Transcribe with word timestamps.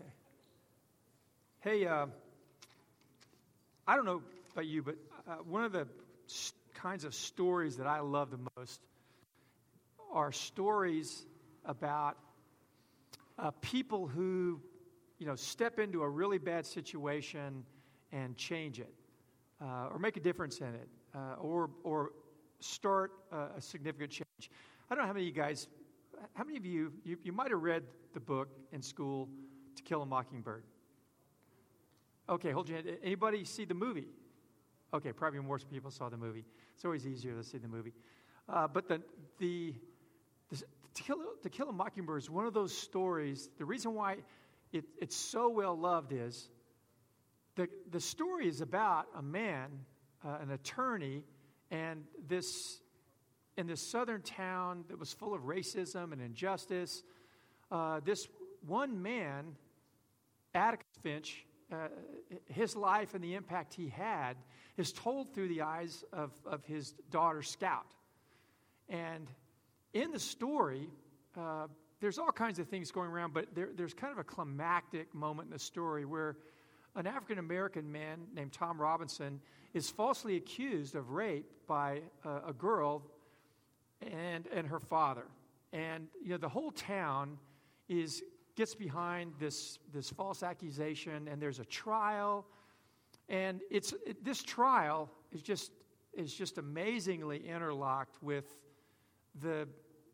Okay. 0.00 0.10
Hey, 1.60 1.86
uh, 1.86 2.06
I 3.86 3.96
don't 3.96 4.04
know 4.04 4.22
about 4.52 4.66
you, 4.66 4.82
but 4.82 4.96
uh, 5.28 5.36
one 5.36 5.64
of 5.64 5.72
the 5.72 5.88
st- 6.26 6.54
kinds 6.74 7.04
of 7.04 7.14
stories 7.14 7.78
that 7.78 7.86
I 7.86 8.00
love 8.00 8.30
the 8.30 8.38
most 8.56 8.80
are 10.12 10.30
stories 10.30 11.24
about 11.64 12.16
uh, 13.38 13.50
people 13.60 14.06
who, 14.06 14.60
you 15.18 15.26
know, 15.26 15.34
step 15.34 15.78
into 15.78 16.02
a 16.02 16.08
really 16.08 16.38
bad 16.38 16.66
situation 16.66 17.64
and 18.12 18.36
change 18.36 18.78
it, 18.78 18.92
uh, 19.60 19.88
or 19.90 19.98
make 19.98 20.16
a 20.16 20.20
difference 20.20 20.60
in 20.60 20.74
it, 20.74 20.88
uh, 21.14 21.34
or 21.40 21.70
or 21.82 22.12
start 22.60 23.12
a, 23.32 23.56
a 23.56 23.60
significant 23.60 24.10
change. 24.10 24.50
I 24.90 24.94
don't 24.94 25.02
know 25.02 25.08
how 25.08 25.12
many 25.12 25.28
of 25.28 25.36
you 25.36 25.42
guys, 25.42 25.66
how 26.34 26.44
many 26.44 26.56
of 26.56 26.64
you, 26.64 26.92
you, 27.04 27.18
you 27.22 27.32
might 27.32 27.50
have 27.50 27.62
read 27.62 27.82
the 28.14 28.20
book 28.20 28.48
in 28.72 28.80
school, 28.82 29.28
To 29.78 29.84
Kill 29.84 30.02
a 30.02 30.06
Mockingbird. 30.06 30.64
Okay, 32.28 32.50
hold 32.50 32.68
your 32.68 32.78
hand. 32.78 32.98
Anybody 33.02 33.44
see 33.44 33.64
the 33.64 33.74
movie? 33.74 34.08
Okay, 34.92 35.12
probably 35.12 35.40
more 35.40 35.58
people 35.58 35.90
saw 35.90 36.08
the 36.08 36.16
movie. 36.16 36.44
It's 36.74 36.84
always 36.84 37.06
easier 37.06 37.34
to 37.34 37.44
see 37.44 37.58
the 37.58 37.68
movie. 37.68 37.92
Uh, 38.48 38.66
but 38.66 38.88
the, 38.88 39.00
the, 39.38 39.74
the, 40.50 40.56
to, 40.56 41.02
kill, 41.02 41.18
to 41.42 41.48
Kill 41.48 41.68
a 41.68 41.72
Mockingbird 41.72 42.22
is 42.22 42.28
one 42.28 42.44
of 42.44 42.54
those 42.54 42.76
stories. 42.76 43.50
The 43.56 43.64
reason 43.64 43.94
why 43.94 44.16
it, 44.72 44.84
it's 45.00 45.16
so 45.16 45.48
well 45.48 45.78
loved 45.78 46.12
is 46.12 46.50
the, 47.54 47.68
the 47.90 48.00
story 48.00 48.48
is 48.48 48.60
about 48.60 49.06
a 49.16 49.22
man, 49.22 49.70
uh, 50.24 50.38
an 50.40 50.50
attorney, 50.50 51.22
and 51.70 52.04
this 52.26 52.80
in 53.56 53.66
this 53.66 53.80
southern 53.80 54.22
town 54.22 54.84
that 54.88 54.98
was 54.98 55.12
full 55.12 55.34
of 55.34 55.42
racism 55.42 56.12
and 56.12 56.22
injustice, 56.22 57.02
uh, 57.72 58.00
this 58.04 58.28
one 58.64 59.02
man, 59.02 59.56
Atticus 60.54 60.86
Finch, 61.02 61.44
uh, 61.72 61.88
his 62.46 62.74
life 62.74 63.14
and 63.14 63.22
the 63.22 63.34
impact 63.34 63.74
he 63.74 63.88
had 63.88 64.36
is 64.76 64.92
told 64.92 65.34
through 65.34 65.48
the 65.48 65.62
eyes 65.62 66.04
of, 66.12 66.32
of 66.46 66.64
his 66.64 66.92
daughter, 67.10 67.42
Scout. 67.42 67.86
And 68.88 69.28
in 69.92 70.12
the 70.12 70.18
story, 70.18 70.88
uh, 71.36 71.66
there's 72.00 72.18
all 72.18 72.32
kinds 72.32 72.58
of 72.58 72.68
things 72.68 72.90
going 72.90 73.10
around, 73.10 73.34
but 73.34 73.54
there, 73.54 73.70
there's 73.74 73.94
kind 73.94 74.12
of 74.12 74.18
a 74.18 74.24
climactic 74.24 75.14
moment 75.14 75.48
in 75.48 75.52
the 75.52 75.58
story 75.58 76.04
where 76.04 76.36
an 76.94 77.06
African 77.06 77.38
American 77.38 77.90
man 77.90 78.20
named 78.34 78.52
Tom 78.52 78.80
Robinson 78.80 79.40
is 79.74 79.90
falsely 79.90 80.36
accused 80.36 80.94
of 80.94 81.10
rape 81.10 81.46
by 81.66 82.00
a, 82.24 82.48
a 82.48 82.52
girl 82.52 83.02
and, 84.00 84.46
and 84.54 84.66
her 84.66 84.80
father. 84.80 85.26
And, 85.72 86.08
you 86.22 86.30
know, 86.30 86.38
the 86.38 86.48
whole 86.48 86.70
town 86.70 87.38
is, 87.88 88.22
gets 88.58 88.74
behind 88.74 89.32
this, 89.38 89.78
this 89.94 90.10
false 90.10 90.42
accusation, 90.42 91.28
and 91.28 91.40
there's 91.40 91.60
a 91.60 91.64
trial. 91.64 92.44
And 93.28 93.60
it's, 93.70 93.94
it, 94.04 94.24
this 94.24 94.42
trial 94.42 95.08
is 95.30 95.42
just, 95.42 95.70
is 96.12 96.34
just 96.34 96.58
amazingly 96.58 97.38
interlocked 97.48 98.20
with 98.20 98.44
the, 99.40 99.68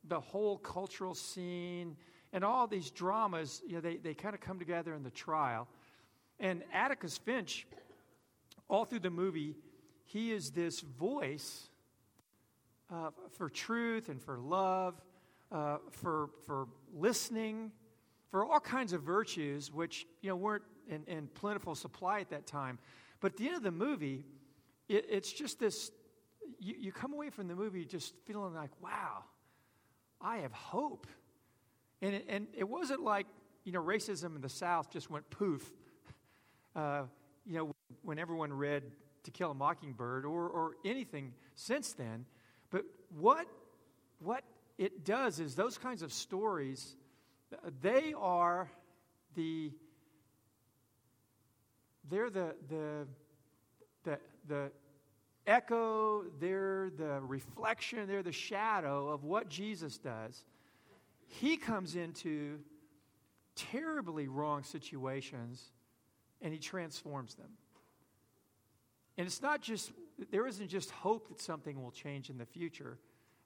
the 0.08 0.20
whole 0.20 0.58
cultural 0.58 1.14
scene 1.14 1.96
and 2.34 2.44
all 2.44 2.66
these 2.66 2.90
dramas, 2.90 3.62
you 3.66 3.76
know, 3.76 3.80
they, 3.80 3.96
they 3.96 4.12
kind 4.12 4.34
of 4.34 4.42
come 4.42 4.58
together 4.58 4.92
in 4.92 5.02
the 5.02 5.10
trial. 5.10 5.66
And 6.38 6.64
Atticus 6.70 7.16
Finch, 7.16 7.66
all 8.68 8.84
through 8.84 8.98
the 8.98 9.10
movie, 9.10 9.54
he 10.04 10.32
is 10.32 10.50
this 10.50 10.80
voice 10.80 11.70
uh, 12.92 13.08
for 13.38 13.48
truth 13.48 14.10
and 14.10 14.20
for 14.20 14.36
love, 14.36 15.00
uh, 15.50 15.78
for, 15.92 16.28
for 16.44 16.66
listening, 16.92 17.72
for 18.34 18.44
all 18.44 18.58
kinds 18.58 18.92
of 18.92 19.00
virtues, 19.00 19.72
which 19.72 20.08
you 20.20 20.28
know, 20.28 20.34
weren't 20.34 20.64
in, 20.88 21.04
in 21.06 21.28
plentiful 21.34 21.76
supply 21.76 22.18
at 22.18 22.30
that 22.30 22.48
time. 22.48 22.80
But 23.20 23.34
at 23.34 23.36
the 23.36 23.46
end 23.46 23.56
of 23.58 23.62
the 23.62 23.70
movie, 23.70 24.24
it, 24.88 25.06
it's 25.08 25.32
just 25.32 25.60
this 25.60 25.92
you, 26.58 26.74
you 26.76 26.90
come 26.90 27.12
away 27.12 27.30
from 27.30 27.46
the 27.46 27.54
movie 27.54 27.84
just 27.84 28.12
feeling 28.24 28.52
like, 28.52 28.72
wow, 28.82 29.22
I 30.20 30.38
have 30.38 30.50
hope. 30.50 31.06
And 32.02 32.16
it, 32.16 32.24
and 32.28 32.48
it 32.58 32.68
wasn't 32.68 33.02
like, 33.04 33.28
you 33.62 33.70
know, 33.70 33.80
racism 33.80 34.34
in 34.34 34.40
the 34.40 34.48
South 34.48 34.90
just 34.90 35.08
went 35.08 35.30
poof, 35.30 35.72
uh, 36.74 37.02
you 37.46 37.58
know, 37.58 37.72
when 38.02 38.18
everyone 38.18 38.52
read 38.52 38.82
To 39.22 39.30
Kill 39.30 39.52
a 39.52 39.54
Mockingbird 39.54 40.24
or, 40.24 40.48
or 40.48 40.72
anything 40.84 41.34
since 41.54 41.92
then. 41.92 42.24
But 42.70 42.82
what, 43.16 43.46
what 44.18 44.42
it 44.76 45.04
does 45.04 45.38
is 45.38 45.54
those 45.54 45.78
kinds 45.78 46.02
of 46.02 46.12
stories, 46.12 46.96
they 47.80 48.14
are 48.18 48.70
the, 49.34 49.72
they're 52.08 52.30
the, 52.30 52.54
the, 52.68 53.06
the, 54.04 54.18
the 54.46 54.72
echo, 55.46 56.24
they're 56.40 56.90
the 56.96 57.20
reflection, 57.20 58.06
they're 58.06 58.22
the 58.22 58.32
shadow 58.32 59.08
of 59.08 59.24
what 59.24 59.48
Jesus 59.48 59.98
does. 59.98 60.44
He 61.26 61.56
comes 61.56 61.96
into 61.96 62.58
terribly 63.56 64.28
wrong 64.28 64.62
situations 64.62 65.70
and 66.40 66.52
he 66.52 66.58
transforms 66.58 67.34
them. 67.34 67.50
And 69.16 69.26
it's 69.26 69.42
not 69.42 69.60
just 69.60 69.92
there 70.30 70.46
isn't 70.46 70.68
just 70.68 70.90
hope 70.90 71.28
that 71.28 71.40
something 71.40 71.82
will 71.82 71.90
change 71.90 72.30
in 72.30 72.38
the 72.38 72.46
future, 72.46 72.98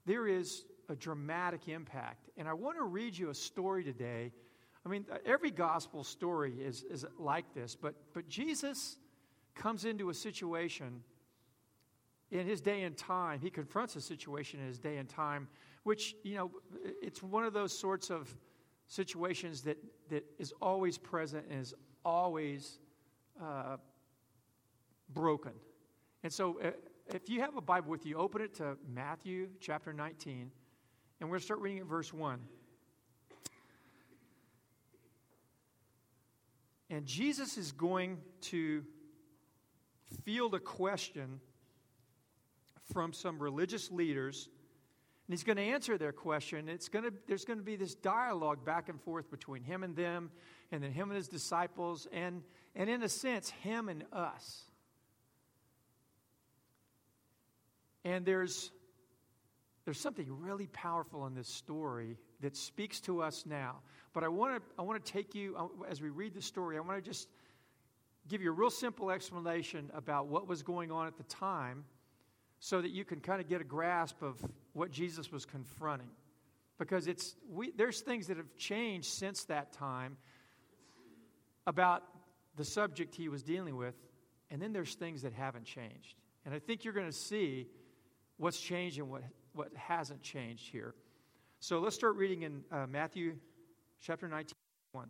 there 0.07 0.27
is 0.27 0.65
a 0.89 0.97
dramatic 0.97 1.69
impact. 1.69 2.31
And 2.37 2.49
I 2.49 2.55
want 2.55 2.77
to 2.79 2.85
read 2.85 3.17
you 3.17 3.31
a 3.31 3.35
story 3.35 3.85
today. 3.85 4.33
I 4.85 4.89
mean, 4.89 5.05
every 5.27 5.51
gospel 5.51 6.03
story 6.03 6.55
is, 6.55 6.85
is 6.85 7.05
like 7.19 7.53
this, 7.55 7.77
but, 7.77 7.95
but 8.15 8.29
Jesus 8.29 8.97
comes 9.55 9.85
into 9.85 10.09
a 10.11 10.15
situation 10.15 11.03
in 12.31 12.47
his 12.47 12.61
day 12.61 12.83
and 12.83 12.97
time. 12.97 13.41
He 13.41 13.51
confronts 13.51 13.97
a 13.97 14.01
situation 14.01 14.61
in 14.61 14.67
his 14.67 14.79
day 14.79 14.97
and 14.97 15.09
time, 15.09 15.49
which, 15.83 16.15
you 16.23 16.37
know, 16.37 16.51
it's 17.03 17.23
one 17.23 17.45
of 17.45 17.53
those 17.53 17.77
sorts 17.77 18.11
of 18.11 18.35
situations 18.87 19.63
that, 19.63 19.77
that 20.09 20.25
is 20.39 20.53
always 20.63 20.97
present 20.97 21.47
and 21.51 21.61
is 21.61 21.75
always 22.05 22.79
uh, 23.43 23.77
broken. 25.11 25.53
And 26.23 26.33
so, 26.33 26.61
uh, 26.61 26.71
if 27.15 27.29
you 27.31 27.41
have 27.41 27.57
a 27.57 27.61
Bible 27.63 27.91
with 27.91 28.05
you, 28.05 28.17
open 28.17 28.43
it 28.43 28.55
to 28.57 28.77
Matthew 28.93 29.49
chapter 29.61 29.93
19, 29.93 30.51
and 31.21 31.31
to 31.33 31.41
start 31.41 31.61
reading 31.61 31.81
at 31.81 31.87
verse 31.87 32.13
1. 32.13 32.41
And 36.91 37.05
Jesus 37.05 37.59
is 37.59 37.73
going 37.73 38.19
to 38.43 38.85
field 40.25 40.55
a 40.55 40.61
question 40.61 41.41
from 42.93 43.13
some 43.13 43.39
religious 43.39 43.91
leaders, 43.91 44.49
and 45.27 45.35
he's 45.35 45.45
going 45.45 45.57
to 45.57 45.63
answer 45.63 45.99
their 45.99 46.13
question. 46.13 46.69
It's 46.69 46.89
going 46.89 47.05
to, 47.05 47.13
there's 47.27 47.45
going 47.45 47.59
to 47.59 47.65
be 47.65 47.77
this 47.77 47.95
dialogue 47.95 48.65
back 48.65 48.89
and 48.89 48.99
forth 49.03 49.31
between 49.31 49.63
him 49.63 49.83
and 49.83 49.95
them, 49.95 50.31
and 50.73 50.83
then 50.83 50.93
him 50.93 51.11
and 51.11 51.17
his 51.17 51.29
disciples, 51.29 52.07
and, 52.13 52.43
and 52.75 52.89
in 52.89 53.03
a 53.03 53.09
sense, 53.09 53.51
him 53.51 53.91
and 53.91 54.05
us. 54.13 54.65
And 58.05 58.25
there's, 58.25 58.71
there's 59.89 59.99
something 59.99 60.27
really 60.29 60.67
powerful 60.67 61.27
in 61.27 61.35
this 61.35 61.49
story 61.49 62.19
that 62.43 62.55
speaks 62.55 63.01
to 63.01 63.23
us 63.23 63.47
now. 63.47 63.77
But 64.13 64.23
I 64.23 64.29
want 64.29 64.57
to 64.57 64.63
I 64.79 64.83
want 64.83 65.03
to 65.03 65.13
take 65.13 65.35
you 65.35 65.57
uh, 65.57 65.69
as 65.89 66.03
we 66.03 66.11
read 66.11 66.35
the 66.35 66.43
story. 66.43 66.77
I 66.77 66.81
want 66.81 67.03
to 67.03 67.11
just 67.11 67.27
give 68.29 68.43
you 68.43 68.51
a 68.51 68.53
real 68.53 68.69
simple 68.69 69.11
explanation 69.11 69.91
about 69.95 70.27
what 70.27 70.47
was 70.47 70.63
going 70.63 70.93
on 70.93 71.07
at 71.07 71.17
the 71.17 71.23
time, 71.23 71.87
so 72.61 72.83
that 72.83 72.91
you 72.91 73.03
can 73.03 73.21
kind 73.21 73.41
of 73.41 73.49
get 73.49 73.63
a 73.63 73.65
grasp 73.65 74.21
of 74.21 74.37
what 74.75 74.91
Jesus 74.91 75.33
was 75.33 75.47
confronting. 75.47 76.11
Because 76.77 77.07
it's 77.07 77.35
we, 77.51 77.71
there's 77.71 78.03
things 78.03 78.27
that 78.27 78.37
have 78.37 78.55
changed 78.59 79.09
since 79.09 79.45
that 79.45 79.73
time 79.73 80.19
about 81.67 82.03
the 82.57 82.65
subject 82.67 83.15
he 83.15 83.31
was 83.31 83.43
dealing 83.43 83.75
with, 83.75 83.95
and 84.51 84.61
then 84.61 84.75
there's 84.75 84.97
things 84.97 85.23
that 85.23 85.33
haven't 85.33 85.65
changed. 85.65 86.15
And 86.45 86.55
I 86.55 86.59
think 86.59 86.85
you're 86.85 86.93
going 86.93 87.07
to 87.07 87.11
see 87.11 87.69
what's 88.37 88.61
changed 88.61 88.99
and 88.99 89.09
what, 89.09 89.23
what 89.59 89.75
hasn't 89.75 90.23
changed 90.23 90.69
here. 90.69 90.95
So 91.59 91.81
let's 91.81 91.97
start 91.97 92.15
reading 92.15 92.43
in 92.43 92.63
uh, 92.71 92.87
Matthew 92.87 93.35
chapter 94.01 94.29
19, 94.29 94.53
1. 94.93 95.09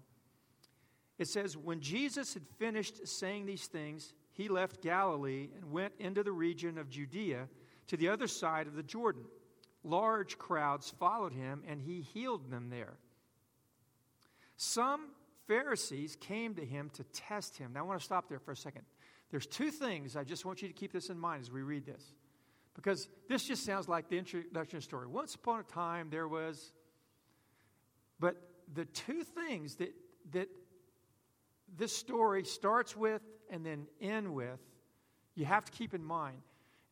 It 1.18 1.28
says, 1.28 1.56
When 1.56 1.80
Jesus 1.80 2.32
had 2.32 2.44
finished 2.58 3.06
saying 3.06 3.44
these 3.44 3.66
things, 3.66 4.14
he 4.32 4.48
left 4.48 4.80
Galilee 4.80 5.50
and 5.54 5.70
went 5.70 5.92
into 5.98 6.22
the 6.22 6.32
region 6.32 6.78
of 6.78 6.88
Judea 6.88 7.46
to 7.88 7.96
the 7.98 8.08
other 8.08 8.26
side 8.26 8.66
of 8.66 8.74
the 8.74 8.82
Jordan. 8.82 9.24
Large 9.84 10.38
crowds 10.38 10.94
followed 10.98 11.34
him, 11.34 11.62
and 11.68 11.82
he 11.82 12.00
healed 12.00 12.50
them 12.50 12.70
there. 12.70 12.94
Some 14.56 15.10
Pharisees 15.46 16.16
came 16.16 16.54
to 16.54 16.64
him 16.64 16.90
to 16.94 17.04
test 17.04 17.58
him. 17.58 17.74
Now, 17.74 17.80
I 17.80 17.82
want 17.82 18.00
to 18.00 18.04
stop 18.04 18.30
there 18.30 18.38
for 18.38 18.52
a 18.52 18.56
second. 18.56 18.82
There's 19.30 19.46
two 19.46 19.70
things 19.70 20.16
I 20.16 20.24
just 20.24 20.46
want 20.46 20.62
you 20.62 20.68
to 20.68 20.74
keep 20.74 20.92
this 20.92 21.10
in 21.10 21.18
mind 21.18 21.42
as 21.42 21.52
we 21.52 21.60
read 21.60 21.84
this. 21.84 22.14
Because 22.78 23.08
this 23.28 23.42
just 23.42 23.64
sounds 23.64 23.88
like 23.88 24.08
the 24.08 24.16
introduction 24.16 24.80
story. 24.80 25.08
Once 25.08 25.34
upon 25.34 25.58
a 25.58 25.62
time, 25.64 26.10
there 26.10 26.28
was. 26.28 26.72
But 28.20 28.36
the 28.72 28.84
two 28.84 29.24
things 29.24 29.74
that, 29.76 29.92
that 30.30 30.48
this 31.76 31.92
story 31.92 32.44
starts 32.44 32.96
with 32.96 33.20
and 33.50 33.66
then 33.66 33.88
end 34.00 34.32
with, 34.32 34.60
you 35.34 35.44
have 35.44 35.64
to 35.64 35.72
keep 35.72 35.92
in 35.92 36.04
mind 36.04 36.36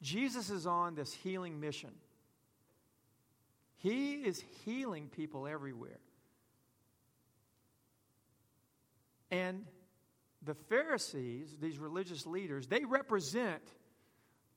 Jesus 0.02 0.50
is 0.50 0.66
on 0.66 0.96
this 0.96 1.14
healing 1.14 1.60
mission. 1.60 1.90
He 3.76 4.14
is 4.14 4.42
healing 4.64 5.08
people 5.08 5.46
everywhere. 5.46 6.00
And 9.30 9.64
the 10.42 10.54
Pharisees, 10.54 11.56
these 11.60 11.78
religious 11.78 12.26
leaders, 12.26 12.66
they 12.66 12.84
represent, 12.84 13.62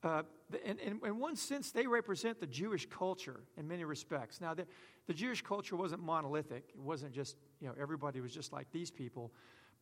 uh, 0.02 0.22
in, 0.64 1.18
one 1.18 1.36
sense, 1.36 1.70
they 1.70 1.86
represent 1.86 2.40
the 2.40 2.46
Jewish 2.46 2.86
culture 2.86 3.40
in 3.56 3.68
many 3.68 3.84
respects. 3.84 4.40
Now, 4.40 4.54
the, 4.54 4.66
the 5.06 5.14
Jewish 5.14 5.42
culture 5.42 5.76
wasn't 5.76 6.02
monolithic, 6.02 6.64
it 6.74 6.80
wasn't 6.80 7.12
just, 7.12 7.36
you 7.60 7.68
know, 7.68 7.74
everybody 7.80 8.20
was 8.20 8.32
just 8.32 8.52
like 8.52 8.70
these 8.72 8.90
people. 8.90 9.32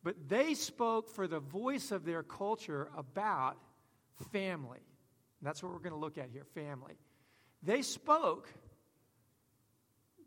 But 0.03 0.15
they 0.27 0.53
spoke 0.53 1.09
for 1.09 1.27
the 1.27 1.39
voice 1.39 1.91
of 1.91 2.05
their 2.05 2.23
culture 2.23 2.89
about 2.97 3.57
family. 4.31 4.79
That's 5.41 5.63
what 5.63 5.71
we're 5.71 5.79
going 5.79 5.93
to 5.93 5.99
look 5.99 6.17
at 6.17 6.29
here 6.29 6.45
family. 6.53 6.97
They 7.63 7.81
spoke 7.81 8.49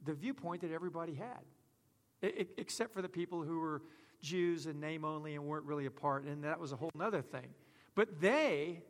the 0.05 0.15
viewpoint 0.15 0.62
that 0.62 0.73
everybody 0.73 1.15
had, 1.15 2.33
except 2.56 2.93
for 2.93 3.03
the 3.03 3.09
people 3.09 3.43
who 3.43 3.61
were 3.61 3.83
Jews 4.21 4.67
in 4.67 4.81
name 4.81 5.05
only 5.05 5.35
and 5.35 5.44
weren't 5.44 5.65
really 5.65 5.87
a 5.87 5.91
part, 5.91 6.25
and 6.25 6.44
that 6.44 6.59
was 6.59 6.73
a 6.73 6.77
whole 6.77 6.91
other 7.00 7.23
thing. 7.23 7.49
But 7.94 8.21
they 8.21 8.83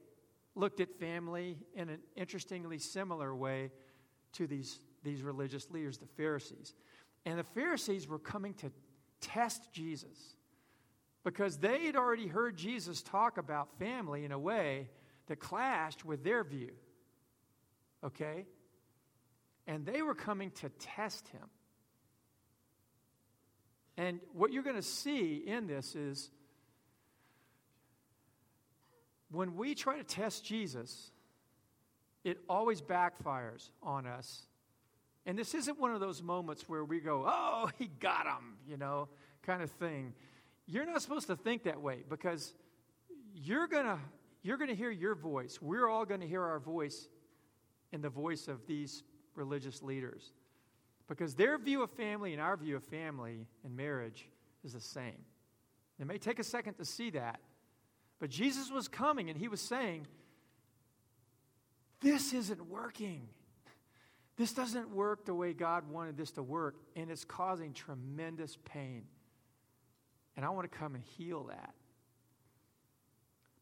looked 0.55 0.81
at 0.81 0.93
family 0.99 1.59
in 1.75 1.89
an 1.89 1.99
interestingly 2.17 2.79
similar 2.79 3.35
way 3.35 3.71
to 4.33 4.47
these, 4.47 4.81
these 5.03 5.23
religious 5.23 5.71
leaders, 5.71 5.99
the 5.99 6.07
Pharisees. 6.07 6.75
And 7.25 7.39
the 7.39 7.45
Pharisees 7.45 8.09
were 8.09 8.19
coming 8.19 8.55
to 8.55 8.71
test 9.21 9.73
Jesus 9.73 10.37
because 11.25 11.59
they 11.59 11.87
had 11.87 11.97
already 11.97 12.27
heard 12.27 12.57
Jesus 12.57 13.03
talk 13.03 13.39
about 13.39 13.79
family 13.79 14.25
in 14.25 14.33
a 14.33 14.39
way 14.39 14.89
that 15.27 15.39
clashed 15.39 16.05
with 16.05 16.25
their 16.25 16.43
view. 16.43 16.73
Okay? 18.05 18.47
And 19.67 19.87
they 19.87 20.03
were 20.03 20.15
coming 20.15 20.51
to 20.53 20.69
test 20.81 21.29
him. 21.29 21.49
And 23.97 24.21
what 24.33 24.53
you're 24.53 24.63
going 24.63 24.77
to 24.77 24.83
see 24.83 25.37
in 25.47 25.67
this 25.67 25.95
is 25.95 26.31
when 29.33 29.57
we 29.57 29.75
try 29.75 29.97
to 29.97 30.05
test 30.05 30.45
Jesus, 30.45 31.11
it 32.25 32.39
always 32.49 32.81
backfires 32.81 33.71
on 33.83 34.07
us. 34.07 34.47
And 35.25 35.39
this 35.39 35.55
isn't 35.55 35.79
one 35.79 35.93
of 35.93 36.01
those 36.01 36.23
moments 36.23 36.69
where 36.69 36.85
we 36.85 37.01
go, 37.01 37.25
oh, 37.27 37.71
he 37.79 37.87
got 37.87 38.27
him, 38.27 38.57
you 38.69 38.77
know, 38.77 39.09
kind 39.43 39.63
of 39.63 39.71
thing. 39.71 40.15
You're 40.67 40.87
not 40.87 41.03
supposed 41.03 41.27
to 41.29 41.37
think 41.37 41.65
that 41.65 41.81
way 41.81 42.05
because 42.09 42.55
you're 43.35 43.67
going 43.67 43.87
to 43.87 43.99
you're 44.45 44.57
going 44.57 44.71
to 44.71 44.75
hear 44.77 44.91
your 44.91 45.15
voice. 45.15 45.63
We're 45.63 45.89
all 45.89 46.05
going 46.05 46.21
to 46.21 46.27
hear 46.27 46.43
our 46.43 46.59
voice 46.59 47.09
in 47.93 48.01
the 48.01 48.09
voice 48.09 48.49
of 48.49 48.67
these 48.67 49.05
religious 49.37 49.83
leaders. 49.83 50.33
Because 51.09 51.35
their 51.35 51.59
view 51.59 51.83
of 51.83 51.91
family 51.93 52.33
and 52.33 52.43
our 52.43 52.57
view 52.57 52.75
of 52.75 52.83
family 52.83 53.47
and 53.65 53.77
marriage 53.77 54.27
is 54.65 54.73
the 54.73 54.81
same. 54.81 55.25
It 56.01 56.07
may 56.07 56.19
take 56.19 56.41
a 56.41 56.45
second 56.45 56.75
to 56.75 56.85
see 56.85 57.11
that, 57.11 57.39
but 58.23 58.31
Jesus 58.31 58.71
was 58.71 58.87
coming 58.87 59.31
and 59.31 59.37
he 59.37 59.49
was 59.49 59.61
saying, 59.61 60.07
This 62.01 62.33
isn't 62.33 62.69
working. 62.69 63.27
This 64.37 64.53
doesn't 64.53 64.91
work 64.91 65.25
the 65.25 65.35
way 65.35 65.53
God 65.53 65.91
wanted 65.91 66.17
this 66.17 66.31
to 66.33 66.43
work, 66.45 66.77
and 66.95 67.11
it's 67.11 67.25
causing 67.25 67.73
tremendous 67.73 68.57
pain. 68.65 69.07
And 70.37 70.47
I 70.47 70.51
want 70.51 70.71
to 70.71 70.79
come 70.79 70.95
and 70.95 71.03
heal 71.03 71.49
that. 71.51 71.75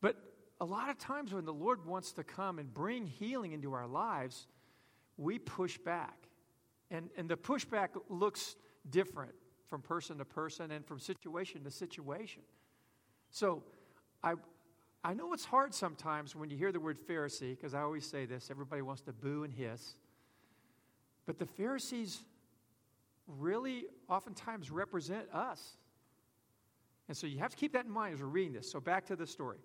But 0.02 0.16
a 0.60 0.66
lot 0.66 0.90
of 0.90 0.98
times 0.98 1.32
when 1.32 1.46
the 1.46 1.54
Lord 1.54 1.86
wants 1.86 2.12
to 2.12 2.22
come 2.22 2.58
and 2.58 2.72
bring 2.74 3.06
healing 3.06 3.52
into 3.52 3.72
our 3.72 3.86
lives, 3.86 4.46
we 5.16 5.38
push 5.38 5.78
back. 5.78 6.28
And, 6.90 7.08
and 7.16 7.30
the 7.30 7.36
pushback 7.38 7.88
looks 8.10 8.56
different 8.90 9.32
from 9.68 9.80
person 9.80 10.18
to 10.18 10.26
person 10.26 10.70
and 10.70 10.84
from 10.84 10.98
situation 10.98 11.64
to 11.64 11.70
situation. 11.70 12.42
So 13.30 13.62
I, 14.22 14.34
I 15.02 15.14
know 15.14 15.32
it's 15.32 15.44
hard 15.44 15.74
sometimes 15.74 16.36
when 16.36 16.50
you 16.50 16.56
hear 16.56 16.72
the 16.72 16.80
word 16.80 16.98
Pharisee, 17.08 17.56
because 17.56 17.74
I 17.74 17.80
always 17.80 18.06
say 18.06 18.26
this 18.26 18.50
everybody 18.50 18.82
wants 18.82 19.02
to 19.02 19.12
boo 19.12 19.44
and 19.44 19.52
hiss. 19.52 19.94
But 21.26 21.38
the 21.38 21.46
Pharisees 21.46 22.20
really 23.26 23.84
oftentimes 24.08 24.70
represent 24.70 25.32
us. 25.32 25.76
And 27.08 27.16
so 27.16 27.26
you 27.26 27.38
have 27.38 27.50
to 27.50 27.56
keep 27.56 27.72
that 27.72 27.86
in 27.86 27.90
mind 27.90 28.14
as 28.14 28.20
we're 28.20 28.26
reading 28.26 28.52
this. 28.52 28.70
So 28.70 28.80
back 28.80 29.06
to 29.06 29.16
the 29.16 29.26
story. 29.26 29.58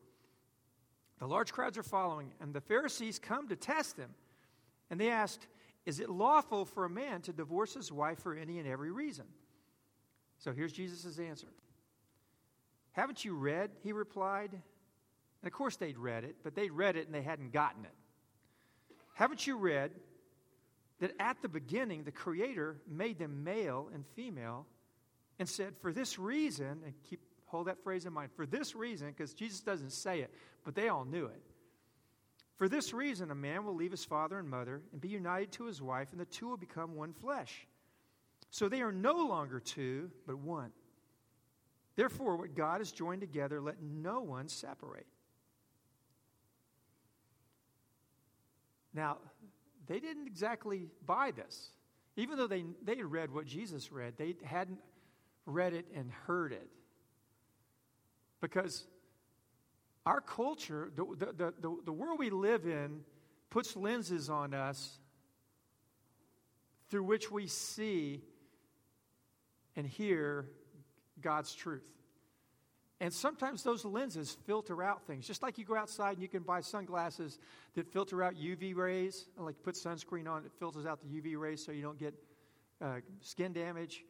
The 1.20 1.28
large 1.28 1.54
crowds 1.54 1.78
are 1.78 1.84
following, 1.84 2.32
and 2.42 2.54
the 2.54 2.62
Pharisees 2.62 3.20
come 3.20 3.48
to 3.48 3.56
test 3.56 3.98
him. 3.98 4.10
And 4.90 5.00
they 5.00 5.10
asked, 5.10 5.48
is 5.86 6.00
it 6.00 6.10
lawful 6.10 6.66
for 6.66 6.86
a 6.86 6.90
man 6.90 7.22
to 7.22 7.34
divorce 7.34 7.74
his 7.74 7.92
wife 7.92 8.20
for 8.20 8.34
any 8.34 8.60
and 8.60 8.68
every 8.68 8.92
reason? 8.92 9.26
So 10.40 10.52
here's 10.52 10.74
Jesus' 10.74 11.20
answer. 11.20 11.48
Haven't 12.96 13.26
you 13.26 13.36
read? 13.36 13.72
He 13.84 13.92
replied. 13.92 14.52
And 14.52 15.48
of 15.48 15.52
course 15.52 15.76
they'd 15.76 15.98
read 15.98 16.24
it, 16.24 16.38
but 16.44 16.56
they'd 16.56 16.72
read 16.72 16.96
it 16.96 17.06
and 17.06 17.14
they 17.14 17.22
hadn't 17.22 17.52
gotten 17.52 17.84
it. 17.84 17.92
Haven't 19.14 19.46
you 19.46 19.58
read 19.58 19.92
that 21.00 21.12
at 21.20 21.42
the 21.42 21.50
beginning 21.50 22.04
the 22.04 22.12
Creator 22.12 22.78
made 22.90 23.20
them 23.20 23.44
male 23.44 23.90
and 23.94 24.06
female 24.16 24.66
and 25.40 25.48
said, 25.48 25.74
For 25.82 25.92
this 25.92 26.18
reason, 26.18 26.82
and 26.86 26.94
keep 27.10 27.20
hold 27.48 27.68
that 27.68 27.84
phrase 27.84 28.06
in 28.06 28.14
mind, 28.14 28.32
for 28.36 28.46
this 28.46 28.76
reason, 28.76 29.10
because 29.10 29.34
Jesus 29.34 29.60
doesn't 29.60 29.92
say 29.92 30.22
it, 30.22 30.34
but 30.64 30.74
they 30.74 30.88
all 30.88 31.06
knew 31.06 31.26
it. 31.26 31.42
For 32.58 32.70
this 32.70 32.94
reason, 32.94 33.30
a 33.30 33.36
man 33.36 33.66
will 33.66 33.76
leave 33.76 33.92
his 33.92 34.06
father 34.06 34.40
and 34.40 34.50
mother 34.50 34.82
and 34.94 35.02
be 35.02 35.10
united 35.10 35.52
to 35.54 35.66
his 35.66 35.82
wife, 35.82 36.10
and 36.12 36.20
the 36.20 36.26
two 36.26 36.48
will 36.48 36.58
become 36.58 36.96
one 36.96 37.14
flesh. 37.14 37.68
So 38.50 38.70
they 38.70 38.82
are 38.82 38.92
no 38.92 39.28
longer 39.28 39.60
two, 39.60 40.10
but 40.26 40.38
one. 40.38 40.72
Therefore, 41.96 42.36
what 42.36 42.56
God 42.56 42.80
has 42.80 42.92
joined 42.92 43.22
together, 43.22 43.62
let 43.62 43.82
no 43.82 44.22
one 44.22 44.50
separate. 44.50 45.08
Now, 48.94 49.18
they 49.88 50.00
didn't 50.00 50.28
exactly 50.28 50.88
buy 51.06 51.32
this. 51.32 51.70
Even 52.18 52.38
though 52.38 52.48
they, 52.48 52.64
they 52.84 53.02
read 53.02 53.32
what 53.32 53.46
Jesus 53.46 53.92
read, 53.92 54.14
they 54.18 54.36
hadn't 54.44 54.80
read 55.46 55.74
it 55.74 55.86
and 55.94 56.12
heard 56.12 56.54
it. 56.54 56.70
Because 58.42 58.86
our 60.06 60.22
culture, 60.22 60.92
the, 60.96 61.06
the, 61.18 61.54
the, 61.60 61.78
the 61.86 61.92
world 61.92 62.20
we 62.20 62.30
live 62.30 62.66
in, 62.66 63.02
puts 63.50 63.76
lenses 63.76 64.30
on 64.30 64.54
us 64.54 65.00
through 66.90 67.04
which 67.04 67.32
we 67.32 67.48
see 67.48 68.22
and 69.76 69.86
hear 69.86 70.48
God's 71.22 71.54
truth. 71.54 71.84
And 73.02 73.14
sometimes 73.14 73.62
those 73.64 73.84
lenses 73.84 74.38
filter 74.46 74.82
out 74.82 75.06
things. 75.06 75.28
Just 75.28 75.44
like 75.44 75.58
you 75.58 75.66
go 75.66 75.76
outside 75.76 76.14
and 76.14 76.22
you 76.22 76.30
can 76.30 76.44
buy 76.44 76.62
sunglasses 76.62 77.38
that 77.74 77.92
filter 77.92 78.24
out 78.24 78.36
UV 78.36 78.76
rays, 78.76 79.26
like 79.38 79.56
put 79.64 79.76
sunscreen 79.76 80.30
on, 80.30 80.46
it 80.46 80.52
filters 80.58 80.86
out 80.86 81.00
the 81.02 81.22
UV 81.22 81.38
rays 81.38 81.64
so 81.64 81.72
you 81.74 81.82
don't 81.82 82.00
get 82.00 82.14
uh, 82.82 83.00
skin 83.20 83.52
damage. 83.52 84.06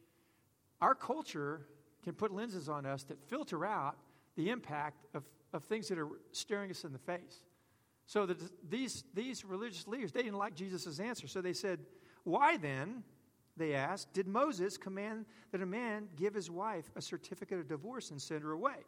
Our 0.80 0.94
culture 0.94 1.66
can 2.04 2.14
put 2.14 2.32
lenses 2.32 2.68
on 2.68 2.86
us 2.86 3.02
that 3.04 3.20
filter 3.28 3.64
out 3.66 3.96
the 4.36 4.50
impact 4.50 5.06
of 5.14 5.24
of 5.52 5.64
things 5.64 5.88
that 5.88 5.98
are 5.98 6.08
staring 6.32 6.70
us 6.70 6.84
in 6.84 6.92
the 6.92 6.98
face. 6.98 7.42
So 8.06 8.26
the, 8.26 8.36
these, 8.68 9.04
these 9.14 9.44
religious 9.44 9.88
leaders, 9.88 10.12
they 10.12 10.22
didn't 10.22 10.38
like 10.38 10.54
Jesus' 10.54 11.00
answer. 11.00 11.26
So 11.26 11.40
they 11.40 11.52
said, 11.52 11.80
Why 12.22 12.56
then, 12.56 13.02
they 13.56 13.74
asked, 13.74 14.12
did 14.12 14.26
Moses 14.28 14.76
command 14.76 15.24
that 15.52 15.62
a 15.62 15.66
man 15.66 16.08
give 16.16 16.34
his 16.34 16.50
wife 16.50 16.90
a 16.94 17.00
certificate 17.00 17.58
of 17.58 17.68
divorce 17.68 18.10
and 18.10 18.20
send 18.20 18.42
her 18.42 18.52
away? 18.52 18.84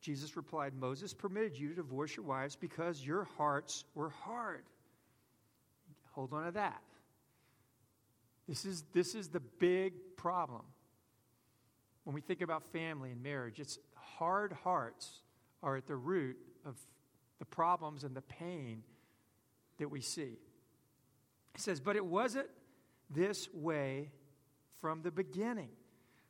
Jesus 0.00 0.36
replied, 0.36 0.74
Moses 0.74 1.14
permitted 1.14 1.56
you 1.58 1.70
to 1.70 1.74
divorce 1.76 2.16
your 2.16 2.26
wives 2.26 2.56
because 2.56 3.04
your 3.04 3.24
hearts 3.36 3.84
were 3.94 4.10
hard. 4.10 4.64
Hold 6.12 6.32
on 6.32 6.44
to 6.44 6.52
that. 6.52 6.82
This 8.48 8.64
is, 8.64 8.84
this 8.92 9.14
is 9.14 9.28
the 9.28 9.40
big 9.40 9.94
problem. 10.16 10.62
When 12.04 12.14
we 12.14 12.20
think 12.20 12.40
about 12.40 12.62
family 12.72 13.10
and 13.10 13.22
marriage, 13.22 13.58
it's 13.58 13.78
hard 13.94 14.52
hearts 14.52 15.22
are 15.62 15.76
at 15.76 15.86
the 15.86 15.96
root 15.96 16.36
of 16.64 16.76
the 17.38 17.44
problems 17.44 18.04
and 18.04 18.14
the 18.14 18.22
pain 18.22 18.82
that 19.78 19.90
we 19.90 20.00
see. 20.00 20.38
He 21.54 21.60
says, 21.60 21.80
But 21.80 21.96
it 21.96 22.04
wasn't 22.04 22.46
this 23.10 23.48
way 23.52 24.10
from 24.80 25.02
the 25.02 25.10
beginning. 25.10 25.70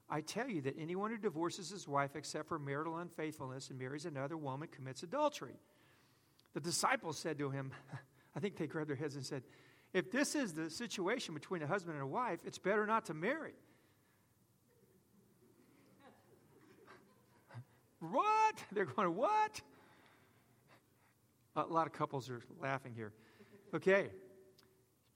I 0.09 0.21
tell 0.21 0.49
you 0.49 0.62
that 0.62 0.76
anyone 0.78 1.11
who 1.11 1.16
divorces 1.16 1.71
his 1.71 1.88
wife 1.88 2.14
except 2.14 2.49
for 2.49 2.59
marital 2.59 2.99
unfaithfulness 2.99 3.71
and 3.71 3.78
marries 3.78 4.06
another 4.06 4.37
woman 4.37 4.68
commits 4.71 5.02
adultery. 5.02 5.59
The 6.54 6.61
disciples 6.61 7.18
said 7.18 7.38
to 7.38 7.50
him, 7.50 7.73
I 8.37 8.40
think 8.40 8.56
they 8.56 8.66
grabbed 8.66 8.88
their 8.88 8.97
heads 8.97 9.16
and 9.16 9.25
said, 9.25 9.42
If 9.92 10.12
this 10.12 10.35
is 10.35 10.52
the 10.52 10.71
situation 10.71 11.35
between 11.35 11.62
a 11.62 11.66
husband 11.66 11.95
and 11.95 12.02
a 12.02 12.06
wife, 12.06 12.38
it's 12.45 12.59
better 12.59 12.87
not 12.87 13.06
to 13.06 13.14
marry. 13.14 13.54
What? 18.00 18.62
They're 18.73 18.85
going, 18.85 19.16
What? 19.16 19.62
A 21.56 21.62
lot 21.62 21.87
of 21.87 21.95
couples 21.95 22.28
are 22.28 22.42
laughing 22.61 22.92
here. 22.95 23.12
Okay. 23.75 24.11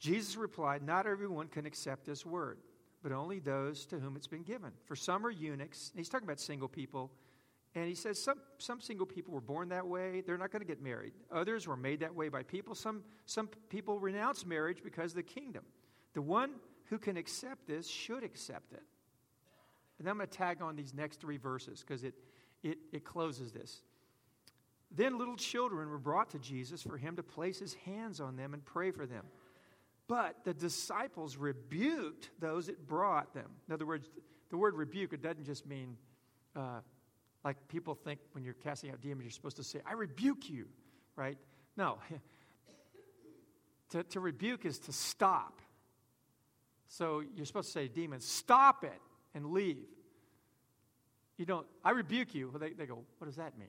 Jesus 0.01 0.37
replied, 0.37 0.83
Not 0.83 1.07
everyone 1.07 1.47
can 1.47 1.67
accept 1.67 2.07
this 2.07 2.27
word, 2.27 2.59
but 3.03 3.13
only 3.13 3.39
those 3.39 3.87
to 3.87 4.01
whom 4.01 4.17
it's 4.17 4.27
been 4.27 4.43
given. 4.43 4.73
For 4.87 4.97
some 4.97 5.25
are 5.25 5.31
eunuchs. 5.31 5.93
He's 5.95 6.09
talking 6.09 6.27
about 6.27 6.41
single 6.41 6.69
people. 6.69 7.13
And 7.77 7.87
he 7.87 7.95
says 7.95 8.21
some, 8.21 8.39
some 8.59 8.81
single 8.81 9.07
people 9.07 9.33
were 9.33 9.41
born 9.41 9.69
that 9.69 9.87
way. 9.87 10.23
They're 10.23 10.39
not 10.39 10.51
going 10.51 10.63
to 10.63 10.67
get 10.67 10.83
married. 10.83 11.13
Others 11.31 11.69
were 11.69 11.77
made 11.77 12.01
that 12.01 12.13
way 12.13 12.29
by 12.29 12.43
people. 12.43 12.75
Some, 12.75 13.05
some 13.27 13.49
people 13.69 14.01
renounce 14.01 14.45
marriage 14.45 14.83
because 14.83 15.13
of 15.13 15.17
the 15.17 15.23
kingdom. 15.23 15.63
The 16.15 16.23
one 16.23 16.55
who 16.87 16.99
can 16.99 17.17
accept 17.17 17.69
this 17.69 17.87
should 17.87 18.25
accept 18.25 18.73
it. 18.73 18.83
And 20.01 20.09
I'm 20.09 20.17
going 20.17 20.29
to 20.29 20.37
tag 20.37 20.63
on 20.63 20.75
these 20.75 20.95
next 20.95 21.21
three 21.21 21.37
verses 21.37 21.85
because 21.87 22.03
it, 22.03 22.15
it, 22.65 22.79
it 22.91 23.05
closes 23.05 23.53
this. 23.53 23.83
Then 24.91 25.19
little 25.19 25.37
children 25.37 25.89
were 25.89 25.99
brought 25.99 26.31
to 26.31 26.39
Jesus 26.41 26.83
for 26.83 26.97
him 26.97 27.15
to 27.17 27.23
place 27.23 27.61
his 27.61 27.75
hands 27.75 28.19
on 28.21 28.35
them 28.35 28.55
and 28.55 28.65
pray 28.65 28.91
for 28.91 29.07
them. 29.07 29.25
But 30.11 30.43
the 30.43 30.53
disciples 30.53 31.37
rebuked 31.37 32.31
those 32.41 32.67
that 32.67 32.85
brought 32.85 33.33
them. 33.33 33.49
In 33.69 33.75
other 33.75 33.87
words, 33.87 34.11
the 34.49 34.57
word 34.57 34.75
rebuke, 34.75 35.13
it 35.13 35.23
doesn't 35.23 35.45
just 35.45 35.65
mean 35.67 35.97
uh, 36.57 36.81
like 37.45 37.69
people 37.69 37.95
think 37.95 38.19
when 38.33 38.43
you're 38.43 38.55
casting 38.55 38.91
out 38.91 39.01
demons, 39.01 39.23
you're 39.23 39.31
supposed 39.31 39.59
to 39.59 39.63
say, 39.63 39.79
I 39.87 39.93
rebuke 39.93 40.51
you, 40.51 40.67
right? 41.15 41.39
No. 41.77 41.99
to, 43.91 44.03
to 44.03 44.19
rebuke 44.19 44.65
is 44.65 44.81
to 44.81 44.93
stop. 44.93 45.61
So 46.89 47.23
you're 47.37 47.47
supposed 47.47 47.69
to 47.69 47.73
say, 47.73 47.87
demons, 47.87 48.25
stop 48.25 48.83
it 48.83 49.01
and 49.33 49.53
leave. 49.53 49.87
You 51.37 51.47
don't, 51.47 51.69
I 51.85 51.93
rebuke 51.93 52.35
you. 52.35 52.53
They, 52.59 52.73
they 52.73 52.87
go, 52.87 53.05
what 53.19 53.27
does 53.29 53.37
that 53.37 53.57
mean? 53.57 53.69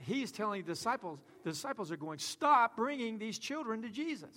he's 0.00 0.32
telling 0.32 0.62
the 0.62 0.72
disciples, 0.72 1.20
the 1.44 1.50
disciples 1.50 1.92
are 1.92 1.96
going, 1.96 2.18
stop 2.18 2.74
bringing 2.74 3.18
these 3.18 3.38
children 3.38 3.82
to 3.82 3.90
Jesus. 3.90 4.34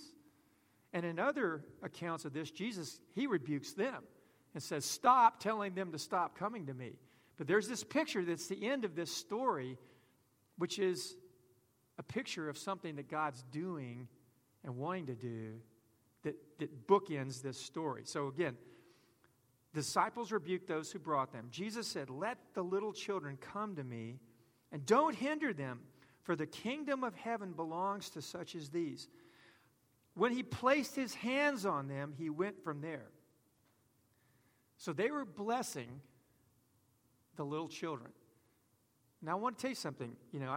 And 0.92 1.04
in 1.04 1.18
other 1.18 1.64
accounts 1.82 2.24
of 2.24 2.32
this, 2.32 2.50
Jesus, 2.50 3.00
he 3.14 3.26
rebukes 3.26 3.72
them 3.72 4.02
and 4.54 4.62
says, 4.62 4.84
stop 4.84 5.40
telling 5.40 5.74
them 5.74 5.92
to 5.92 5.98
stop 5.98 6.38
coming 6.38 6.66
to 6.66 6.74
me. 6.74 6.92
But 7.36 7.46
there's 7.46 7.68
this 7.68 7.84
picture 7.84 8.24
that's 8.24 8.48
the 8.48 8.68
end 8.68 8.84
of 8.84 8.96
this 8.96 9.14
story, 9.14 9.78
which 10.56 10.78
is 10.78 11.14
a 11.98 12.02
picture 12.02 12.48
of 12.48 12.56
something 12.56 12.96
that 12.96 13.08
God's 13.08 13.44
doing 13.52 14.08
and 14.64 14.76
wanting 14.76 15.06
to 15.06 15.14
do 15.14 15.60
that, 16.24 16.36
that 16.58 16.86
bookends 16.86 17.42
this 17.42 17.58
story. 17.58 18.02
So 18.04 18.28
again, 18.28 18.56
disciples 19.74 20.32
rebuked 20.32 20.66
those 20.66 20.90
who 20.90 20.98
brought 20.98 21.32
them. 21.32 21.48
Jesus 21.50 21.86
said, 21.86 22.10
Let 22.10 22.38
the 22.54 22.62
little 22.62 22.92
children 22.92 23.38
come 23.40 23.76
to 23.76 23.84
me 23.84 24.18
and 24.72 24.84
don't 24.84 25.14
hinder 25.14 25.52
them, 25.52 25.80
for 26.22 26.34
the 26.36 26.46
kingdom 26.46 27.04
of 27.04 27.14
heaven 27.14 27.52
belongs 27.52 28.10
to 28.10 28.22
such 28.22 28.54
as 28.54 28.68
these. 28.68 29.08
When 30.18 30.32
he 30.32 30.42
placed 30.42 30.96
his 30.96 31.14
hands 31.14 31.64
on 31.64 31.86
them, 31.86 32.12
he 32.18 32.28
went 32.28 32.64
from 32.64 32.80
there. 32.80 33.06
So 34.76 34.92
they 34.92 35.12
were 35.12 35.24
blessing 35.24 36.00
the 37.36 37.44
little 37.44 37.68
children. 37.68 38.10
Now, 39.22 39.32
I 39.32 39.34
want 39.36 39.56
to 39.56 39.62
tell 39.62 39.70
you 39.70 39.76
something. 39.76 40.16
You 40.32 40.40
know, 40.40 40.56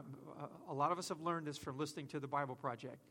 a 0.68 0.74
lot 0.74 0.92
of 0.92 0.98
us 0.98 1.10
have 1.10 1.22
learned 1.22 1.46
this 1.46 1.60
from 1.60 1.78
listening 1.78 2.08
to 2.08 2.20
the 2.20 2.28
Bible 2.28 2.56
Project. 2.56 3.06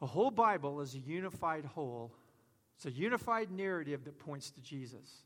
The 0.00 0.06
whole 0.06 0.30
Bible 0.30 0.80
is 0.80 0.94
a 0.94 0.98
unified 0.98 1.66
whole, 1.66 2.14
it's 2.76 2.86
a 2.86 2.90
unified 2.90 3.50
narrative 3.50 4.04
that 4.04 4.18
points 4.18 4.50
to 4.52 4.62
Jesus. 4.62 5.24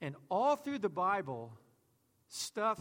And 0.00 0.14
all 0.30 0.56
through 0.56 0.78
the 0.78 0.88
Bible, 0.88 1.52
stuff 2.28 2.78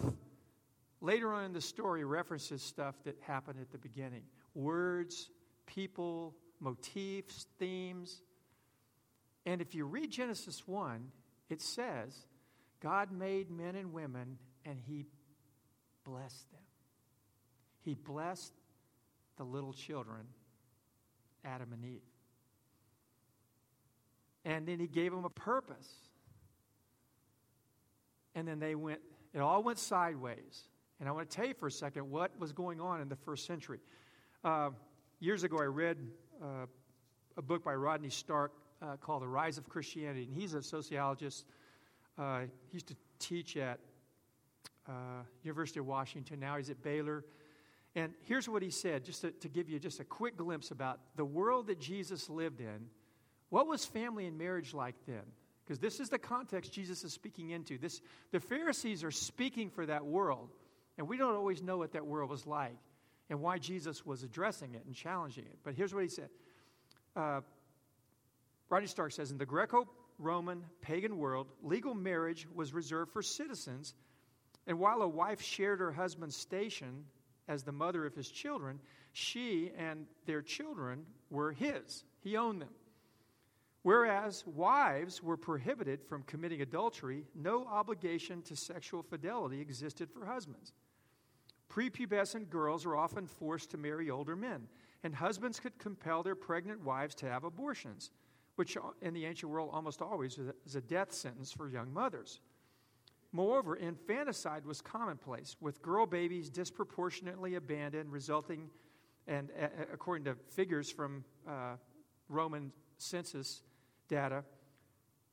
later 1.01 1.33
on 1.33 1.43
in 1.43 1.53
the 1.53 1.61
story 1.61 2.05
references 2.05 2.61
stuff 2.61 2.95
that 3.03 3.17
happened 3.21 3.59
at 3.59 3.71
the 3.71 3.77
beginning 3.77 4.23
words, 4.53 5.29
people, 5.67 6.33
motifs, 6.59 7.45
themes. 7.59 8.24
And 9.45 9.62
if 9.62 9.75
you 9.75 9.86
read 9.86 10.09
Genesis 10.09 10.67
1, 10.67 11.12
it 11.50 11.62
says 11.62 12.25
God 12.81 13.12
made 13.12 13.51
men 13.51 13.75
and 13.75 13.93
women 13.93 14.39
and 14.65 14.79
He 14.79 15.05
blessed 16.03 16.50
them. 16.51 16.62
He 17.81 17.93
blessed 17.93 18.53
the 19.38 19.43
little 19.43 19.74
children, 19.74 20.25
Adam 21.45 21.71
and 21.71 21.86
Eve. 21.86 22.01
And 24.43 24.67
then 24.67 24.79
He 24.79 24.88
gave 24.88 25.12
them 25.12 25.25
a 25.25 25.29
purpose. 25.29 25.89
And 28.36 28.47
then 28.47 28.59
they 28.59 28.75
went, 28.75 29.00
it 29.33 29.39
all 29.39 29.63
went 29.63 29.79
sideways. 29.79 30.63
And 31.00 31.07
I 31.07 31.12
want 31.12 31.29
to 31.29 31.36
tell 31.36 31.47
you 31.47 31.53
for 31.53 31.67
a 31.67 31.71
second 31.71 32.09
what 32.09 32.38
was 32.39 32.51
going 32.51 32.81
on 32.81 33.01
in 33.01 33.09
the 33.09 33.15
first 33.15 33.45
century. 33.45 33.79
Uh, 34.43 34.71
years 35.19 35.43
ago, 35.43 35.57
I 35.59 35.65
read 35.65 35.97
uh, 36.41 36.65
a 37.38 37.41
book 37.41 37.63
by 37.63 37.74
Rodney 37.74 38.09
Stark 38.09 38.51
uh, 38.81 38.97
called 38.97 39.24
The 39.24 39.27
Rise 39.27 39.57
of 39.57 39.67
Christianity, 39.67 40.24
and 40.24 40.33
he's 40.33 40.53
a 40.53 40.62
sociologist. 40.62 41.45
Uh, 42.17 42.41
he 42.41 42.74
used 42.74 42.88
to 42.88 42.95
teach 43.19 43.57
at 43.57 43.79
uh, 44.88 44.91
University 45.43 45.79
of 45.79 45.88
Washington. 45.88 46.39
Now 46.39 46.57
he's 46.57 46.69
at 46.69 46.81
Baylor. 46.83 47.25
And 47.95 48.13
here's 48.21 48.47
what 48.47 48.62
he 48.62 48.69
said, 48.69 49.03
just 49.03 49.21
to, 49.21 49.31
to 49.31 49.50
give 49.50 49.69
you 49.69 49.79
just 49.79 50.00
a 50.00 50.03
quick 50.03 50.38
glimpse 50.38 50.69
about 50.69 51.00
the 51.15 51.25
world 51.25 51.67
that 51.67 51.79
Jesus 51.79 52.29
lived 52.29 52.62
in. 52.62 52.88
What 53.50 53.67
was 53.67 53.86
family 53.86 54.27
and 54.27 54.38
marriage 54.38 54.74
like 54.74 54.95
then? 55.07 55.24
Because 55.65 55.79
this 55.79 56.00
is 56.00 56.09
the 56.09 56.19
context 56.19 56.71
Jesus 56.71 57.03
is 57.03 57.12
speaking 57.12 57.50
into. 57.50 57.77
This, 57.77 58.01
the 58.31 58.39
Pharisees 58.39 59.03
are 59.03 59.12
speaking 59.12 59.69
for 59.69 59.86
that 59.86 60.05
world. 60.05 60.50
And 60.97 61.07
we 61.07 61.17
don't 61.17 61.36
always 61.36 61.62
know 61.62 61.77
what 61.77 61.93
that 61.93 62.05
world 62.05 62.29
was 62.29 62.45
like 62.45 62.77
and 63.29 63.41
why 63.41 63.57
Jesus 63.57 64.05
was 64.05 64.24
addressing 64.24 64.74
it 64.74 64.84
and 64.86 64.96
challenging 64.96 65.46
it. 65.46 65.57
But 65.63 65.75
here's 65.75 65.93
what 65.93 66.03
he 66.03 66.10
said. 66.10 66.29
Uh, 67.15 67.41
Rodney 68.69 68.88
Stark 68.88 69.12
says 69.12 69.31
In 69.31 69.38
the 69.38 69.46
Greco 69.46 69.88
Roman 70.19 70.63
pagan 70.81 71.17
world, 71.17 71.48
legal 71.62 71.93
marriage 71.93 72.48
was 72.53 72.74
reserved 72.74 73.12
for 73.12 73.22
citizens. 73.22 73.93
And 74.65 74.79
while 74.79 75.01
a 75.01 75.07
wife 75.07 75.41
shared 75.41 75.79
her 75.79 75.91
husband's 75.91 76.36
station 76.36 77.05
as 77.48 77.63
the 77.63 77.72
mother 77.72 78.05
of 78.05 78.13
his 78.15 78.29
children, 78.29 78.79
she 79.13 79.72
and 79.77 80.05
their 80.25 80.41
children 80.41 81.05
were 81.29 81.53
his. 81.53 82.03
He 82.19 82.36
owned 82.36 82.62
them. 82.62 82.74
Whereas 83.84 84.46
wives 84.46 85.24
were 85.24 85.38
prohibited 85.38 86.03
from 86.03 86.24
committing 86.24 86.62
adultery, 86.62 87.24
no 87.34 87.65
obligation 87.65 88.41
to 88.43 88.55
sexual 88.55 89.01
fidelity 89.01 89.62
existed 89.62 90.10
for 90.12 90.25
husbands. 90.25 90.74
Prepubescent 91.77 92.50
girls 92.50 92.88
were 92.88 92.98
often 92.98 93.27
forced 93.27 93.69
to 93.69 93.77
marry 93.77 94.10
older 94.10 94.36
men, 94.36 94.67
and 95.03 95.13
husbands 95.13 95.60
could 95.60 95.77
compel 95.77 96.24
their 96.24 96.34
pregnant 96.34 96.84
wives 96.84 97.13
to 97.13 97.29
have 97.29 97.43
abortions, 97.43 98.10
which 98.55 98.75
in 99.03 99.13
the 99.13 99.25
ancient 99.25 99.51
world 99.51 99.69
almost 99.72 100.01
always 100.01 100.39
was 100.63 100.75
a 100.75 100.81
death 100.81 101.13
sentence 101.13 101.51
for 101.51 101.69
young 101.69 101.93
mothers. 101.93 102.39
Moreover, 103.31 103.75
infanticide 103.75 104.65
was 104.65 104.81
commonplace, 104.81 105.55
with 105.62 105.84
girl 105.84 106.07
babies 106.07 106.50
disproportionately 106.50 107.55
abandoned, 107.55 108.12
resulting, 108.12 108.72
and 109.27 109.51
uh, 109.62 109.67
according 109.93 110.25
to 110.25 110.36
figures 110.50 110.89
from 110.89 111.24
uh, 111.48 111.75
Roman 112.27 112.72
census 112.98 113.62
data, 114.07 114.43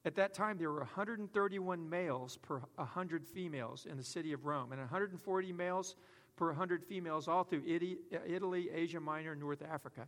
at 0.07 0.17
that 0.17 0.35
time, 0.35 0.59
there 0.59 0.71
were 0.71 0.81
131 0.81 1.89
males 1.89 2.37
per 2.37 2.61
100 2.75 3.27
females 3.27 3.87
in 3.87 3.97
the 3.97 4.05
city 4.05 4.35
of 4.35 4.45
Rome, 4.45 4.73
and 4.73 4.81
140 4.81 5.53
males 5.55 5.97
per 6.37 6.49
100 6.49 6.85
females 6.85 7.29
all 7.29 7.45
through 7.45 7.63
Italy, 7.67 8.69
Asia 8.73 9.01
Minor, 9.01 9.35
North 9.35 9.63
Africa. 9.63 10.07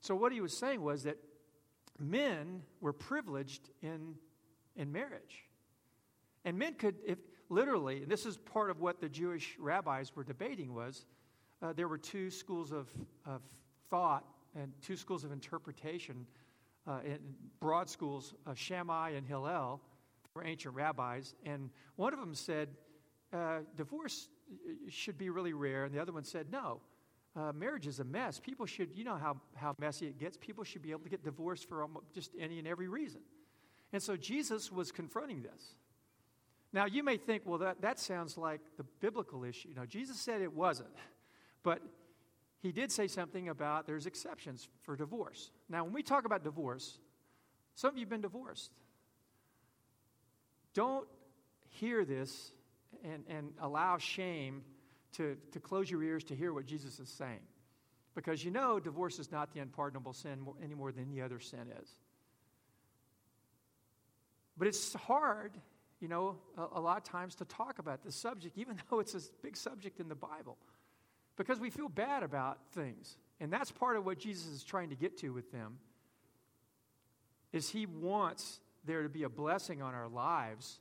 So, 0.00 0.14
what 0.14 0.32
he 0.32 0.40
was 0.40 0.56
saying 0.56 0.82
was 0.82 1.04
that 1.04 1.16
men 1.98 2.62
were 2.80 2.92
privileged 2.92 3.70
in, 3.82 4.14
in 4.76 4.92
marriage. 4.92 5.44
And 6.44 6.58
men 6.58 6.74
could, 6.74 6.96
if 7.06 7.18
literally, 7.48 8.02
and 8.02 8.10
this 8.10 8.26
is 8.26 8.36
part 8.36 8.70
of 8.70 8.80
what 8.80 9.00
the 9.00 9.08
Jewish 9.08 9.56
rabbis 9.58 10.14
were 10.14 10.24
debating, 10.24 10.74
was 10.74 11.06
uh, 11.62 11.72
there 11.72 11.88
were 11.88 11.98
two 11.98 12.30
schools 12.30 12.72
of, 12.72 12.88
of 13.24 13.40
thought 13.90 14.24
and 14.54 14.72
two 14.82 14.96
schools 14.96 15.24
of 15.24 15.32
interpretation, 15.32 16.26
uh, 16.86 16.98
in 17.04 17.18
broad 17.60 17.88
schools, 17.88 18.34
uh, 18.46 18.54
Shammai 18.54 19.10
and 19.10 19.26
Hillel, 19.26 19.80
were 20.34 20.44
ancient 20.44 20.74
rabbis. 20.74 21.34
And 21.44 21.70
one 21.96 22.12
of 22.12 22.20
them 22.20 22.34
said, 22.34 22.68
uh, 23.32 23.60
divorce 23.76 24.28
should 24.88 25.18
be 25.18 25.30
really 25.30 25.52
rare. 25.52 25.84
And 25.84 25.94
the 25.94 26.00
other 26.00 26.12
one 26.12 26.24
said, 26.24 26.46
no, 26.50 26.80
uh, 27.36 27.52
marriage 27.52 27.86
is 27.86 28.00
a 28.00 28.04
mess. 28.04 28.40
People 28.40 28.66
should, 28.66 28.90
you 28.94 29.04
know 29.04 29.16
how, 29.16 29.40
how 29.54 29.74
messy 29.78 30.06
it 30.06 30.18
gets. 30.18 30.36
People 30.36 30.64
should 30.64 30.82
be 30.82 30.90
able 30.90 31.02
to 31.02 31.08
get 31.08 31.24
divorced 31.24 31.68
for 31.68 31.86
just 32.14 32.30
any 32.38 32.58
and 32.58 32.68
every 32.68 32.88
reason. 32.88 33.20
And 33.92 34.02
so 34.02 34.16
Jesus 34.16 34.70
was 34.70 34.92
confronting 34.92 35.42
this. 35.42 35.74
Now, 36.72 36.86
you 36.86 37.04
may 37.04 37.16
think, 37.16 37.42
well, 37.44 37.58
that, 37.58 37.80
that 37.82 38.00
sounds 38.00 38.36
like 38.36 38.60
the 38.76 38.84
biblical 39.00 39.44
issue. 39.44 39.68
Now, 39.76 39.84
Jesus 39.84 40.18
said 40.18 40.42
it 40.42 40.52
wasn't. 40.52 40.88
But 41.62 41.80
he 42.60 42.72
did 42.72 42.90
say 42.90 43.06
something 43.08 43.48
about 43.48 43.86
there's 43.86 44.06
exceptions 44.06 44.68
for 44.82 44.96
divorce. 44.96 45.50
Now, 45.68 45.84
when 45.84 45.92
we 45.92 46.02
talk 46.02 46.24
about 46.24 46.42
divorce, 46.42 46.98
some 47.74 47.90
of 47.90 47.96
you 47.96 48.02
have 48.02 48.10
been 48.10 48.20
divorced. 48.20 48.70
Don't 50.72 51.06
hear 51.68 52.04
this 52.04 52.52
and, 53.04 53.24
and 53.28 53.52
allow 53.60 53.98
shame 53.98 54.62
to, 55.16 55.36
to 55.52 55.60
close 55.60 55.90
your 55.90 56.02
ears 56.02 56.24
to 56.24 56.34
hear 56.34 56.52
what 56.52 56.66
Jesus 56.66 56.98
is 56.98 57.08
saying. 57.08 57.40
Because 58.14 58.44
you 58.44 58.50
know 58.50 58.80
divorce 58.80 59.18
is 59.18 59.30
not 59.30 59.52
the 59.52 59.60
unpardonable 59.60 60.12
sin 60.12 60.46
any 60.62 60.74
more 60.74 60.92
than 60.92 61.06
any 61.10 61.20
other 61.20 61.40
sin 61.40 61.66
is. 61.82 61.88
But 64.56 64.68
it's 64.68 64.94
hard, 64.94 65.52
you 66.00 66.08
know, 66.08 66.36
a, 66.56 66.78
a 66.78 66.80
lot 66.80 66.96
of 66.96 67.04
times 67.04 67.34
to 67.36 67.44
talk 67.44 67.78
about 67.78 68.04
this 68.04 68.14
subject, 68.14 68.56
even 68.56 68.76
though 68.90 69.00
it's 69.00 69.14
a 69.14 69.20
big 69.42 69.56
subject 69.56 70.00
in 70.00 70.08
the 70.08 70.14
Bible, 70.14 70.56
because 71.36 71.58
we 71.58 71.70
feel 71.70 71.88
bad 71.88 72.22
about 72.22 72.58
things. 72.72 73.16
And 73.40 73.52
that's 73.52 73.70
part 73.70 73.96
of 73.96 74.06
what 74.06 74.18
Jesus 74.18 74.46
is 74.46 74.62
trying 74.62 74.90
to 74.90 74.96
get 74.96 75.18
to 75.18 75.30
with 75.30 75.50
them 75.50 75.78
is 77.52 77.68
he 77.68 77.86
wants 77.86 78.60
there 78.84 79.02
to 79.02 79.08
be 79.08 79.22
a 79.22 79.28
blessing 79.28 79.82
on 79.82 79.94
our 79.94 80.08
lives 80.08 80.80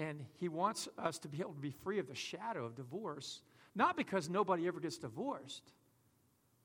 and 0.00 0.24
he 0.38 0.48
wants 0.48 0.88
us 0.98 1.20
to 1.20 1.28
be 1.28 1.38
able 1.40 1.52
to 1.52 1.60
be 1.60 1.70
free 1.70 2.00
of 2.00 2.08
the 2.08 2.14
shadow 2.14 2.64
of 2.64 2.74
divorce 2.74 3.42
not 3.76 3.96
because 3.96 4.28
nobody 4.28 4.66
ever 4.66 4.80
gets 4.80 4.98
divorced 4.98 5.72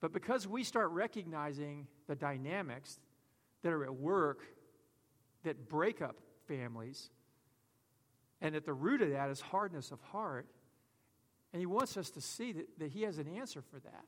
but 0.01 0.13
because 0.13 0.47
we 0.47 0.63
start 0.63 0.91
recognizing 0.91 1.87
the 2.07 2.15
dynamics 2.15 2.99
that 3.63 3.73
are 3.73 3.83
at 3.83 3.95
work 3.95 4.43
that 5.43 5.69
break 5.69 6.01
up 6.01 6.17
families. 6.47 7.09
And 8.41 8.55
at 8.55 8.65
the 8.65 8.73
root 8.73 9.01
of 9.01 9.09
that 9.11 9.29
is 9.29 9.41
hardness 9.41 9.91
of 9.91 10.01
heart. 10.01 10.47
And 11.53 11.59
he 11.59 11.65
wants 11.65 11.97
us 11.97 12.09
to 12.11 12.21
see 12.21 12.51
that, 12.51 12.67
that 12.77 12.91
he 12.91 13.03
has 13.03 13.17
an 13.17 13.27
answer 13.27 13.61
for 13.61 13.79
that. 13.79 14.05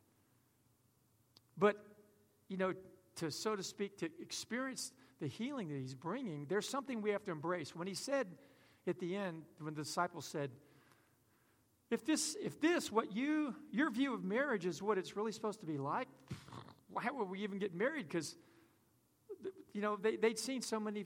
But 1.57 1.77
you 2.49 2.57
know 2.57 2.73
to, 3.15 3.31
so 3.31 3.55
to 3.55 3.63
speak, 3.63 3.97
to 3.97 4.09
experience 4.21 4.91
the 5.19 5.27
healing 5.27 5.69
that 5.69 5.79
he's 5.79 5.95
bringing, 5.95 6.45
there's 6.45 6.69
something 6.69 7.01
we 7.01 7.09
have 7.09 7.23
to 7.23 7.31
embrace. 7.31 7.75
When 7.75 7.87
he 7.87 7.95
said 7.95 8.27
at 8.87 8.99
the 8.99 9.15
end, 9.15 9.43
when 9.59 9.73
the 9.73 9.83
disciples 9.83 10.25
said, 10.25 10.51
if 11.89 12.05
this, 12.05 12.35
if 12.43 12.59
this, 12.59 12.91
what 12.91 13.15
you, 13.15 13.55
your 13.71 13.89
view 13.89 14.13
of 14.13 14.23
marriage 14.23 14.65
is 14.65 14.81
what 14.81 14.97
it's 14.97 15.15
really 15.15 15.31
supposed 15.31 15.61
to 15.61 15.65
be 15.65 15.77
like, 15.77 16.07
why 16.91 17.07
would 17.11 17.29
we 17.29 17.39
even 17.43 17.59
get 17.59 17.73
married? 17.73 18.07
Because, 18.07 18.35
you 19.73 19.81
know, 19.81 19.95
they, 19.95 20.17
they'd 20.17 20.39
seen 20.39 20.61
so 20.61 20.79
many 20.79 21.05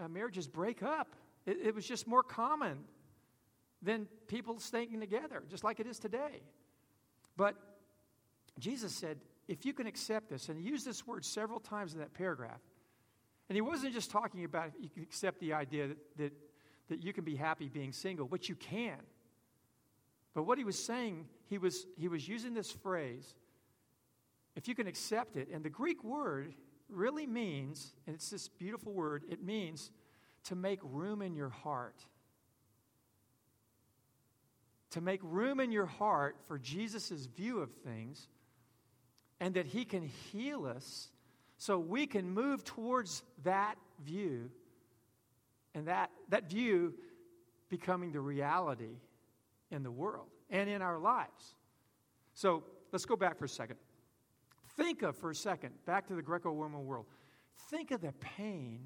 uh, 0.00 0.08
marriages 0.08 0.46
break 0.46 0.82
up. 0.82 1.16
It, 1.46 1.58
it 1.64 1.74
was 1.74 1.86
just 1.86 2.06
more 2.06 2.22
common 2.22 2.84
than 3.82 4.06
people 4.28 4.58
staying 4.60 5.00
together, 5.00 5.42
just 5.48 5.64
like 5.64 5.80
it 5.80 5.86
is 5.86 5.98
today. 5.98 6.42
But 7.36 7.56
Jesus 8.58 8.92
said, 8.94 9.18
if 9.48 9.64
you 9.64 9.72
can 9.72 9.86
accept 9.86 10.28
this, 10.28 10.48
and 10.48 10.60
he 10.60 10.68
used 10.68 10.86
this 10.86 11.06
word 11.06 11.24
several 11.24 11.58
times 11.58 11.92
in 11.94 11.98
that 12.00 12.14
paragraph, 12.14 12.60
and 13.48 13.56
he 13.56 13.62
wasn't 13.62 13.94
just 13.94 14.12
talking 14.12 14.44
about 14.44 14.70
you 14.80 14.88
can 14.88 15.02
accept 15.02 15.40
the 15.40 15.54
idea 15.54 15.88
that, 15.88 16.16
that, 16.18 16.32
that 16.90 17.02
you 17.02 17.12
can 17.12 17.24
be 17.24 17.34
happy 17.34 17.68
being 17.68 17.92
single, 17.92 18.26
which 18.26 18.48
you 18.48 18.54
can. 18.54 18.98
But 20.34 20.44
what 20.44 20.58
he 20.58 20.64
was 20.64 20.78
saying, 20.78 21.26
he 21.48 21.58
was, 21.58 21.86
he 21.96 22.08
was 22.08 22.28
using 22.28 22.54
this 22.54 22.70
phrase, 22.70 23.34
if 24.54 24.68
you 24.68 24.74
can 24.74 24.86
accept 24.86 25.36
it, 25.36 25.48
and 25.52 25.64
the 25.64 25.70
Greek 25.70 26.04
word 26.04 26.54
really 26.88 27.26
means, 27.26 27.94
and 28.06 28.14
it's 28.14 28.30
this 28.30 28.48
beautiful 28.48 28.92
word, 28.92 29.24
it 29.28 29.42
means 29.42 29.90
to 30.44 30.54
make 30.54 30.80
room 30.82 31.22
in 31.22 31.34
your 31.34 31.48
heart. 31.48 31.96
To 34.90 35.00
make 35.00 35.20
room 35.22 35.60
in 35.60 35.72
your 35.72 35.86
heart 35.86 36.36
for 36.46 36.58
Jesus' 36.58 37.26
view 37.26 37.60
of 37.60 37.70
things 37.84 38.28
and 39.38 39.54
that 39.54 39.66
He 39.66 39.84
can 39.84 40.02
heal 40.32 40.66
us 40.66 41.10
so 41.58 41.78
we 41.78 42.06
can 42.06 42.30
move 42.30 42.64
towards 42.64 43.22
that 43.44 43.76
view 44.04 44.50
and 45.74 45.86
that, 45.86 46.10
that 46.28 46.48
view 46.48 46.94
becoming 47.68 48.12
the 48.12 48.20
reality 48.20 48.98
in 49.70 49.82
the 49.82 49.90
world 49.90 50.26
and 50.50 50.68
in 50.68 50.82
our 50.82 50.98
lives. 50.98 51.54
So 52.34 52.64
let's 52.92 53.04
go 53.04 53.16
back 53.16 53.38
for 53.38 53.44
a 53.44 53.48
second. 53.48 53.76
Think 54.76 55.02
of, 55.02 55.16
for 55.16 55.30
a 55.30 55.34
second, 55.34 55.72
back 55.86 56.06
to 56.08 56.14
the 56.14 56.22
Greco 56.22 56.52
Roman 56.52 56.84
world. 56.86 57.06
Think 57.70 57.90
of 57.90 58.00
the 58.00 58.12
pain 58.12 58.80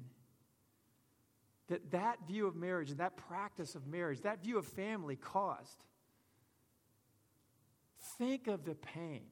that 1.67 1.91
that 1.91 2.19
view 2.27 2.47
of 2.47 2.55
marriage 2.55 2.91
and 2.91 2.99
that 2.99 3.17
practice 3.17 3.75
of 3.75 3.87
marriage, 3.87 4.21
that 4.21 4.43
view 4.43 4.57
of 4.57 4.65
family 4.65 5.15
caused. 5.15 5.83
Think 8.17 8.47
of 8.47 8.65
the 8.65 8.75
pain. 8.75 9.23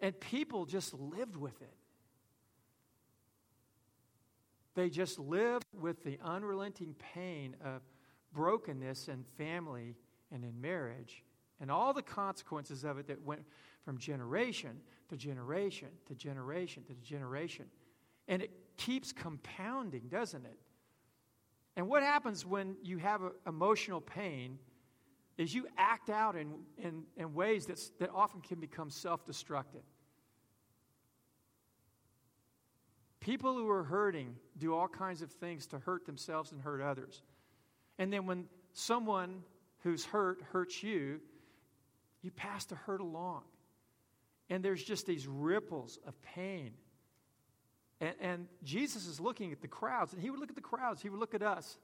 And 0.00 0.18
people 0.18 0.66
just 0.66 0.94
lived 0.94 1.36
with 1.36 1.60
it. 1.62 1.74
They 4.74 4.88
just 4.88 5.18
live 5.18 5.62
with 5.78 6.02
the 6.04 6.18
unrelenting 6.24 6.94
pain 7.14 7.56
of 7.64 7.82
brokenness 8.32 9.08
in 9.08 9.24
family 9.36 9.96
and 10.30 10.44
in 10.44 10.60
marriage 10.60 11.22
and 11.60 11.70
all 11.70 11.92
the 11.92 12.02
consequences 12.02 12.84
of 12.84 12.98
it 12.98 13.06
that 13.06 13.22
went 13.22 13.44
from 13.84 13.98
generation 13.98 14.80
to 15.08 15.16
generation 15.16 15.88
to 16.06 16.14
generation 16.14 16.82
to 16.84 16.94
generation. 16.94 17.66
And 18.28 18.42
it 18.42 18.50
keeps 18.76 19.12
compounding, 19.12 20.08
doesn't 20.08 20.44
it? 20.44 20.58
And 21.76 21.88
what 21.88 22.02
happens 22.02 22.44
when 22.44 22.76
you 22.82 22.98
have 22.98 23.22
a, 23.22 23.30
emotional 23.46 24.00
pain 24.00 24.58
is 25.38 25.54
you 25.54 25.66
act 25.78 26.10
out 26.10 26.36
in, 26.36 26.52
in, 26.78 27.04
in 27.16 27.32
ways 27.34 27.66
that's, 27.66 27.90
that 27.98 28.10
often 28.14 28.40
can 28.40 28.60
become 28.60 28.90
self 28.90 29.24
destructive. 29.24 29.82
People 33.22 33.54
who 33.54 33.70
are 33.70 33.84
hurting 33.84 34.34
do 34.58 34.74
all 34.74 34.88
kinds 34.88 35.22
of 35.22 35.30
things 35.30 35.68
to 35.68 35.78
hurt 35.78 36.06
themselves 36.06 36.50
and 36.50 36.60
hurt 36.60 36.80
others. 36.80 37.22
And 37.96 38.12
then 38.12 38.26
when 38.26 38.46
someone 38.72 39.44
who's 39.84 40.04
hurt 40.04 40.42
hurts 40.50 40.82
you, 40.82 41.20
you 42.20 42.32
pass 42.32 42.64
the 42.64 42.74
hurt 42.74 43.00
along. 43.00 43.42
And 44.50 44.64
there's 44.64 44.82
just 44.82 45.06
these 45.06 45.28
ripples 45.28 46.00
of 46.04 46.20
pain. 46.22 46.72
And, 48.00 48.14
and, 48.20 48.48
Jesus 48.64 49.06
is 49.06 49.20
looking 49.20 49.52
at 49.52 49.60
the 49.60 49.68
crowds, 49.68 50.12
and 50.12 50.20
he 50.20 50.28
would 50.28 50.40
look 50.40 50.50
at 50.50 50.56
the 50.56 50.60
crowds, 50.60 51.00
he 51.00 51.08
would 51.08 51.20
look 51.20 51.34
at 51.34 51.44
us, 51.44 51.78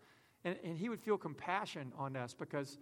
and, 0.44 0.56
and 0.64 0.76
he 0.76 0.88
would 0.88 1.00
feel 1.00 1.16
compassion 1.16 1.92
on 1.96 2.16
us 2.16 2.34
because 2.34 2.76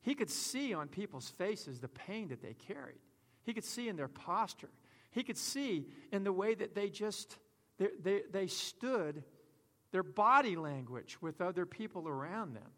he 0.00 0.16
could 0.16 0.30
see 0.30 0.74
on 0.74 0.88
people's 0.88 1.28
faces 1.28 1.78
the 1.78 1.86
pain 1.86 2.28
that 2.28 2.42
they 2.42 2.54
carried. 2.54 2.98
He 3.44 3.54
could 3.54 3.64
see 3.64 3.88
in 3.88 3.94
their 3.94 4.08
posture. 4.08 4.70
He 5.12 5.22
could 5.22 5.38
see 5.38 5.86
in 6.10 6.24
the 6.24 6.32
way 6.32 6.56
that 6.56 6.74
they 6.74 6.88
just 6.88 7.36
they, 7.78 7.88
they, 8.02 8.22
they 8.30 8.46
stood 8.46 9.22
their 9.90 10.02
body 10.02 10.56
language 10.56 11.16
with 11.20 11.40
other 11.40 11.64
people 11.64 12.08
around 12.08 12.54
them. 12.54 12.70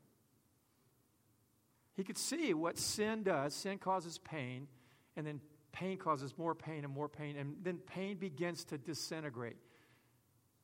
He 1.96 2.04
could 2.04 2.18
see 2.18 2.54
what 2.54 2.78
sin 2.78 3.22
does. 3.22 3.54
Sin 3.54 3.78
causes 3.78 4.18
pain, 4.18 4.68
and 5.16 5.26
then 5.26 5.40
pain 5.72 5.98
causes 5.98 6.34
more 6.38 6.54
pain 6.54 6.84
and 6.84 6.92
more 6.92 7.08
pain, 7.08 7.36
and 7.36 7.56
then 7.62 7.78
pain 7.78 8.16
begins 8.16 8.64
to 8.66 8.78
disintegrate. 8.78 9.56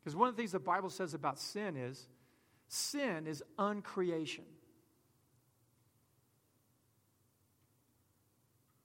Because 0.01 0.17
one 0.17 0.29
of 0.29 0.37
the 0.37 0.41
things 0.41 0.53
the 0.53 0.59
Bible 0.59 0.91
says 0.91 1.15
about 1.15 1.39
sin 1.39 1.77
is 1.77 2.09
sin 2.69 3.27
is 3.27 3.43
uncreation. 3.59 4.45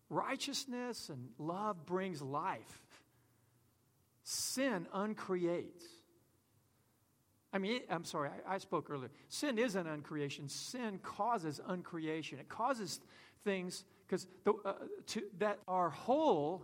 Righteousness 0.10 1.10
and 1.10 1.30
love 1.38 1.86
brings 1.86 2.22
life. 2.22 2.82
Sin 4.32 4.88
uncreates. 4.94 5.84
I 7.52 7.58
mean, 7.58 7.82
I'm 7.89 8.06
sorry, 8.06 8.30
I, 8.30 8.56
I, 8.56 8.58
spoke 8.60 8.89
earlier. 8.89 9.12
Sin 9.28 9.58
is 9.58 9.76
an 9.76 9.88
uncreation. 9.88 10.48
Sin 10.48 11.00
causes 11.04 11.60
uncreation. 11.67 12.39
It 12.39 12.48
causes 12.48 13.02
things 13.44 13.84
because 14.08 14.28
uh, 14.48 14.72
that 15.39 15.60
are 15.67 15.89
whole 15.89 16.63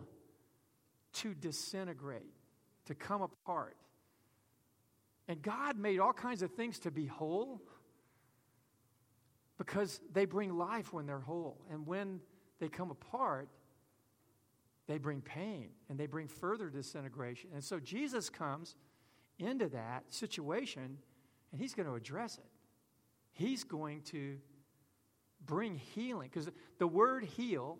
to 1.12 1.34
disintegrate, 1.34 2.32
to 2.86 2.94
come 2.94 3.20
apart. 3.20 3.76
And 5.28 5.42
God 5.42 5.78
made 5.78 6.00
all 6.00 6.14
kinds 6.14 6.40
of 6.40 6.50
things 6.52 6.78
to 6.80 6.90
be 6.90 7.04
whole 7.04 7.60
because 9.58 10.00
they 10.14 10.24
bring 10.24 10.56
life 10.56 10.94
when 10.94 11.04
they're 11.04 11.20
whole. 11.20 11.58
And 11.70 11.86
when 11.86 12.20
they 12.60 12.68
come 12.68 12.90
apart, 12.90 13.50
they 14.88 14.98
bring 14.98 15.20
pain 15.20 15.68
and 15.88 15.98
they 15.98 16.06
bring 16.06 16.26
further 16.26 16.70
disintegration. 16.70 17.50
And 17.54 17.62
so 17.62 17.78
Jesus 17.78 18.30
comes 18.30 18.74
into 19.38 19.68
that 19.68 20.04
situation 20.12 20.98
and 21.52 21.60
he's 21.60 21.74
going 21.74 21.86
to 21.86 21.94
address 21.94 22.38
it. 22.38 22.50
He's 23.32 23.62
going 23.64 24.02
to 24.06 24.38
bring 25.44 25.76
healing 25.76 26.30
because 26.32 26.50
the 26.78 26.86
word 26.86 27.24
heal, 27.24 27.78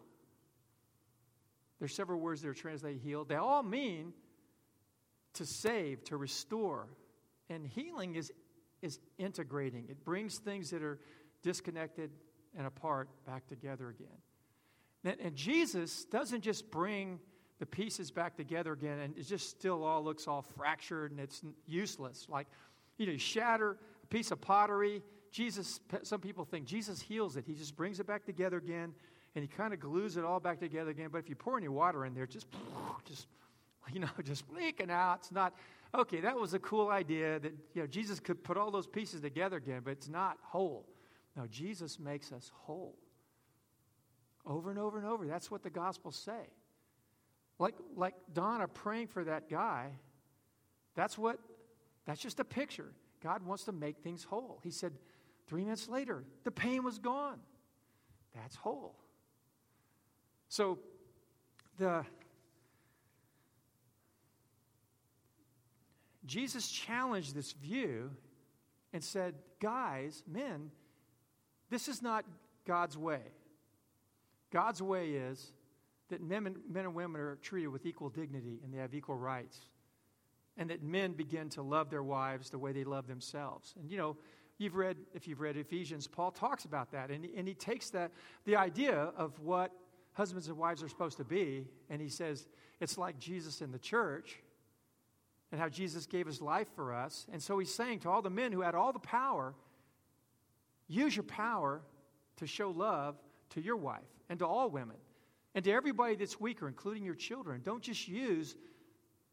there's 1.78 1.94
several 1.94 2.20
words 2.20 2.42
that 2.42 2.48
are 2.48 2.54
translated 2.54 3.00
heal, 3.00 3.24
they 3.24 3.36
all 3.36 3.62
mean 3.62 4.12
to 5.34 5.46
save, 5.46 6.04
to 6.04 6.16
restore. 6.16 6.88
And 7.48 7.66
healing 7.66 8.16
is, 8.16 8.30
is 8.82 9.00
integrating, 9.16 9.86
it 9.88 10.04
brings 10.04 10.38
things 10.38 10.70
that 10.70 10.82
are 10.82 10.98
disconnected 11.42 12.10
and 12.56 12.66
apart 12.66 13.08
back 13.26 13.46
together 13.46 13.88
again. 13.88 14.08
And 15.04 15.34
Jesus 15.34 16.04
doesn't 16.04 16.42
just 16.42 16.70
bring 16.70 17.20
the 17.58 17.66
pieces 17.66 18.10
back 18.10 18.36
together 18.36 18.72
again 18.72 18.98
and 19.00 19.16
it 19.16 19.22
just 19.22 19.50
still 19.50 19.82
all 19.84 20.02
looks 20.02 20.26
all 20.26 20.42
fractured 20.42 21.10
and 21.10 21.20
it's 21.20 21.42
useless. 21.66 22.26
Like, 22.28 22.46
you 22.98 23.06
know, 23.06 23.12
you 23.12 23.18
shatter 23.18 23.76
a 24.02 24.06
piece 24.06 24.30
of 24.30 24.40
pottery, 24.40 25.02
Jesus, 25.30 25.80
some 26.02 26.20
people 26.20 26.44
think 26.44 26.66
Jesus 26.66 27.00
heals 27.00 27.36
it. 27.36 27.44
He 27.46 27.54
just 27.54 27.76
brings 27.76 28.00
it 28.00 28.06
back 28.06 28.24
together 28.24 28.56
again 28.56 28.92
and 29.34 29.42
he 29.42 29.48
kind 29.48 29.72
of 29.72 29.80
glues 29.80 30.16
it 30.16 30.24
all 30.24 30.40
back 30.40 30.60
together 30.60 30.90
again. 30.90 31.08
But 31.12 31.18
if 31.18 31.28
you 31.28 31.34
pour 31.34 31.58
any 31.58 31.68
water 31.68 32.06
in 32.06 32.14
there, 32.14 32.26
just, 32.26 32.46
just, 33.04 33.26
you 33.92 34.00
know, 34.00 34.08
just 34.24 34.44
leaking 34.50 34.90
out. 34.90 35.18
It's 35.20 35.32
not, 35.32 35.54
okay, 35.94 36.20
that 36.20 36.36
was 36.36 36.54
a 36.54 36.58
cool 36.58 36.90
idea 36.90 37.38
that, 37.40 37.52
you 37.74 37.82
know, 37.82 37.86
Jesus 37.86 38.20
could 38.20 38.42
put 38.42 38.56
all 38.56 38.70
those 38.70 38.86
pieces 38.86 39.20
together 39.20 39.56
again, 39.56 39.82
but 39.84 39.92
it's 39.92 40.08
not 40.08 40.38
whole. 40.42 40.86
No, 41.36 41.46
Jesus 41.46 41.98
makes 41.98 42.32
us 42.32 42.50
whole. 42.54 42.96
Over 44.48 44.70
and 44.70 44.78
over 44.78 44.96
and 44.96 45.06
over. 45.06 45.26
That's 45.26 45.50
what 45.50 45.62
the 45.62 45.70
Gospels 45.70 46.16
say. 46.16 46.48
Like, 47.58 47.74
like 47.94 48.14
Donna 48.32 48.66
praying 48.66 49.08
for 49.08 49.22
that 49.24 49.50
guy, 49.50 49.90
that's 50.94 51.18
what, 51.18 51.38
that's 52.06 52.20
just 52.20 52.40
a 52.40 52.44
picture. 52.44 52.92
God 53.22 53.44
wants 53.44 53.64
to 53.64 53.72
make 53.72 53.98
things 53.98 54.24
whole. 54.24 54.60
He 54.64 54.70
said, 54.70 54.92
three 55.46 55.64
minutes 55.64 55.88
later, 55.88 56.24
the 56.44 56.50
pain 56.50 56.82
was 56.82 56.98
gone. 56.98 57.38
That's 58.34 58.56
whole. 58.56 58.94
So, 60.48 60.78
the 61.78 62.04
Jesus 66.24 66.68
challenged 66.68 67.34
this 67.34 67.52
view 67.52 68.10
and 68.92 69.02
said, 69.02 69.34
Guys, 69.60 70.22
men, 70.26 70.70
this 71.70 71.88
is 71.88 72.02
not 72.02 72.24
God's 72.66 72.96
way. 72.96 73.22
God's 74.50 74.82
way 74.82 75.10
is 75.10 75.52
that 76.08 76.22
men, 76.22 76.56
men 76.70 76.84
and 76.84 76.94
women 76.94 77.20
are 77.20 77.36
treated 77.36 77.68
with 77.68 77.86
equal 77.86 78.08
dignity 78.08 78.60
and 78.64 78.72
they 78.72 78.78
have 78.78 78.94
equal 78.94 79.16
rights. 79.16 79.60
And 80.56 80.70
that 80.70 80.82
men 80.82 81.12
begin 81.12 81.48
to 81.50 81.62
love 81.62 81.90
their 81.90 82.02
wives 82.02 82.50
the 82.50 82.58
way 82.58 82.72
they 82.72 82.84
love 82.84 83.06
themselves. 83.06 83.74
And 83.80 83.90
you 83.90 83.96
know, 83.96 84.16
you've 84.56 84.74
read, 84.74 84.96
if 85.14 85.28
you've 85.28 85.40
read 85.40 85.56
Ephesians, 85.56 86.06
Paul 86.06 86.32
talks 86.32 86.64
about 86.64 86.90
that. 86.92 87.10
And 87.10 87.24
and 87.36 87.46
he 87.46 87.54
takes 87.54 87.90
that, 87.90 88.10
the 88.44 88.56
idea 88.56 89.12
of 89.16 89.38
what 89.38 89.70
husbands 90.14 90.48
and 90.48 90.58
wives 90.58 90.82
are 90.82 90.88
supposed 90.88 91.16
to 91.18 91.24
be, 91.24 91.68
and 91.90 92.00
he 92.02 92.08
says 92.08 92.48
it's 92.80 92.98
like 92.98 93.18
Jesus 93.20 93.60
in 93.60 93.70
the 93.70 93.78
church 93.78 94.40
and 95.50 95.60
how 95.60 95.68
Jesus 95.68 96.06
gave 96.06 96.26
his 96.26 96.42
life 96.42 96.68
for 96.74 96.92
us. 96.92 97.26
And 97.32 97.42
so 97.42 97.58
he's 97.58 97.72
saying 97.72 98.00
to 98.00 98.10
all 98.10 98.22
the 98.22 98.30
men 98.30 98.52
who 98.52 98.60
had 98.60 98.74
all 98.74 98.92
the 98.92 98.98
power, 98.98 99.54
use 100.88 101.16
your 101.16 101.22
power 101.22 101.80
to 102.36 102.46
show 102.46 102.70
love 102.70 103.16
to 103.50 103.60
your 103.60 103.76
wife 103.76 104.08
and 104.28 104.38
to 104.38 104.46
all 104.46 104.70
women 104.70 104.96
and 105.54 105.64
to 105.64 105.72
everybody 105.72 106.14
that's 106.14 106.38
weaker, 106.40 106.68
including 106.68 107.04
your 107.04 107.14
children. 107.14 107.60
Don't 107.64 107.82
just 107.82 108.08
use 108.08 108.56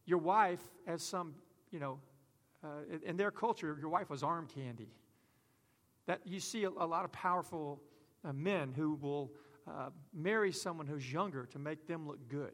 your 0.06 0.19
wife 0.19 0.62
as 0.88 1.04
some, 1.04 1.36
you 1.71 1.80
know, 1.80 1.99
uh, 2.63 2.97
in 3.06 3.17
their 3.17 3.32
culture, 3.32 3.78
your 3.80 3.89
wife 3.89 4.10
was 4.10 4.23
arm 4.23 4.47
candy. 4.54 4.89
That 6.08 6.21
you 6.25 6.39
see 6.39 6.63
a, 6.63 6.69
a 6.69 6.86
lot 6.86 7.06
of 7.06 7.12
powerful 7.12 7.82
uh, 8.23 8.34
men 8.34 8.73
who 8.75 8.95
will 8.95 9.32
uh, 9.67 9.89
marry 10.13 10.51
someone 10.51 10.88
who's 10.88 11.12
younger 11.12 11.45
to 11.47 11.60
make 11.60 11.88
them 11.88 12.08
look 12.08 12.28
good. 12.28 12.54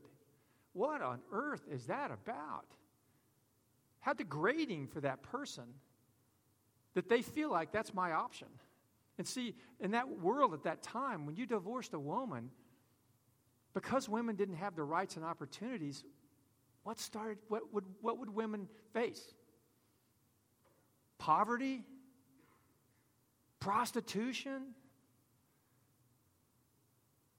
What 0.73 1.01
on 1.01 1.19
earth 1.31 1.63
is 1.69 1.85
that 1.87 2.11
about? 2.11 2.65
How 3.99 4.13
degrading 4.13 4.87
for 4.87 5.01
that 5.01 5.21
person 5.21 5.65
that 6.93 7.07
they 7.07 7.21
feel 7.21 7.49
like 7.49 7.71
that's 7.71 7.93
my 7.93 8.11
option. 8.11 8.47
And 9.21 9.27
see, 9.27 9.53
in 9.79 9.91
that 9.91 10.09
world 10.09 10.51
at 10.55 10.63
that 10.63 10.81
time, 10.81 11.27
when 11.27 11.35
you 11.35 11.45
divorced 11.45 11.93
a 11.93 11.99
woman, 11.99 12.49
because 13.75 14.09
women 14.09 14.35
didn't 14.35 14.55
have 14.55 14.75
the 14.75 14.81
rights 14.81 15.15
and 15.15 15.23
opportunities, 15.23 16.03
what 16.81 16.99
started 16.99 17.37
what 17.47 17.71
would 17.71 17.83
what 18.01 18.17
would 18.17 18.33
women 18.33 18.67
face? 18.93 19.21
Poverty? 21.19 21.83
Prostitution? 23.59 24.73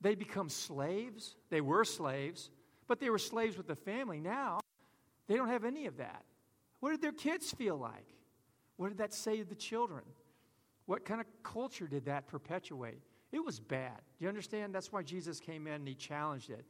They 0.01 0.15
become 0.15 0.49
slaves. 0.49 1.35
They 1.51 1.61
were 1.61 1.85
slaves, 1.85 2.49
but 2.87 3.01
they 3.01 3.11
were 3.11 3.19
slaves 3.19 3.57
with 3.57 3.67
the 3.67 3.75
family. 3.75 4.21
Now, 4.21 4.61
they 5.27 5.35
don't 5.35 5.49
have 5.49 5.65
any 5.65 5.87
of 5.87 5.97
that. 5.97 6.23
What 6.79 6.93
did 6.93 7.03
their 7.03 7.11
kids 7.11 7.51
feel 7.51 7.77
like? 7.77 8.07
What 8.77 8.91
did 8.91 8.99
that 8.99 9.13
say 9.13 9.39
to 9.39 9.45
the 9.45 9.57
children? 9.57 10.05
What 10.87 11.05
kind 11.05 11.21
of 11.21 11.27
culture 11.43 11.87
did 11.87 12.07
that 12.07 12.27
perpetuate? 12.27 13.01
It 13.31 13.45
was 13.45 13.61
bad. 13.61 13.97
Do 14.19 14.25
you 14.25 14.29
understand? 14.29 14.75
That's 14.75 14.93
why 14.93 15.03
Jesus 15.03 15.41
came 15.41 15.67
in 15.67 15.75
and 15.75 15.89
he 15.89 15.95
challenged 15.95 16.51
it. 16.51 16.65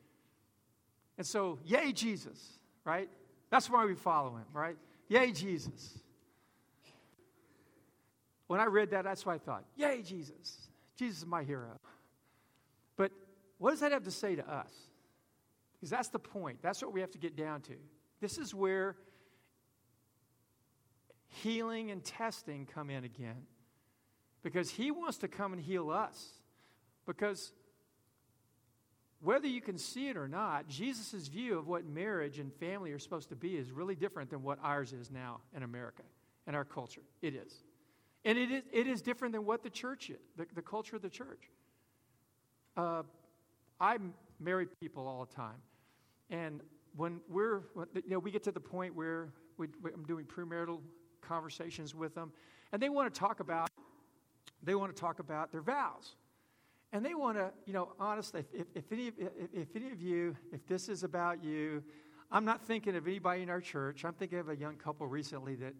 And 1.18 1.26
so, 1.26 1.58
yay, 1.64 1.92
Jesus, 1.92 2.58
right? 2.84 3.08
That's 3.50 3.68
why 3.68 3.84
we 3.84 3.94
follow 3.94 4.30
him, 4.36 4.46
right? 4.52 4.76
Yay, 5.08 5.32
Jesus. 5.32 5.98
When 8.46 8.60
I 8.60 8.66
read 8.66 8.90
that, 8.90 9.04
that's 9.04 9.26
what 9.26 9.34
I 9.34 9.38
thought. 9.38 9.64
Yay, 9.76 10.02
Jesus. 10.02 10.68
Jesus 10.96 11.18
is 11.18 11.26
my 11.26 11.42
hero. 11.42 11.80
But 12.96 13.10
what 13.58 13.70
does 13.70 13.80
that 13.80 13.92
have 13.92 14.04
to 14.04 14.10
say 14.10 14.36
to 14.36 14.48
us? 14.48 14.72
Because 15.74 15.90
that's 15.90 16.08
the 16.08 16.18
point. 16.18 16.58
That's 16.62 16.82
what 16.82 16.92
we 16.92 17.00
have 17.00 17.10
to 17.12 17.18
get 17.18 17.36
down 17.36 17.60
to. 17.62 17.74
This 18.20 18.38
is 18.38 18.54
where 18.54 18.96
healing 21.28 21.90
and 21.90 22.04
testing 22.04 22.66
come 22.72 22.90
in 22.90 23.04
again. 23.04 23.46
Because 24.42 24.70
he 24.70 24.90
wants 24.90 25.18
to 25.18 25.28
come 25.28 25.52
and 25.52 25.62
heal 25.62 25.90
us. 25.90 26.30
Because 27.06 27.52
whether 29.20 29.46
you 29.46 29.60
can 29.60 29.78
see 29.78 30.08
it 30.08 30.16
or 30.16 30.26
not, 30.26 30.68
Jesus' 30.68 31.28
view 31.28 31.58
of 31.58 31.68
what 31.68 31.84
marriage 31.84 32.38
and 32.38 32.52
family 32.54 32.90
are 32.92 32.98
supposed 32.98 33.28
to 33.28 33.36
be 33.36 33.56
is 33.56 33.70
really 33.70 33.94
different 33.94 34.30
than 34.30 34.42
what 34.42 34.58
ours 34.62 34.92
is 34.92 35.10
now 35.10 35.40
in 35.54 35.62
America 35.62 36.02
and 36.46 36.56
our 36.56 36.64
culture. 36.64 37.02
It 37.22 37.34
is. 37.34 37.54
And 38.24 38.36
it 38.38 38.50
is, 38.50 38.62
it 38.72 38.86
is 38.86 39.02
different 39.02 39.32
than 39.32 39.44
what 39.44 39.62
the 39.62 39.70
church 39.70 40.10
is, 40.10 40.20
the, 40.36 40.46
the 40.54 40.62
culture 40.62 40.96
of 40.96 41.02
the 41.02 41.10
church. 41.10 41.50
Uh, 42.76 43.02
I 43.80 43.98
marry 44.40 44.66
people 44.80 45.06
all 45.06 45.24
the 45.24 45.34
time. 45.34 45.60
And 46.30 46.60
when 46.96 47.20
we're, 47.28 47.62
you 47.94 48.02
know, 48.08 48.18
we 48.18 48.30
get 48.30 48.42
to 48.44 48.52
the 48.52 48.60
point 48.60 48.94
where 48.94 49.28
we, 49.56 49.66
I'm 49.92 50.04
doing 50.04 50.24
premarital 50.24 50.80
conversations 51.20 51.94
with 51.94 52.14
them, 52.14 52.32
and 52.72 52.80
they 52.82 52.88
want 52.88 53.12
to 53.12 53.18
talk 53.18 53.40
about, 53.40 53.70
they 54.62 54.74
want 54.74 54.94
to 54.94 55.00
talk 55.00 55.18
about 55.18 55.50
their 55.52 55.62
vows. 55.62 56.14
And 56.92 57.04
they 57.04 57.14
want 57.14 57.38
to, 57.38 57.50
you 57.64 57.72
know, 57.72 57.92
honestly, 57.98 58.44
if, 58.52 58.66
if, 58.74 58.92
any, 58.92 59.12
if, 59.54 59.74
any 59.74 59.90
of 59.90 60.00
you, 60.02 60.36
if 60.52 60.66
this 60.66 60.88
is 60.88 61.04
about 61.04 61.42
you, 61.42 61.82
I'm 62.30 62.44
not 62.44 62.62
thinking 62.62 62.96
of 62.96 63.06
anybody 63.06 63.42
in 63.42 63.50
our 63.50 63.60
church. 63.60 64.04
I'm 64.04 64.12
thinking 64.12 64.38
of 64.38 64.50
a 64.50 64.56
young 64.56 64.76
couple 64.76 65.06
recently 65.06 65.54
that, 65.56 65.74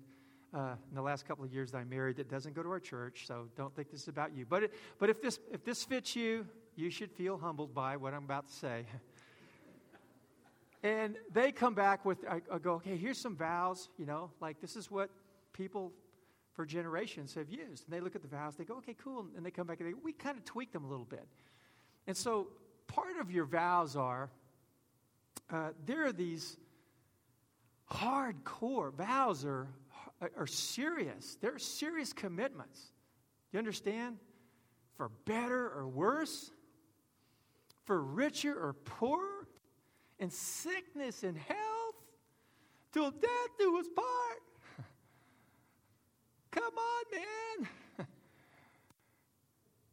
uh, 0.55 0.75
in 0.90 0.95
the 0.95 1.03
last 1.03 1.27
couple 1.27 1.45
of 1.45 1.53
years 1.53 1.71
that 1.73 1.79
I 1.79 1.85
married, 1.85 2.16
that 2.16 2.31
doesn't 2.31 2.55
go 2.55 2.62
to 2.62 2.68
our 2.71 2.81
church. 2.81 3.25
So 3.27 3.49
don't 3.57 3.75
think 3.75 3.90
this 3.90 4.03
is 4.03 4.09
about 4.09 4.35
you. 4.35 4.47
But 4.49 4.64
it, 4.64 4.75
but 4.99 5.11
if 5.11 5.21
this 5.21 5.38
if 5.51 5.64
this 5.64 5.85
fits 5.85 6.14
you, 6.16 6.47
you 6.77 6.90
should 6.90 7.11
feel 7.11 7.38
humbled 7.38 7.75
by 7.75 7.97
what 7.97 8.14
I'm 8.14 8.25
about 8.25 8.49
to 8.49 8.55
say. 8.55 8.85
and 10.83 11.16
they 11.33 11.53
come 11.53 11.75
back 11.75 12.05
with, 12.05 12.18
I, 12.29 12.40
I 12.53 12.59
go, 12.59 12.75
okay, 12.75 12.97
here's 12.97 13.18
some 13.18 13.37
vows. 13.37 13.88
You 13.99 14.07
know, 14.07 14.31
like 14.40 14.61
this 14.61 14.77
is 14.77 14.90
what 14.90 15.11
people 15.53 15.92
for 16.53 16.67
generations 16.67 17.35
have 17.35 17.49
used. 17.49 17.85
And 17.85 17.95
they 17.95 18.01
look 18.01 18.15
at 18.15 18.23
the 18.23 18.29
vows, 18.29 18.57
they 18.57 18.65
go, 18.65 18.77
okay, 18.77 18.97
cool. 19.03 19.27
And 19.37 19.45
they 19.45 19.51
come 19.51 19.67
back 19.67 19.81
and 19.81 19.88
they, 19.88 19.95
we 19.95 20.12
kind 20.12 20.37
of 20.37 20.45
tweak 20.45 20.73
them 20.73 20.85
a 20.85 20.88
little 20.88 21.05
bit. 21.05 21.27
And 22.07 22.17
so 22.17 22.49
part 22.87 23.17
of 23.21 23.31
your 23.31 23.45
vows 23.45 23.97
are 23.97 24.31
uh, 25.51 25.71
there 25.85 26.07
are 26.07 26.12
these 26.12 26.57
hardcore 27.91 28.93
vows 28.93 29.45
are, 29.45 29.69
are 30.37 30.47
serious. 30.47 31.37
They're 31.41 31.59
serious 31.59 32.12
commitments. 32.12 32.81
You 33.53 33.59
understand? 33.59 34.17
For 34.97 35.11
better 35.27 35.71
or 35.71 35.88
worse, 35.88 36.51
for 37.85 38.03
richer 38.03 38.55
or 38.55 38.73
poorer, 38.73 39.47
in 40.19 40.31
sickness 40.31 41.23
and 41.23 41.37
health, 41.37 41.97
till 42.93 43.11
death 43.11 43.51
do 43.59 43.79
us 43.79 43.87
part. 43.95 44.43
Come 46.53 46.62
on, 46.77 47.05
man. 47.11 47.69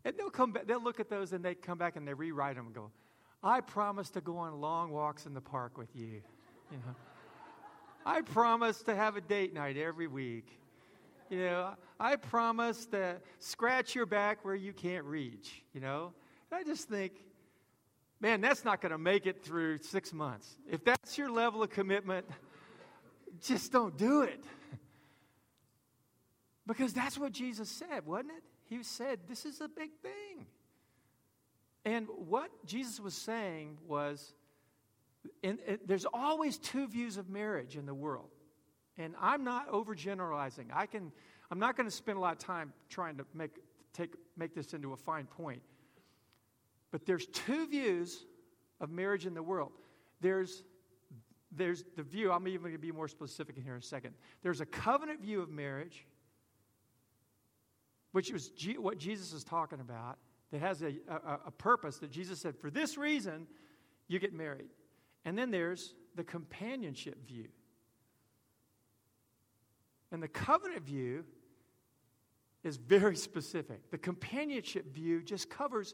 and 0.05 0.17
they'll 0.17 0.29
come 0.29 0.51
back, 0.51 0.67
they'll 0.67 0.83
look 0.83 0.99
at 0.99 1.09
those 1.09 1.33
and 1.33 1.43
they 1.43 1.55
come 1.55 1.77
back 1.77 1.95
and 1.95 2.07
they 2.07 2.13
rewrite 2.13 2.55
them 2.55 2.67
and 2.67 2.75
go, 2.75 2.91
I 3.41 3.61
promise 3.61 4.09
to 4.11 4.21
go 4.21 4.37
on 4.37 4.59
long 4.59 4.91
walks 4.91 5.25
in 5.25 5.33
the 5.33 5.41
park 5.41 5.77
with 5.77 5.95
you. 5.95 6.21
You 6.71 6.77
know, 6.77 6.95
I 8.05 8.21
promise 8.21 8.81
to 8.83 8.95
have 8.95 9.15
a 9.15 9.21
date 9.21 9.53
night 9.53 9.77
every 9.77 10.07
week. 10.07 10.59
You 11.29 11.45
know, 11.45 11.73
I 11.99 12.17
promise 12.17 12.85
to 12.87 13.17
scratch 13.39 13.95
your 13.95 14.05
back 14.05 14.43
where 14.43 14.55
you 14.55 14.73
can't 14.73 15.05
reach. 15.05 15.63
You 15.73 15.79
know, 15.79 16.13
and 16.51 16.59
I 16.59 16.63
just 16.63 16.89
think, 16.89 17.13
man, 18.19 18.41
that's 18.41 18.65
not 18.65 18.81
going 18.81 18.91
to 18.91 18.97
make 18.97 19.25
it 19.25 19.43
through 19.43 19.77
six 19.77 20.11
months. 20.11 20.57
If 20.69 20.83
that's 20.83 21.17
your 21.17 21.31
level 21.31 21.63
of 21.63 21.69
commitment, 21.69 22.25
just 23.41 23.71
don't 23.71 23.95
do 23.97 24.23
it. 24.23 24.43
Because 26.69 26.93
that's 26.93 27.17
what 27.17 27.31
Jesus 27.31 27.67
said, 27.67 28.05
wasn't 28.05 28.29
it? 28.29 28.43
He 28.65 28.83
said, 28.83 29.21
This 29.27 29.43
is 29.43 29.59
a 29.59 29.67
big 29.67 29.89
thing. 30.03 30.45
And 31.83 32.07
what 32.27 32.51
Jesus 32.63 32.99
was 32.99 33.15
saying 33.15 33.79
was, 33.87 34.35
there's 35.87 36.05
always 36.13 36.59
two 36.59 36.87
views 36.87 37.17
of 37.17 37.27
marriage 37.27 37.75
in 37.75 37.87
the 37.87 37.93
world. 37.95 38.29
And 38.99 39.15
I'm 39.19 39.43
not 39.43 39.71
overgeneralizing. 39.71 40.65
I 40.71 40.85
can, 40.85 41.11
I'm 41.49 41.57
not 41.57 41.75
going 41.75 41.89
to 41.89 41.95
spend 41.95 42.19
a 42.19 42.21
lot 42.21 42.33
of 42.33 42.39
time 42.39 42.71
trying 42.87 43.17
to 43.17 43.25
make, 43.33 43.57
take, 43.91 44.13
make 44.37 44.53
this 44.53 44.73
into 44.73 44.93
a 44.93 44.97
fine 44.97 45.25
point. 45.25 45.63
But 46.91 47.03
there's 47.03 47.25
two 47.25 47.67
views 47.67 48.25
of 48.79 48.91
marriage 48.91 49.25
in 49.25 49.33
the 49.33 49.41
world. 49.41 49.71
There's, 50.21 50.63
there's 51.51 51.83
the 51.95 52.03
view, 52.03 52.31
I'm 52.31 52.47
even 52.47 52.61
going 52.61 52.73
to 52.73 52.77
be 52.77 52.91
more 52.91 53.07
specific 53.07 53.57
in 53.57 53.63
here 53.63 53.73
in 53.73 53.79
a 53.79 53.81
second. 53.81 54.13
There's 54.43 54.61
a 54.61 54.67
covenant 54.67 55.21
view 55.21 55.41
of 55.41 55.49
marriage, 55.49 56.05
which 58.11 58.31
was 58.31 58.49
G- 58.49 58.77
what 58.77 58.97
Jesus 58.97 59.33
is 59.33 59.43
talking 59.43 59.79
about, 59.79 60.17
that 60.51 60.61
has 60.61 60.81
a, 60.81 60.95
a, 61.07 61.39
a 61.47 61.51
purpose 61.51 61.97
that 61.97 62.11
Jesus 62.11 62.39
said, 62.39 62.57
for 62.57 62.71
this 62.71 62.97
reason, 62.97 63.47
you 64.07 64.19
get 64.19 64.33
married. 64.33 64.69
And 65.25 65.37
then 65.37 65.51
there's 65.51 65.93
the 66.15 66.23
companionship 66.23 67.27
view. 67.27 67.47
And 70.11 70.23
the 70.23 70.27
covenant 70.27 70.83
view 70.83 71.23
is 72.63 72.77
very 72.77 73.15
specific. 73.15 73.91
The 73.91 73.97
companionship 73.97 74.93
view 74.93 75.21
just 75.21 75.49
covers 75.49 75.93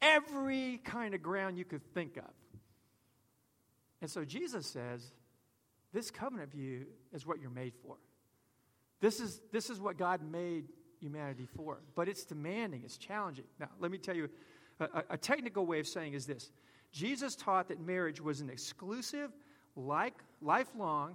every 0.00 0.80
kind 0.84 1.14
of 1.14 1.22
ground 1.22 1.58
you 1.58 1.64
could 1.64 1.82
think 1.92 2.16
of. 2.16 2.30
And 4.00 4.08
so 4.08 4.24
Jesus 4.24 4.66
says, 4.66 5.12
this 5.92 6.10
covenant 6.10 6.52
view 6.52 6.86
is 7.12 7.26
what 7.26 7.40
you're 7.40 7.50
made 7.50 7.74
for. 7.82 7.96
This 9.00 9.18
is, 9.20 9.40
this 9.52 9.70
is 9.70 9.80
what 9.80 9.96
God 9.96 10.20
made 10.22 10.66
humanity 11.00 11.46
for. 11.56 11.78
But 11.94 12.08
it's 12.08 12.24
demanding, 12.24 12.82
it's 12.84 12.96
challenging. 12.96 13.44
Now, 13.58 13.68
let 13.80 13.90
me 13.90 13.98
tell 13.98 14.16
you 14.16 14.28
a, 14.80 15.02
a 15.10 15.16
technical 15.16 15.66
way 15.66 15.80
of 15.80 15.86
saying 15.86 16.14
is 16.14 16.26
this 16.26 16.50
Jesus 16.92 17.36
taught 17.36 17.68
that 17.68 17.80
marriage 17.80 18.20
was 18.20 18.40
an 18.40 18.50
exclusive, 18.50 19.30
like, 19.76 20.14
lifelong, 20.40 21.14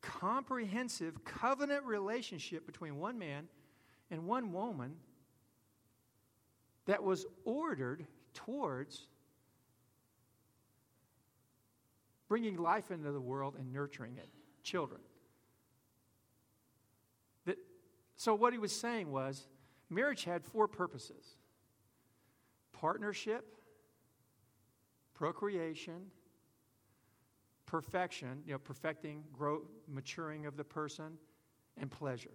comprehensive 0.00 1.24
covenant 1.24 1.84
relationship 1.84 2.66
between 2.66 2.98
one 2.98 3.18
man 3.18 3.48
and 4.10 4.26
one 4.26 4.52
woman 4.52 4.96
that 6.86 7.02
was 7.02 7.26
ordered 7.44 8.06
towards 8.34 9.06
bringing 12.28 12.56
life 12.56 12.90
into 12.90 13.10
the 13.10 13.20
world 13.20 13.54
and 13.58 13.72
nurturing 13.72 14.16
it, 14.16 14.28
children. 14.62 15.00
That, 17.46 17.56
so, 18.18 18.34
what 18.34 18.52
he 18.52 18.58
was 18.58 18.72
saying 18.72 19.12
was 19.12 19.46
marriage 19.88 20.24
had 20.24 20.44
four 20.44 20.66
purposes 20.66 21.36
partnership, 22.72 23.44
procreation, 25.14 26.10
perfection, 27.64 28.42
you 28.44 28.52
know, 28.52 28.58
perfecting, 28.58 29.22
growth, 29.32 29.68
maturing 29.88 30.46
of 30.46 30.56
the 30.56 30.64
person, 30.64 31.16
and 31.80 31.90
pleasure. 31.92 32.34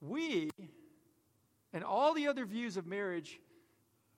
We 0.00 0.50
and 1.72 1.82
all 1.82 2.14
the 2.14 2.28
other 2.28 2.46
views 2.46 2.76
of 2.76 2.86
marriage 2.86 3.40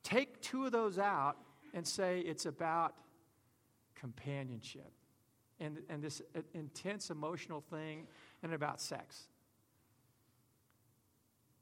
take 0.02 0.42
two 0.42 0.66
of 0.66 0.72
those 0.72 0.98
out 0.98 1.38
and 1.72 1.86
say 1.86 2.20
it's 2.20 2.44
about 2.44 2.94
companionship 3.94 4.92
and, 5.60 5.78
and 5.88 6.02
this 6.02 6.20
intense 6.52 7.08
emotional 7.08 7.62
thing 7.70 8.06
and 8.42 8.52
about 8.52 8.78
sex. 8.78 9.28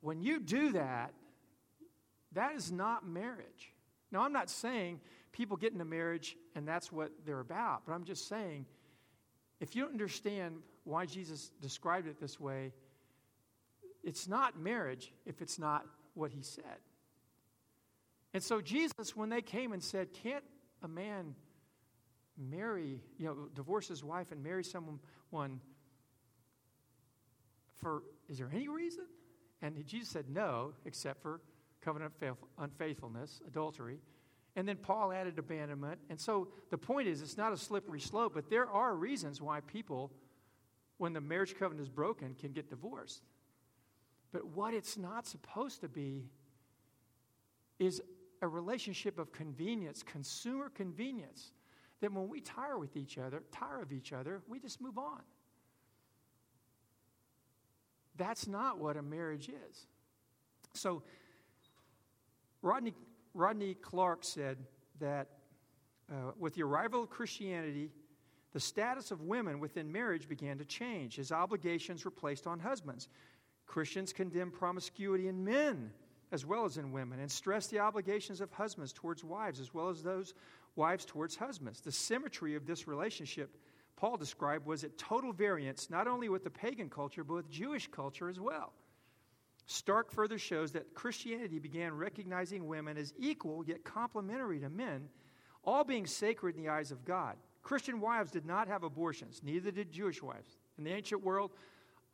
When 0.01 0.21
you 0.21 0.41
do 0.41 0.73
that, 0.73 1.13
that 2.33 2.55
is 2.55 2.71
not 2.71 3.07
marriage. 3.07 3.75
Now, 4.13 4.23
I'm 4.23 4.33
not 4.33 4.51
saying 4.51 5.01
people 5.33 5.57
get 5.57 5.73
into 5.73 5.85
marriage 5.85 6.37
and 6.55 6.67
that's 6.67 6.91
what 6.91 7.11
they're 7.25 7.41
about, 7.41 7.83
but 7.87 7.93
I'm 7.93 8.05
just 8.05 8.29
saying 8.29 8.67
if 9.61 9.77
you 9.77 9.83
don't 9.83 9.93
understand 9.93 10.57
why 10.85 11.07
Jesus 11.07 11.51
described 11.61 12.09
it 12.09 12.19
this 12.19 12.41
way, 12.41 12.73
it's 14.03 14.27
not 14.27 14.59
marriage 14.59 15.13
if 15.27 15.43
it's 15.43 15.59
not 15.59 15.85
what 16.15 16.31
he 16.31 16.43
said. 16.43 16.79
And 18.33 18.43
so, 18.43 18.61
Jesus, 18.61 19.15
when 19.15 19.29
they 19.29 19.43
came 19.43 19.73
and 19.73 19.83
said, 19.83 20.13
Can't 20.13 20.45
a 20.83 20.89
man 20.89 21.35
marry, 22.39 23.01
you 23.19 23.27
know, 23.27 23.49
divorce 23.55 23.89
his 23.89 24.03
wife 24.03 24.33
and 24.33 24.43
marry 24.43 24.65
someone 24.65 25.61
for, 27.77 28.03
is 28.29 28.39
there 28.39 28.51
any 28.53 28.69
reason? 28.69 29.05
And 29.63 29.87
Jesus 29.87 30.09
said, 30.09 30.27
No, 30.29 30.73
except 30.85 31.23
for 31.23 31.41
covenant 31.81 32.13
unfaithfulness, 32.59 33.41
adultery. 33.47 33.99
And 34.57 34.67
then 34.67 34.77
Paul 34.77 35.13
added 35.13 35.39
abandonment. 35.39 36.01
And 36.11 36.21
so 36.21 36.49
the 36.71 36.79
point 36.79 37.09
is, 37.09 37.23
it's 37.23 37.37
not 37.37 37.53
a 37.53 37.57
slippery 37.57 38.01
slope, 38.01 38.33
but 38.35 38.51
there 38.51 38.69
are 38.69 38.95
reasons 38.95 39.41
why 39.41 39.61
people, 39.61 40.11
when 40.99 41.13
the 41.13 41.21
marriage 41.21 41.55
covenant 41.59 41.87
is 41.87 41.89
broken, 41.89 42.35
can 42.35 42.53
get 42.53 42.69
divorced. 42.69 43.23
But 44.33 44.47
what 44.47 44.75
it's 44.75 44.97
not 44.97 45.27
supposed 45.27 45.81
to 45.83 45.89
be 45.89 46.29
is 47.79 48.03
a 48.43 48.49
relationship 48.49 49.19
of 49.19 49.33
convenience, 49.33 50.03
consumer 50.03 50.69
convenience, 50.69 51.53
that 52.01 52.13
when 52.13 52.29
we 52.29 52.41
tire 52.41 52.79
with 52.79 52.97
each 52.97 53.19
other, 53.19 53.43
tire 53.53 53.83
of 53.83 53.93
each 53.93 54.13
other, 54.13 54.43
we 54.49 54.59
just 54.59 54.81
move 54.81 54.99
on. 54.99 55.21
That's 58.21 58.47
not 58.47 58.79
what 58.79 58.99
a 58.99 59.03
marriage 59.03 59.49
is. 59.49 59.87
So, 60.75 61.03
Rodney, 62.61 62.93
Rodney 63.33 63.73
Clark 63.73 64.25
said 64.25 64.59
that 65.01 65.29
uh, 66.13 66.33
with 66.39 66.55
the 66.55 66.63
arrival 66.63 67.03
of 67.03 67.09
Christianity, 67.09 67.91
the 68.53 68.61
status 68.61 69.11
of 69.11 69.23
women 69.23 69.59
within 69.59 69.91
marriage 69.91 70.29
began 70.29 70.59
to 70.59 70.67
change 70.67 71.19
as 71.19 71.33
obligations 71.33 72.05
were 72.05 72.11
placed 72.11 72.47
on 72.47 72.59
husbands. 72.59 73.09
Christians 73.65 74.13
condemned 74.13 74.53
promiscuity 74.53 75.29
in 75.29 75.43
men 75.43 75.91
as 76.31 76.45
well 76.45 76.67
as 76.67 76.77
in 76.77 76.93
women 76.93 77.21
and 77.21 77.31
stressed 77.31 77.71
the 77.71 77.79
obligations 77.79 78.43
of 78.43 78.53
husbands 78.53 78.93
towards 78.93 79.25
wives 79.25 79.61
as 79.61 79.73
well 79.73 79.89
as 79.89 80.03
those 80.03 80.35
wives 80.77 81.07
towards 81.07 81.37
husbands. 81.37 81.81
The 81.81 81.91
symmetry 81.91 82.55
of 82.55 82.67
this 82.67 82.87
relationship 82.87 83.57
Paul 84.01 84.17
described 84.17 84.65
was 84.65 84.83
at 84.83 84.97
total 84.97 85.31
variance 85.31 85.91
not 85.91 86.09
only 86.09 86.31
with 86.31 86.43
the 86.43 86.51
pagan 86.51 86.89
culture 86.89 87.23
but 87.23 87.35
with 87.35 87.51
Jewish 87.51 87.87
culture 87.87 88.31
as 88.31 88.41
well. 88.41 88.73
Stark 89.67 90.11
further 90.11 90.39
shows 90.39 90.73
that 90.73 90.95
Christianity 90.95 91.59
began 91.59 91.93
recognizing 91.93 92.67
women 92.67 92.97
as 92.97 93.13
equal 93.19 93.63
yet 93.67 93.85
complementary 93.85 94.59
to 94.61 94.71
men, 94.71 95.11
all 95.65 95.85
being 95.85 96.07
sacred 96.07 96.57
in 96.57 96.63
the 96.63 96.71
eyes 96.71 96.91
of 96.91 97.05
God. 97.05 97.37
Christian 97.63 98.01
wives 98.01 98.31
did 98.31 98.47
not 98.47 98.69
have 98.69 98.85
abortions, 98.85 99.43
neither 99.45 99.71
did 99.71 99.93
Jewish 99.93 100.23
wives. 100.23 100.57
In 100.79 100.85
the 100.85 100.95
ancient 100.95 101.23
world, 101.23 101.51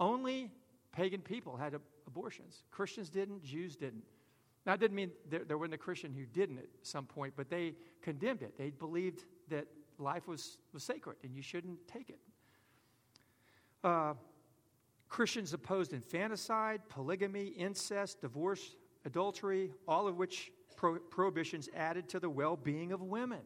only 0.01 0.51
Pagan 0.90 1.20
people 1.20 1.57
had 1.57 1.77
abortions. 2.09 2.64
Christians 2.72 3.09
didn't, 3.09 3.44
Jews 3.44 3.77
didn't. 3.77 4.03
Now, 4.66 4.75
didn't 4.75 4.96
mean 4.96 5.12
there, 5.31 5.44
there 5.44 5.57
wasn't 5.57 5.75
a 5.75 5.79
Christian 5.79 6.12
who 6.12 6.27
didn't 6.27 6.59
at 6.59 6.66
some 6.83 7.07
point, 7.07 7.35
but 7.37 7.49
they 7.49 7.75
condemned 8.03 8.42
it. 8.42 8.59
They 8.59 8.70
believed 8.70 9.25
that 9.51 9.68
life 9.98 10.26
was, 10.28 10.59
was 10.72 10.82
sacred 10.85 11.16
and 11.22 11.35
you 11.35 11.42
shouldn't 11.42 11.78
take 11.88 12.11
it. 12.11 12.20
Uh, 13.85 14.14
Christians 15.09 15.52
opposed 15.52 15.92
infanticide, 15.92 16.80
polygamy, 16.88 17.46
incest, 17.46 18.20
divorce, 18.20 18.76
adultery, 19.04 19.72
all 19.87 20.09
of 20.09 20.16
which 20.16 20.50
pro- 20.76 20.98
prohibitions 20.98 21.68
added 21.74 22.09
to 22.11 22.20
the 22.20 22.28
well 22.28 22.56
being 22.56 22.92
of 22.92 23.02
women. 23.02 23.42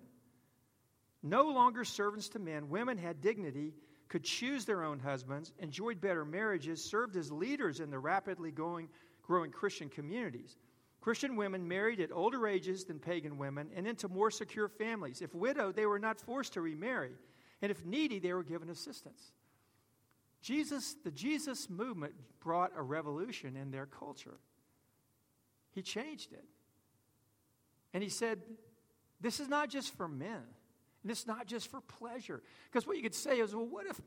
No 1.23 1.49
longer 1.49 1.85
servants 1.85 2.29
to 2.31 2.39
men, 2.39 2.71
women 2.71 2.97
had 2.97 3.21
dignity 3.21 3.75
could 4.09 4.25
choose 4.25 4.65
their 4.65 4.83
own 4.83 4.99
husbands, 4.99 5.53
enjoyed 5.59 6.01
better 6.01 6.25
marriages, 6.25 6.83
served 6.83 7.17
as 7.17 7.31
leaders 7.31 7.79
in 7.81 7.91
the 7.91 7.99
rapidly 7.99 8.51
growing, 8.51 8.89
growing 9.23 9.51
Christian 9.51 9.89
communities. 9.89 10.57
Christian 11.01 11.37
women 11.37 11.67
married 11.67 12.01
at 12.01 12.13
older 12.13 12.47
ages 12.47 12.85
than 12.85 12.99
pagan 12.99 13.39
women 13.39 13.71
and 13.75 13.87
into 13.87 14.09
more 14.09 14.31
secure 14.31 14.69
families. 14.69 15.23
If 15.23 15.35
widowed, 15.35 15.75
they 15.75 15.87
were 15.87 15.99
not 15.99 16.21
forced 16.21 16.53
to 16.55 16.61
remarry. 16.61 17.13
And 17.63 17.71
if 17.71 17.85
needy, 17.85 18.19
they 18.19 18.33
were 18.33 18.43
given 18.43 18.69
assistance. 18.69 19.33
Jesus, 20.43 20.97
the 21.05 21.11
Jesus 21.11 21.69
movement 21.71 22.15
brought 22.41 22.73
a 22.77 22.83
revolution 22.83 23.57
in 23.57 23.71
their 23.71 23.87
culture. 23.87 24.39
He 25.73 25.83
changed 25.83 26.33
it. 26.33 26.45
And 27.93 28.03
he 28.03 28.09
said, 28.09 28.41
This 29.21 29.41
is 29.41 29.49
not 29.49 29.69
just 29.69 29.95
for 29.97 30.09
men. 30.09 30.43
And 31.03 31.11
it's 31.11 31.27
not 31.27 31.47
just 31.47 31.71
for 31.71 31.81
pleasure. 31.81 32.43
Because 32.71 32.87
what 32.87 32.97
you 32.97 33.03
could 33.03 33.15
say 33.15 33.41
is, 33.41 33.55
well, 33.55 33.67
what 33.67 33.87
if 33.87 33.99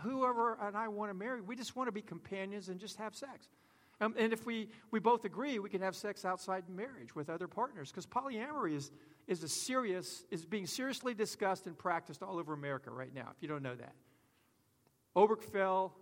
whoever 0.00 0.58
and 0.60 0.76
I 0.76 0.88
want 0.88 1.10
to 1.10 1.14
marry, 1.14 1.40
we 1.40 1.54
just 1.54 1.76
want 1.76 1.86
to 1.86 1.92
be 1.92 2.02
companions 2.02 2.68
and 2.68 2.80
just 2.80 2.96
have 2.96 3.14
sex? 3.14 3.48
Um, 4.00 4.14
and 4.18 4.32
if 4.32 4.44
we, 4.44 4.68
we 4.90 4.98
both 4.98 5.24
agree, 5.24 5.58
we 5.58 5.70
can 5.70 5.80
have 5.80 5.94
sex 5.94 6.24
outside 6.24 6.64
marriage 6.68 7.14
with 7.14 7.30
other 7.30 7.46
partners. 7.46 7.90
Because 7.90 8.06
polyamory 8.06 8.74
is, 8.74 8.90
is, 9.26 9.42
a 9.42 9.48
serious, 9.48 10.24
is 10.30 10.44
being 10.44 10.66
seriously 10.66 11.14
discussed 11.14 11.66
and 11.66 11.78
practiced 11.78 12.22
all 12.22 12.38
over 12.38 12.52
America 12.52 12.90
right 12.90 13.14
now, 13.14 13.28
if 13.30 13.40
you 13.40 13.48
don't 13.48 13.62
know 13.62 13.76
that. 13.76 13.94
Obergefell 15.16 15.92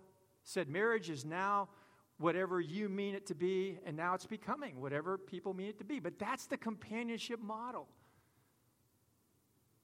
said 0.43 0.67
marriage 0.67 1.09
is 1.09 1.23
now 1.23 1.69
whatever 2.17 2.59
you 2.59 2.89
mean 2.89 3.15
it 3.15 3.27
to 3.27 3.35
be, 3.35 3.77
and 3.85 3.95
now 3.95 4.13
it's 4.13 4.25
becoming 4.25 4.79
whatever 4.79 5.17
people 5.17 5.53
mean 5.53 5.69
it 5.69 5.77
to 5.77 5.83
be. 5.83 5.99
But 5.99 6.17
that's 6.17 6.47
the 6.47 6.57
companionship 6.57 7.39
model. 7.39 7.87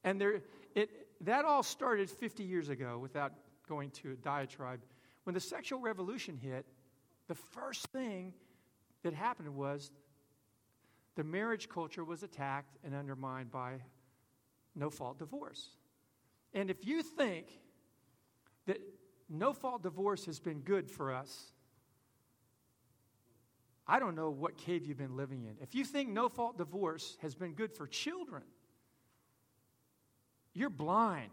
And 0.04 0.20
there, 0.20 0.42
it, 0.76 0.90
that 1.22 1.46
all 1.46 1.64
started 1.64 2.10
50 2.10 2.44
years 2.44 2.70
ago 2.70 2.98
without 2.98 3.34
going 3.68 3.92
to 3.92 4.12
a 4.12 4.16
diatribe. 4.16 4.82
When 5.24 5.34
the 5.34 5.40
sexual 5.40 5.80
revolution 5.80 6.38
hit, 6.38 6.66
the 7.30 7.36
first 7.36 7.86
thing 7.94 8.34
that 9.04 9.14
happened 9.14 9.56
was 9.56 9.92
the 11.16 11.24
marriage 11.24 11.70
culture 11.70 12.04
was 12.04 12.24
attacked 12.24 12.76
and 12.84 12.96
undermined 12.96 13.52
by 13.52 13.76
no 14.76 14.90
fault 14.90 15.20
divorce. 15.20 15.70
And 16.54 16.72
if 16.72 16.86
you 16.88 17.04
think 17.04 17.48
that 18.66 18.80
no 19.30 19.54
fault 19.54 19.84
divorce 19.84 20.26
has 20.26 20.40
been 20.40 20.62
good 20.62 20.90
for 20.90 21.14
us, 21.14 21.54
I 23.88 24.00
don't 24.00 24.16
know 24.16 24.32
what 24.32 24.58
cave 24.58 24.88
you've 24.88 24.98
been 24.98 25.16
living 25.16 25.44
in. 25.44 25.56
If 25.62 25.76
you 25.76 25.86
think 25.86 26.10
no 26.10 26.30
fault 26.30 26.58
divorce 26.58 27.16
has 27.22 27.36
been 27.36 27.54
good 27.54 27.72
for 27.72 27.86
children, 27.86 28.44
you're 30.56 30.72
blind 30.72 31.32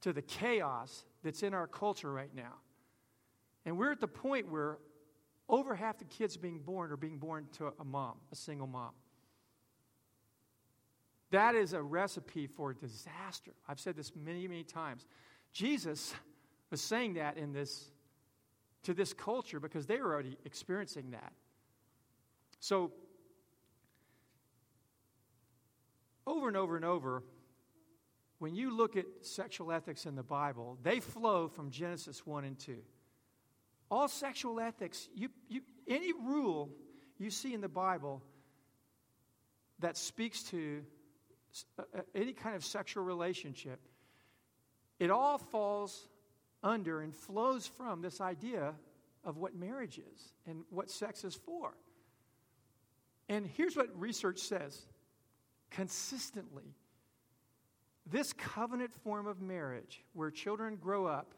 to 0.00 0.14
the 0.14 0.22
chaos 0.22 1.04
that's 1.22 1.42
in 1.42 1.52
our 1.52 1.66
culture 1.66 2.10
right 2.10 2.34
now. 2.34 2.54
And 3.66 3.76
we're 3.76 3.90
at 3.90 4.00
the 4.00 4.08
point 4.08 4.48
where 4.48 4.78
over 5.48 5.74
half 5.74 5.98
the 5.98 6.04
kids 6.04 6.36
being 6.36 6.60
born 6.60 6.92
are 6.92 6.96
being 6.96 7.18
born 7.18 7.46
to 7.58 7.72
a 7.78 7.84
mom, 7.84 8.14
a 8.32 8.36
single 8.36 8.68
mom. 8.68 8.92
That 11.32 11.56
is 11.56 11.72
a 11.72 11.82
recipe 11.82 12.46
for 12.46 12.72
disaster. 12.72 13.52
I've 13.68 13.80
said 13.80 13.96
this 13.96 14.12
many, 14.14 14.46
many 14.46 14.62
times. 14.62 15.04
Jesus 15.52 16.14
was 16.70 16.80
saying 16.80 17.14
that 17.14 17.36
in 17.36 17.52
this 17.52 17.90
to 18.84 18.94
this 18.94 19.12
culture 19.12 19.58
because 19.58 19.84
they 19.86 19.98
were 19.98 20.14
already 20.14 20.38
experiencing 20.44 21.10
that. 21.10 21.32
So 22.60 22.92
over 26.24 26.46
and 26.46 26.56
over 26.56 26.76
and 26.76 26.84
over, 26.84 27.24
when 28.38 28.54
you 28.54 28.76
look 28.76 28.96
at 28.96 29.06
sexual 29.22 29.72
ethics 29.72 30.06
in 30.06 30.14
the 30.14 30.22
Bible, 30.22 30.78
they 30.84 31.00
flow 31.00 31.48
from 31.48 31.70
Genesis 31.70 32.24
1 32.24 32.44
and 32.44 32.56
2. 32.56 32.76
All 33.90 34.08
sexual 34.08 34.60
ethics, 34.60 35.08
you, 35.14 35.28
you, 35.48 35.60
any 35.86 36.12
rule 36.12 36.70
you 37.18 37.30
see 37.30 37.54
in 37.54 37.60
the 37.60 37.68
Bible 37.68 38.22
that 39.78 39.96
speaks 39.96 40.42
to 40.44 40.82
uh, 41.78 41.82
uh, 41.96 42.00
any 42.14 42.32
kind 42.32 42.56
of 42.56 42.64
sexual 42.64 43.04
relationship, 43.04 43.80
it 44.98 45.10
all 45.10 45.38
falls 45.38 46.08
under 46.62 47.00
and 47.00 47.14
flows 47.14 47.66
from 47.66 48.02
this 48.02 48.20
idea 48.20 48.74
of 49.24 49.36
what 49.36 49.54
marriage 49.54 49.98
is 49.98 50.32
and 50.46 50.64
what 50.70 50.90
sex 50.90 51.24
is 51.24 51.34
for. 51.34 51.74
And 53.28 53.46
here's 53.46 53.76
what 53.76 53.88
research 53.98 54.38
says 54.38 54.86
consistently 55.70 56.74
this 58.08 58.32
covenant 58.32 58.92
form 59.02 59.26
of 59.26 59.40
marriage, 59.40 60.04
where 60.12 60.30
children 60.30 60.76
grow 60.76 61.06
up 61.06 61.34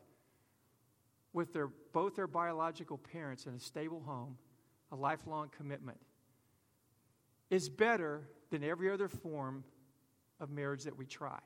with 1.38 1.52
their, 1.52 1.68
both 1.92 2.16
their 2.16 2.26
biological 2.26 2.98
parents 2.98 3.46
in 3.46 3.54
a 3.54 3.60
stable 3.60 4.02
home, 4.04 4.36
a 4.90 4.96
lifelong 4.96 5.48
commitment, 5.56 5.96
is 7.48 7.68
better 7.68 8.28
than 8.50 8.64
every 8.64 8.90
other 8.90 9.06
form 9.06 9.62
of 10.40 10.50
marriage 10.50 10.82
that 10.82 10.98
we 10.98 11.06
try. 11.06 11.38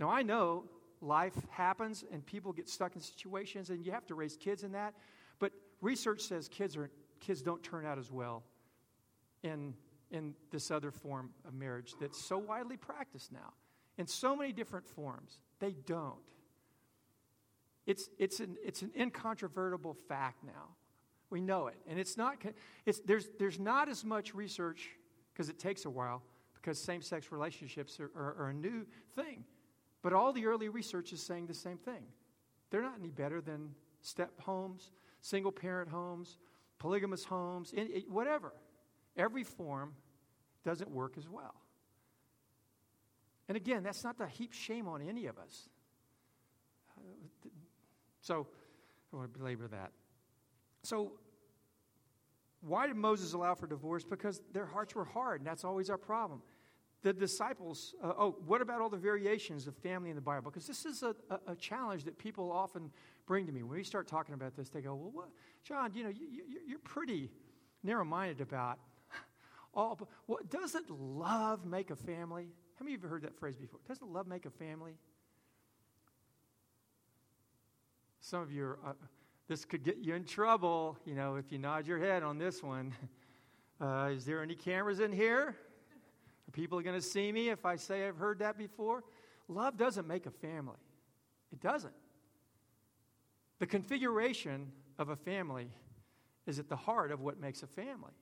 Now, 0.00 0.08
I 0.08 0.22
know 0.22 0.64
life 1.02 1.34
happens 1.50 2.04
and 2.10 2.24
people 2.24 2.54
get 2.54 2.70
stuck 2.70 2.96
in 2.96 3.02
situations 3.02 3.68
and 3.68 3.84
you 3.84 3.92
have 3.92 4.06
to 4.06 4.14
raise 4.14 4.34
kids 4.34 4.64
in 4.64 4.72
that, 4.72 4.94
but 5.38 5.52
research 5.82 6.22
says 6.22 6.48
kids, 6.48 6.74
are, 6.74 6.90
kids 7.20 7.42
don't 7.42 7.62
turn 7.62 7.84
out 7.84 7.98
as 7.98 8.10
well 8.10 8.44
in, 9.42 9.74
in 10.10 10.32
this 10.52 10.70
other 10.70 10.90
form 10.90 11.28
of 11.46 11.52
marriage 11.52 11.92
that's 12.00 12.18
so 12.18 12.38
widely 12.38 12.78
practiced 12.78 13.30
now 13.30 13.52
in 13.98 14.06
so 14.06 14.34
many 14.34 14.54
different 14.54 14.88
forms. 14.88 15.38
They 15.60 15.76
don't. 15.84 16.14
It's, 17.86 18.08
it's, 18.18 18.40
an, 18.40 18.56
it's 18.64 18.82
an 18.82 18.90
incontrovertible 18.98 19.94
fact 20.08 20.42
now. 20.44 20.76
We 21.30 21.40
know 21.40 21.66
it. 21.66 21.76
And 21.86 21.98
it's 21.98 22.16
not, 22.16 22.36
it's, 22.86 23.00
there's, 23.00 23.28
there's 23.38 23.58
not 23.58 23.88
as 23.88 24.04
much 24.04 24.34
research, 24.34 24.90
because 25.32 25.48
it 25.48 25.58
takes 25.58 25.84
a 25.84 25.90
while, 25.90 26.22
because 26.54 26.78
same 26.78 27.02
sex 27.02 27.32
relationships 27.32 27.98
are, 28.00 28.10
are, 28.16 28.36
are 28.38 28.48
a 28.50 28.54
new 28.54 28.86
thing. 29.14 29.44
But 30.02 30.12
all 30.12 30.32
the 30.32 30.46
early 30.46 30.68
research 30.68 31.12
is 31.12 31.22
saying 31.22 31.46
the 31.46 31.54
same 31.54 31.78
thing. 31.78 32.04
They're 32.70 32.82
not 32.82 32.94
any 32.98 33.10
better 33.10 33.40
than 33.40 33.70
step 34.02 34.32
homes, 34.40 34.92
single 35.20 35.52
parent 35.52 35.90
homes, 35.90 36.38
polygamous 36.78 37.24
homes, 37.24 37.72
whatever. 38.08 38.52
Every 39.16 39.44
form 39.44 39.94
doesn't 40.64 40.90
work 40.90 41.14
as 41.16 41.28
well. 41.28 41.54
And 43.48 43.56
again, 43.56 43.82
that's 43.82 44.04
not 44.04 44.18
to 44.18 44.26
heap 44.26 44.52
shame 44.52 44.88
on 44.88 45.02
any 45.02 45.26
of 45.26 45.38
us. 45.38 45.68
So, 48.24 48.46
I 49.12 49.16
want 49.16 49.32
to 49.32 49.38
belabor 49.38 49.68
that. 49.68 49.92
So, 50.82 51.12
why 52.62 52.86
did 52.86 52.96
Moses 52.96 53.34
allow 53.34 53.54
for 53.54 53.66
divorce? 53.66 54.02
Because 54.02 54.40
their 54.54 54.64
hearts 54.64 54.94
were 54.94 55.04
hard, 55.04 55.42
and 55.42 55.46
that's 55.46 55.62
always 55.62 55.90
our 55.90 55.98
problem. 55.98 56.40
The 57.02 57.12
disciples, 57.12 57.94
uh, 58.02 58.14
oh, 58.16 58.36
what 58.46 58.62
about 58.62 58.80
all 58.80 58.88
the 58.88 58.96
variations 58.96 59.66
of 59.66 59.76
family 59.76 60.08
in 60.08 60.16
the 60.16 60.22
Bible? 60.22 60.50
Because 60.50 60.66
this 60.66 60.86
is 60.86 61.02
a, 61.02 61.14
a, 61.28 61.52
a, 61.52 61.56
challenge 61.56 62.04
that 62.04 62.16
people 62.16 62.50
often 62.50 62.90
bring 63.26 63.44
to 63.44 63.52
me. 63.52 63.62
When 63.62 63.76
we 63.76 63.84
start 63.84 64.08
talking 64.08 64.34
about 64.34 64.56
this, 64.56 64.70
they 64.70 64.80
go, 64.80 64.94
well, 64.94 65.10
what? 65.12 65.28
John, 65.62 65.92
you 65.94 66.04
know, 66.04 66.08
you, 66.08 66.44
you're 66.66 66.78
pretty 66.78 67.30
narrow 67.82 68.06
minded 68.06 68.40
about 68.40 68.78
all. 69.74 69.96
But 69.96 70.08
what, 70.24 70.48
doesn't 70.48 70.88
love 70.88 71.66
make 71.66 71.90
a 71.90 71.96
family? 71.96 72.48
How 72.78 72.84
many 72.84 72.94
of 72.94 73.02
you 73.02 73.08
have 73.08 73.10
heard 73.10 73.22
that 73.24 73.38
phrase 73.38 73.56
before? 73.56 73.80
Doesn't 73.86 74.10
love 74.10 74.26
make 74.26 74.46
a 74.46 74.50
family? 74.50 74.96
Some 78.24 78.40
of 78.40 78.50
you 78.50 78.64
are, 78.64 78.78
uh, 78.82 78.92
this 79.48 79.66
could 79.66 79.82
get 79.82 79.98
you 79.98 80.14
in 80.14 80.24
trouble, 80.24 80.96
you 81.04 81.14
know, 81.14 81.36
if 81.36 81.52
you 81.52 81.58
nod 81.58 81.86
your 81.86 81.98
head 81.98 82.22
on 82.22 82.38
this 82.38 82.62
one. 82.62 82.94
Uh, 83.80 84.10
is 84.14 84.24
there 84.24 84.40
any 84.40 84.54
cameras 84.54 85.00
in 85.00 85.10
here? 85.10 85.48
Are 85.48 86.52
people 86.52 86.80
going 86.80 86.94
to 86.94 87.02
see 87.02 87.32
me 87.32 87.48
if 87.48 87.66
I 87.66 87.74
say 87.74 88.06
I've 88.06 88.16
heard 88.16 88.38
that 88.38 88.56
before? 88.56 89.02
Love 89.48 89.76
doesn't 89.76 90.06
make 90.06 90.26
a 90.26 90.30
family. 90.30 90.78
It 91.52 91.60
doesn't. 91.60 91.92
The 93.58 93.66
configuration 93.66 94.70
of 94.96 95.08
a 95.08 95.16
family 95.16 95.72
is 96.46 96.60
at 96.60 96.68
the 96.68 96.76
heart 96.76 97.10
of 97.10 97.20
what 97.20 97.40
makes 97.40 97.64
a 97.64 97.66
family. 97.66 98.12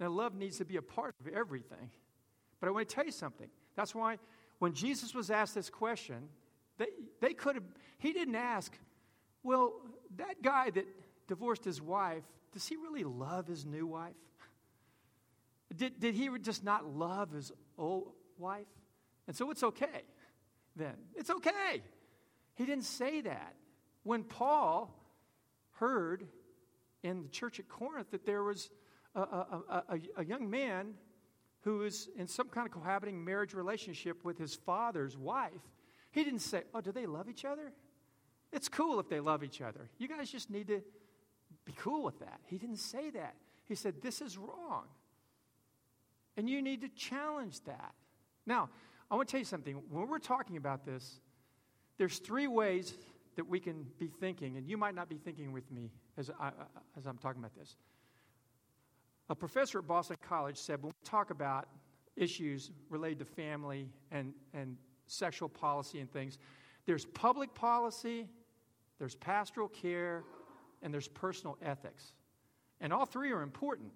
Now, 0.00 0.08
love 0.08 0.34
needs 0.34 0.58
to 0.58 0.64
be 0.64 0.76
a 0.76 0.82
part 0.82 1.14
of 1.24 1.32
everything. 1.32 1.88
But 2.58 2.66
I 2.66 2.72
want 2.72 2.88
to 2.88 2.94
tell 2.94 3.06
you 3.06 3.12
something. 3.12 3.48
That's 3.76 3.94
why 3.94 4.18
when 4.58 4.74
Jesus 4.74 5.14
was 5.14 5.30
asked 5.30 5.54
this 5.54 5.70
question, 5.70 6.28
they, 6.80 6.86
they 7.20 7.34
could 7.34 7.56
have, 7.56 7.64
he 7.98 8.12
didn't 8.14 8.36
ask, 8.36 8.72
well, 9.42 9.74
that 10.16 10.42
guy 10.42 10.70
that 10.70 10.86
divorced 11.28 11.62
his 11.62 11.80
wife, 11.80 12.24
does 12.52 12.66
he 12.66 12.76
really 12.76 13.04
love 13.04 13.46
his 13.46 13.66
new 13.66 13.86
wife? 13.86 14.14
Did, 15.76 16.00
did 16.00 16.14
he 16.14 16.30
just 16.40 16.64
not 16.64 16.86
love 16.86 17.32
his 17.32 17.52
old 17.76 18.12
wife? 18.38 18.66
And 19.28 19.36
so 19.36 19.50
it's 19.50 19.62
okay 19.62 20.02
then. 20.74 20.94
It's 21.14 21.30
okay. 21.30 21.82
He 22.54 22.64
didn't 22.64 22.84
say 22.84 23.20
that. 23.20 23.54
When 24.02 24.24
Paul 24.24 24.96
heard 25.72 26.26
in 27.02 27.22
the 27.22 27.28
church 27.28 27.60
at 27.60 27.68
Corinth 27.68 28.10
that 28.10 28.24
there 28.24 28.42
was 28.42 28.70
a, 29.14 29.20
a, 29.20 29.62
a, 29.68 29.98
a 30.16 30.24
young 30.24 30.48
man 30.48 30.94
who 31.60 31.82
is 31.82 32.08
in 32.16 32.26
some 32.26 32.48
kind 32.48 32.66
of 32.66 32.72
cohabiting 32.72 33.22
marriage 33.22 33.52
relationship 33.52 34.24
with 34.24 34.38
his 34.38 34.54
father's 34.54 35.16
wife, 35.18 35.60
he 36.10 36.24
didn't 36.24 36.40
say, 36.40 36.62
Oh, 36.74 36.80
do 36.80 36.92
they 36.92 37.06
love 37.06 37.28
each 37.28 37.44
other? 37.44 37.72
It's 38.52 38.68
cool 38.68 38.98
if 38.98 39.08
they 39.08 39.20
love 39.20 39.44
each 39.44 39.60
other. 39.60 39.88
You 39.98 40.08
guys 40.08 40.30
just 40.30 40.50
need 40.50 40.68
to 40.68 40.82
be 41.64 41.72
cool 41.76 42.02
with 42.02 42.18
that. 42.20 42.40
He 42.46 42.58
didn't 42.58 42.78
say 42.78 43.10
that. 43.10 43.34
He 43.66 43.74
said, 43.74 44.02
This 44.02 44.20
is 44.20 44.36
wrong. 44.36 44.84
And 46.36 46.48
you 46.48 46.62
need 46.62 46.80
to 46.82 46.88
challenge 46.88 47.60
that. 47.64 47.94
Now, 48.46 48.70
I 49.10 49.16
want 49.16 49.28
to 49.28 49.32
tell 49.32 49.40
you 49.40 49.44
something. 49.44 49.82
When 49.90 50.08
we're 50.08 50.18
talking 50.18 50.56
about 50.56 50.84
this, 50.84 51.20
there's 51.98 52.18
three 52.18 52.46
ways 52.46 52.94
that 53.36 53.46
we 53.46 53.60
can 53.60 53.86
be 53.98 54.08
thinking, 54.08 54.56
and 54.56 54.66
you 54.66 54.76
might 54.76 54.94
not 54.94 55.08
be 55.08 55.16
thinking 55.16 55.52
with 55.52 55.70
me 55.70 55.90
as, 56.16 56.30
I, 56.40 56.48
uh, 56.48 56.50
uh, 56.60 56.98
as 56.98 57.06
I'm 57.06 57.18
talking 57.18 57.40
about 57.40 57.54
this. 57.54 57.76
A 59.28 59.34
professor 59.34 59.78
at 59.78 59.86
Boston 59.86 60.16
College 60.26 60.56
said 60.56 60.82
when 60.82 60.88
we 60.90 61.08
talk 61.08 61.30
about 61.30 61.68
issues 62.16 62.70
related 62.88 63.20
to 63.20 63.24
family 63.24 63.88
and, 64.10 64.32
and 64.52 64.76
sexual 65.10 65.48
policy 65.48 66.00
and 66.00 66.10
things, 66.10 66.38
there's 66.86 67.04
public 67.04 67.54
policy, 67.54 68.28
there's 68.98 69.14
pastoral 69.14 69.68
care, 69.68 70.24
and 70.82 70.92
there's 70.92 71.08
personal 71.08 71.58
ethics. 71.62 72.12
And 72.80 72.92
all 72.92 73.04
three 73.04 73.32
are 73.32 73.42
important. 73.42 73.92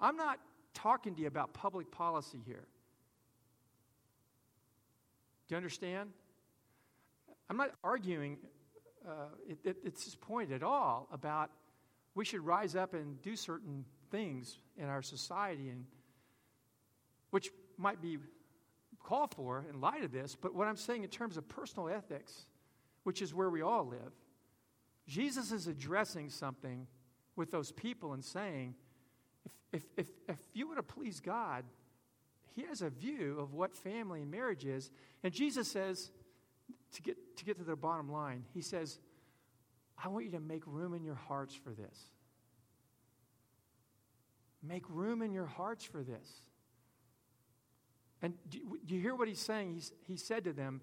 I'm 0.00 0.16
not 0.16 0.38
talking 0.74 1.14
to 1.14 1.22
you 1.22 1.26
about 1.28 1.54
public 1.54 1.90
policy 1.90 2.38
here. 2.44 2.66
Do 5.48 5.54
you 5.54 5.56
understand? 5.56 6.10
I'm 7.48 7.56
not 7.56 7.70
arguing 7.84 8.38
uh, 9.06 9.28
it, 9.48 9.58
it, 9.62 9.76
it's 9.84 10.04
this 10.04 10.16
point 10.16 10.50
at 10.50 10.64
all 10.64 11.08
about 11.12 11.50
we 12.16 12.24
should 12.24 12.40
rise 12.40 12.74
up 12.74 12.92
and 12.92 13.20
do 13.22 13.36
certain 13.36 13.84
things 14.10 14.58
in 14.76 14.86
our 14.86 15.02
society, 15.02 15.68
and 15.68 15.84
which 17.30 17.50
might 17.78 18.02
be 18.02 18.18
called 19.06 19.32
for 19.32 19.64
in 19.70 19.80
light 19.80 20.02
of 20.02 20.10
this. 20.10 20.36
But 20.40 20.54
what 20.54 20.66
I'm 20.66 20.76
saying 20.76 21.04
in 21.04 21.08
terms 21.08 21.36
of 21.36 21.48
personal 21.48 21.88
ethics, 21.88 22.46
which 23.04 23.22
is 23.22 23.32
where 23.32 23.48
we 23.48 23.62
all 23.62 23.86
live, 23.86 24.12
Jesus 25.06 25.52
is 25.52 25.68
addressing 25.68 26.28
something 26.28 26.88
with 27.36 27.52
those 27.52 27.70
people 27.70 28.14
and 28.14 28.24
saying, 28.24 28.74
if, 29.44 29.52
if, 29.72 29.84
if, 29.96 30.08
if 30.28 30.38
you 30.54 30.66
want 30.66 30.78
to 30.78 30.82
please 30.82 31.20
God, 31.20 31.64
He 32.56 32.62
has 32.62 32.82
a 32.82 32.90
view 32.90 33.38
of 33.38 33.54
what 33.54 33.76
family 33.76 34.22
and 34.22 34.30
marriage 34.30 34.64
is. 34.64 34.90
And 35.22 35.32
Jesus 35.32 35.68
says, 35.68 36.10
to 36.94 37.02
get, 37.02 37.36
to 37.36 37.44
get 37.44 37.58
to 37.58 37.64
the 37.64 37.76
bottom 37.76 38.10
line, 38.10 38.44
He 38.54 38.60
says, 38.60 38.98
I 40.02 40.08
want 40.08 40.24
you 40.24 40.32
to 40.32 40.40
make 40.40 40.62
room 40.66 40.94
in 40.94 41.04
your 41.04 41.14
hearts 41.14 41.54
for 41.54 41.70
this. 41.70 41.98
Make 44.62 44.82
room 44.88 45.22
in 45.22 45.32
your 45.32 45.46
hearts 45.46 45.84
for 45.84 46.02
this. 46.02 46.28
And 48.22 48.34
do, 48.48 48.58
you 48.86 49.00
hear 49.00 49.14
what 49.14 49.28
he's 49.28 49.40
saying? 49.40 49.74
He's, 49.74 49.92
he 50.06 50.16
said 50.16 50.44
to 50.44 50.52
them, 50.52 50.80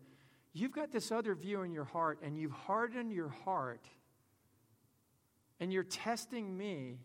You've 0.55 0.71
got 0.71 0.91
this 0.91 1.11
other 1.11 1.33
view 1.33 1.63
in 1.63 1.71
your 1.71 1.85
heart, 1.85 2.19
and 2.21 2.37
you've 2.37 2.51
hardened 2.51 3.11
your 3.11 3.29
heart, 3.29 3.83
and 5.59 5.73
you're 5.73 5.83
testing 5.83 6.55
me, 6.55 6.99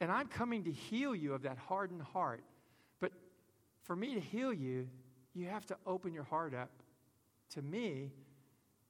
and 0.00 0.10
I'm 0.10 0.26
coming 0.26 0.64
to 0.64 0.72
heal 0.72 1.14
you 1.14 1.34
of 1.34 1.42
that 1.42 1.56
hardened 1.56 2.02
heart. 2.02 2.42
But 2.98 3.12
for 3.84 3.94
me 3.94 4.14
to 4.14 4.20
heal 4.20 4.52
you, 4.52 4.88
you 5.34 5.46
have 5.46 5.66
to 5.66 5.76
open 5.86 6.12
your 6.12 6.24
heart 6.24 6.52
up 6.52 6.70
to 7.50 7.62
me 7.62 8.10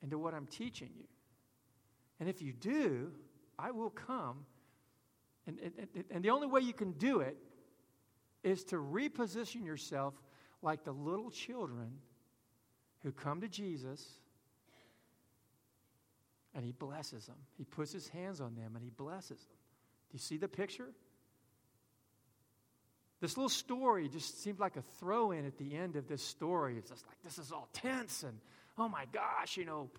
and 0.00 0.10
to 0.10 0.18
what 0.18 0.32
I'm 0.32 0.46
teaching 0.46 0.90
you. 0.96 1.04
And 2.20 2.28
if 2.28 2.40
you 2.40 2.52
do, 2.52 3.12
I 3.58 3.70
will 3.70 3.90
come. 3.90 4.46
And, 5.46 5.58
and, 5.60 6.04
and 6.10 6.24
the 6.24 6.30
only 6.30 6.46
way 6.46 6.60
you 6.60 6.72
can 6.72 6.92
do 6.92 7.20
it 7.20 7.36
is 8.42 8.64
to 8.64 8.76
reposition 8.76 9.64
yourself 9.64 10.14
like 10.62 10.84
the 10.84 10.92
little 10.92 11.30
children 11.30 11.98
who 13.02 13.12
come 13.12 13.40
to 13.40 13.48
Jesus 13.48 14.04
and 16.54 16.64
he 16.64 16.72
blesses 16.72 17.26
them. 17.26 17.36
He 17.56 17.64
puts 17.64 17.92
his 17.92 18.08
hands 18.08 18.40
on 18.40 18.54
them 18.54 18.72
and 18.74 18.82
he 18.82 18.90
blesses 18.90 19.38
them. 19.38 19.56
Do 20.10 20.14
you 20.14 20.18
see 20.18 20.36
the 20.36 20.48
picture? 20.48 20.88
This 23.20 23.36
little 23.36 23.48
story 23.48 24.08
just 24.08 24.42
seemed 24.42 24.60
like 24.60 24.76
a 24.76 24.82
throw 24.98 25.32
in 25.32 25.44
at 25.44 25.58
the 25.58 25.74
end 25.74 25.96
of 25.96 26.06
this 26.08 26.22
story. 26.22 26.76
It's 26.78 26.90
just 26.90 27.06
like, 27.06 27.20
this 27.22 27.38
is 27.38 27.52
all 27.52 27.68
tense 27.72 28.22
and 28.22 28.38
oh 28.78 28.88
my 28.88 29.04
gosh, 29.12 29.56
you 29.56 29.64
know, 29.64 29.90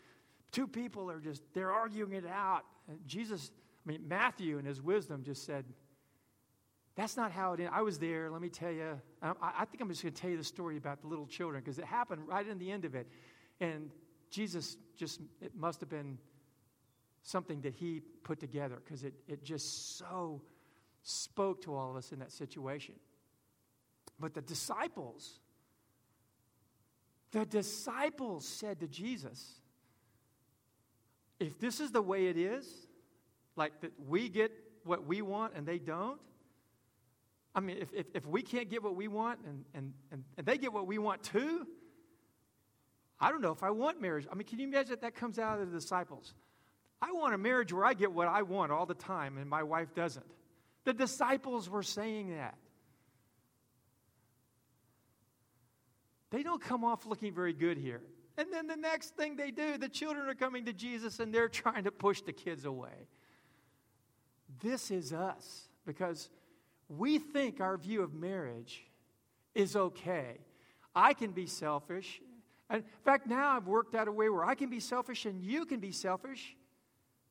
two 0.52 0.68
people 0.68 1.12
are 1.12 1.20
just, 1.20 1.44
they're 1.54 1.72
arguing 1.72 2.14
it 2.14 2.26
out. 2.26 2.64
And 2.88 2.98
Jesus, 3.06 3.52
I 3.86 3.92
mean, 3.92 4.08
Matthew 4.08 4.58
in 4.58 4.66
his 4.66 4.82
wisdom 4.82 5.24
just 5.24 5.46
said, 5.46 5.66
that's 6.96 7.16
not 7.16 7.32
how 7.32 7.54
it 7.54 7.62
is. 7.62 7.70
I 7.72 7.82
was 7.82 8.00
there. 8.00 8.30
Let 8.30 8.42
me 8.42 8.50
tell 8.50 8.72
you. 8.72 9.00
Um, 9.22 9.36
I, 9.42 9.54
I 9.60 9.66
think 9.66 9.82
I'm 9.82 9.90
just 9.90 10.02
going 10.02 10.14
to 10.14 10.22
tell 10.22 10.30
you 10.30 10.38
the 10.38 10.44
story 10.44 10.78
about 10.78 11.02
the 11.02 11.08
little 11.08 11.28
children 11.28 11.62
because 11.64 11.80
it 11.80 11.86
happened 11.86 12.28
right 12.28 12.48
in 12.48 12.58
the 12.60 12.72
end 12.72 12.86
of 12.86 12.96
it. 12.96 13.08
And 13.62 13.92
Jesus 14.30 14.78
just, 14.98 15.22
it 15.42 15.56
must 15.56 15.80
have 15.80 15.90
been 15.90 16.18
something 17.24 17.62
that 17.62 17.74
he 17.74 18.02
put 18.24 18.40
together 18.40 18.82
because 18.84 19.04
it, 19.04 19.14
it 19.28 19.44
just 19.44 19.98
so 19.98 20.42
spoke 21.04 21.62
to 21.64 21.76
all 21.76 21.92
of 21.92 21.96
us 21.96 22.12
in 22.12 22.20
that 22.20 22.32
situation. 22.32 22.96
But 24.20 24.34
the 24.34 24.42
disciples, 24.42 25.40
the 27.32 27.46
disciples 27.46 28.46
said 28.46 28.80
to 28.82 28.88
Jesus, 28.88 29.62
if 31.40 31.58
this 31.60 31.80
is 31.80 31.92
the 31.92 32.02
way 32.02 32.28
it 32.28 32.38
is, 32.38 32.88
like 33.56 33.80
that 33.82 33.92
we 34.08 34.30
get 34.30 34.52
what 34.84 35.06
we 35.06 35.22
want 35.22 35.54
and 35.56 35.66
they 35.66 35.80
don't, 35.80 36.20
I 37.56 37.60
mean, 37.62 37.78
if, 37.80 37.94
if, 37.94 38.06
if 38.14 38.26
we 38.26 38.42
can't 38.42 38.70
get 38.70 38.84
what 38.84 38.96
we 38.96 39.08
want 39.08 39.40
and, 39.46 39.66
and, 39.74 39.94
and, 40.12 40.24
and 40.38 40.46
they 40.46 40.58
get 40.58 40.72
what 40.72 40.88
we 40.88 40.98
want 40.98 41.24
too, 41.24 41.66
I 43.20 43.32
don't 43.32 43.42
know 43.42 43.52
if 43.52 43.64
I 43.64 43.72
want 43.72 44.02
marriage. 44.02 44.28
I 44.32 44.36
mean, 44.36 44.48
can 44.48 44.60
you 44.60 44.68
imagine 44.68 44.92
that, 44.92 45.02
that 45.02 45.16
comes 45.16 45.40
out 45.40 45.60
of 45.60 45.72
the 45.72 45.78
disciples? 45.78 46.34
I 47.02 47.12
want 47.12 47.34
a 47.34 47.38
marriage 47.38 47.74
where 47.74 47.86
I 47.86 47.94
get 47.94 48.12
what 48.12 48.28
I 48.28 48.44
want 48.44 48.72
all 48.72 48.86
the 48.86 48.94
time 48.94 49.38
and 49.38 49.50
my 49.50 49.64
wife 49.64 49.94
doesn't. 49.94 50.26
The 50.86 50.94
disciples 50.94 51.70
were 51.70 51.84
saying 51.84 52.36
that. 52.36 52.56
They 56.32 56.44
don't 56.44 56.62
come 56.62 56.84
off 56.84 57.06
looking 57.06 57.34
very 57.34 57.54
good 57.54 57.78
here. 57.78 58.02
And 58.38 58.54
then 58.54 58.68
the 58.68 58.76
next 58.76 59.16
thing 59.16 59.36
they 59.36 59.52
do, 59.52 59.78
the 59.78 59.90
children 59.90 60.30
are 60.30 60.36
coming 60.36 60.66
to 60.66 60.74
Jesus 60.74 61.20
and 61.20 61.34
they're 61.34 61.50
trying 61.50 61.86
to 61.86 61.92
push 61.92 62.22
the 62.22 62.34
kids 62.34 62.66
away. 62.66 63.08
This 64.62 64.92
is 64.92 65.14
us 65.14 65.68
because 65.86 66.30
we 66.90 67.20
think 67.20 67.62
our 67.62 67.78
view 67.78 68.02
of 68.02 68.14
marriage 68.14 68.84
is 69.56 69.76
okay. 69.76 70.38
I 70.96 71.14
can 71.14 71.32
be 71.32 71.46
selfish. 71.46 72.22
And 72.70 72.84
In 72.84 73.04
fact, 73.06 73.28
now 73.28 73.56
I've 73.56 73.68
worked 73.68 73.96
out 73.96 74.08
a 74.08 74.12
way 74.12 74.30
where 74.30 74.44
I 74.44 74.56
can 74.56 74.70
be 74.70 74.80
selfish 74.80 75.26
and 75.26 75.42
you 75.42 75.66
can 75.66 75.80
be 75.80 75.92
selfish. 75.92 76.56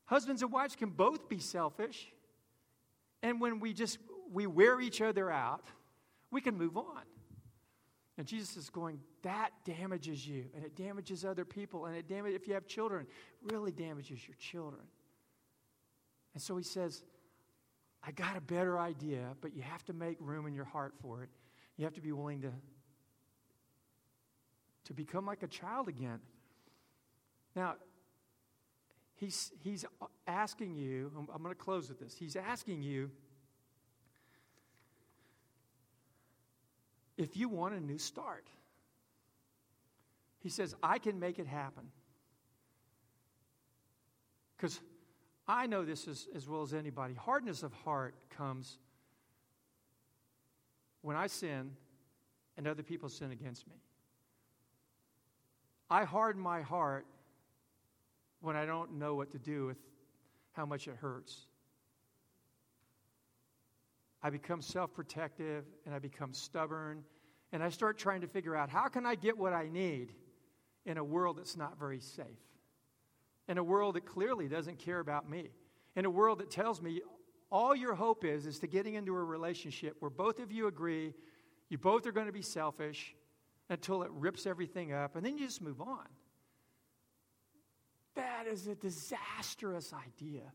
Husbands 0.05 0.41
and 0.41 0.51
wives 0.51 0.75
can 0.75 0.89
both 0.89 1.29
be 1.29 1.39
selfish. 1.39 2.11
And 3.21 3.39
when 3.39 3.59
we 3.59 3.73
just 3.73 3.99
we 4.31 4.47
wear 4.47 4.79
each 4.79 5.01
other 5.01 5.31
out, 5.31 5.65
we 6.31 6.41
can 6.41 6.57
move 6.57 6.77
on. 6.77 7.01
And 8.17 8.27
Jesus 8.27 8.57
is 8.57 8.69
going, 8.69 8.99
that 9.23 9.51
damages 9.63 10.27
you, 10.27 10.45
and 10.53 10.65
it 10.65 10.75
damages 10.75 11.23
other 11.23 11.45
people, 11.45 11.85
and 11.85 11.95
it 11.95 12.07
damages, 12.07 12.35
if 12.35 12.47
you 12.47 12.53
have 12.53 12.67
children, 12.67 13.07
really 13.43 13.71
damages 13.71 14.27
your 14.27 14.35
children. 14.35 14.83
And 16.33 16.43
so 16.43 16.57
he 16.57 16.63
says, 16.63 17.03
I 18.03 18.11
got 18.11 18.37
a 18.37 18.41
better 18.41 18.79
idea, 18.79 19.35
but 19.41 19.53
you 19.53 19.61
have 19.61 19.83
to 19.85 19.93
make 19.93 20.17
room 20.19 20.47
in 20.47 20.53
your 20.53 20.65
heart 20.65 20.93
for 21.01 21.23
it. 21.23 21.29
You 21.77 21.85
have 21.85 21.93
to 21.95 22.01
be 22.01 22.11
willing 22.11 22.41
to, 22.41 22.51
to 24.85 24.93
become 24.93 25.25
like 25.25 25.43
a 25.43 25.47
child 25.47 25.87
again. 25.87 26.19
Now, 27.55 27.75
he's, 29.15 29.51
he's 29.63 29.85
asking 30.27 30.75
you, 30.75 31.11
I'm, 31.17 31.27
I'm 31.33 31.43
going 31.43 31.53
to 31.55 31.61
close 31.61 31.89
with 31.89 31.99
this. 31.99 32.15
He's 32.17 32.35
asking 32.35 32.81
you 32.81 33.11
if 37.17 37.35
you 37.35 37.49
want 37.49 37.75
a 37.75 37.79
new 37.81 37.97
start. 37.97 38.47
He 40.39 40.49
says, 40.49 40.73
I 40.81 40.99
can 40.99 41.19
make 41.19 41.37
it 41.37 41.47
happen. 41.47 41.91
Because 44.55 44.79
I 45.49 45.65
know 45.65 45.83
this 45.83 46.07
as, 46.07 46.27
as 46.35 46.47
well 46.47 46.61
as 46.61 46.75
anybody. 46.75 47.15
Hardness 47.15 47.63
of 47.63 47.73
heart 47.73 48.13
comes 48.29 48.77
when 51.01 51.15
I 51.15 51.25
sin 51.25 51.71
and 52.55 52.67
other 52.67 52.83
people 52.83 53.09
sin 53.09 53.31
against 53.31 53.67
me. 53.67 53.73
I 55.89 56.03
harden 56.03 56.39
my 56.39 56.61
heart 56.61 57.07
when 58.41 58.55
I 58.55 58.67
don't 58.67 58.99
know 58.99 59.15
what 59.15 59.31
to 59.31 59.39
do 59.39 59.65
with 59.65 59.77
how 60.51 60.67
much 60.67 60.87
it 60.87 60.95
hurts. 60.97 61.47
I 64.21 64.29
become 64.29 64.61
self 64.61 64.93
protective 64.93 65.65
and 65.87 65.95
I 65.95 65.99
become 65.99 66.31
stubborn 66.31 67.03
and 67.51 67.63
I 67.63 67.69
start 67.69 67.97
trying 67.97 68.21
to 68.21 68.27
figure 68.27 68.55
out 68.55 68.69
how 68.69 68.87
can 68.87 69.03
I 69.03 69.15
get 69.15 69.35
what 69.35 69.53
I 69.53 69.67
need 69.67 70.13
in 70.85 70.99
a 70.99 71.03
world 71.03 71.39
that's 71.39 71.57
not 71.57 71.79
very 71.79 71.99
safe 71.99 72.48
in 73.49 73.57
a 73.57 73.63
world 73.63 73.95
that 73.95 74.05
clearly 74.05 74.47
doesn't 74.47 74.79
care 74.79 74.99
about 74.99 75.29
me, 75.29 75.49
in 75.95 76.05
a 76.05 76.09
world 76.09 76.39
that 76.39 76.49
tells 76.49 76.81
me 76.81 77.01
all 77.51 77.75
your 77.75 77.95
hope 77.95 78.23
is 78.23 78.45
is 78.45 78.59
to 78.59 78.67
getting 78.67 78.93
into 78.93 79.13
a 79.13 79.23
relationship 79.23 79.97
where 79.99 80.11
both 80.11 80.39
of 80.39 80.51
you 80.51 80.67
agree 80.67 81.13
you 81.69 81.77
both 81.77 82.05
are 82.07 82.11
going 82.11 82.27
to 82.27 82.31
be 82.31 82.41
selfish 82.41 83.15
until 83.69 84.03
it 84.03 84.11
rips 84.11 84.45
everything 84.45 84.93
up 84.93 85.15
and 85.15 85.25
then 85.25 85.37
you 85.37 85.45
just 85.45 85.61
move 85.61 85.81
on. 85.81 86.05
That 88.15 88.47
is 88.47 88.67
a 88.67 88.75
disastrous 88.75 89.93
idea. 89.93 90.51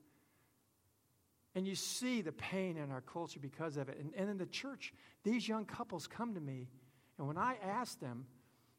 And 1.55 1.67
you 1.67 1.77
see 1.77 2.21
the 2.21 2.33
pain 2.33 2.77
in 2.77 2.91
our 2.91 3.01
culture 3.01 3.39
because 3.41 3.77
of 3.77 3.89
it. 3.89 3.99
And, 3.99 4.13
and 4.17 4.29
in 4.29 4.39
the 4.39 4.47
church, 4.47 4.93
these 5.23 5.47
young 5.49 5.65
couples 5.65 6.09
come 6.09 6.35
to 6.35 6.41
me, 6.41 6.69
and 7.17 7.29
when 7.29 7.39
I 7.39 7.57
ask 7.63 8.01
them, 8.01 8.27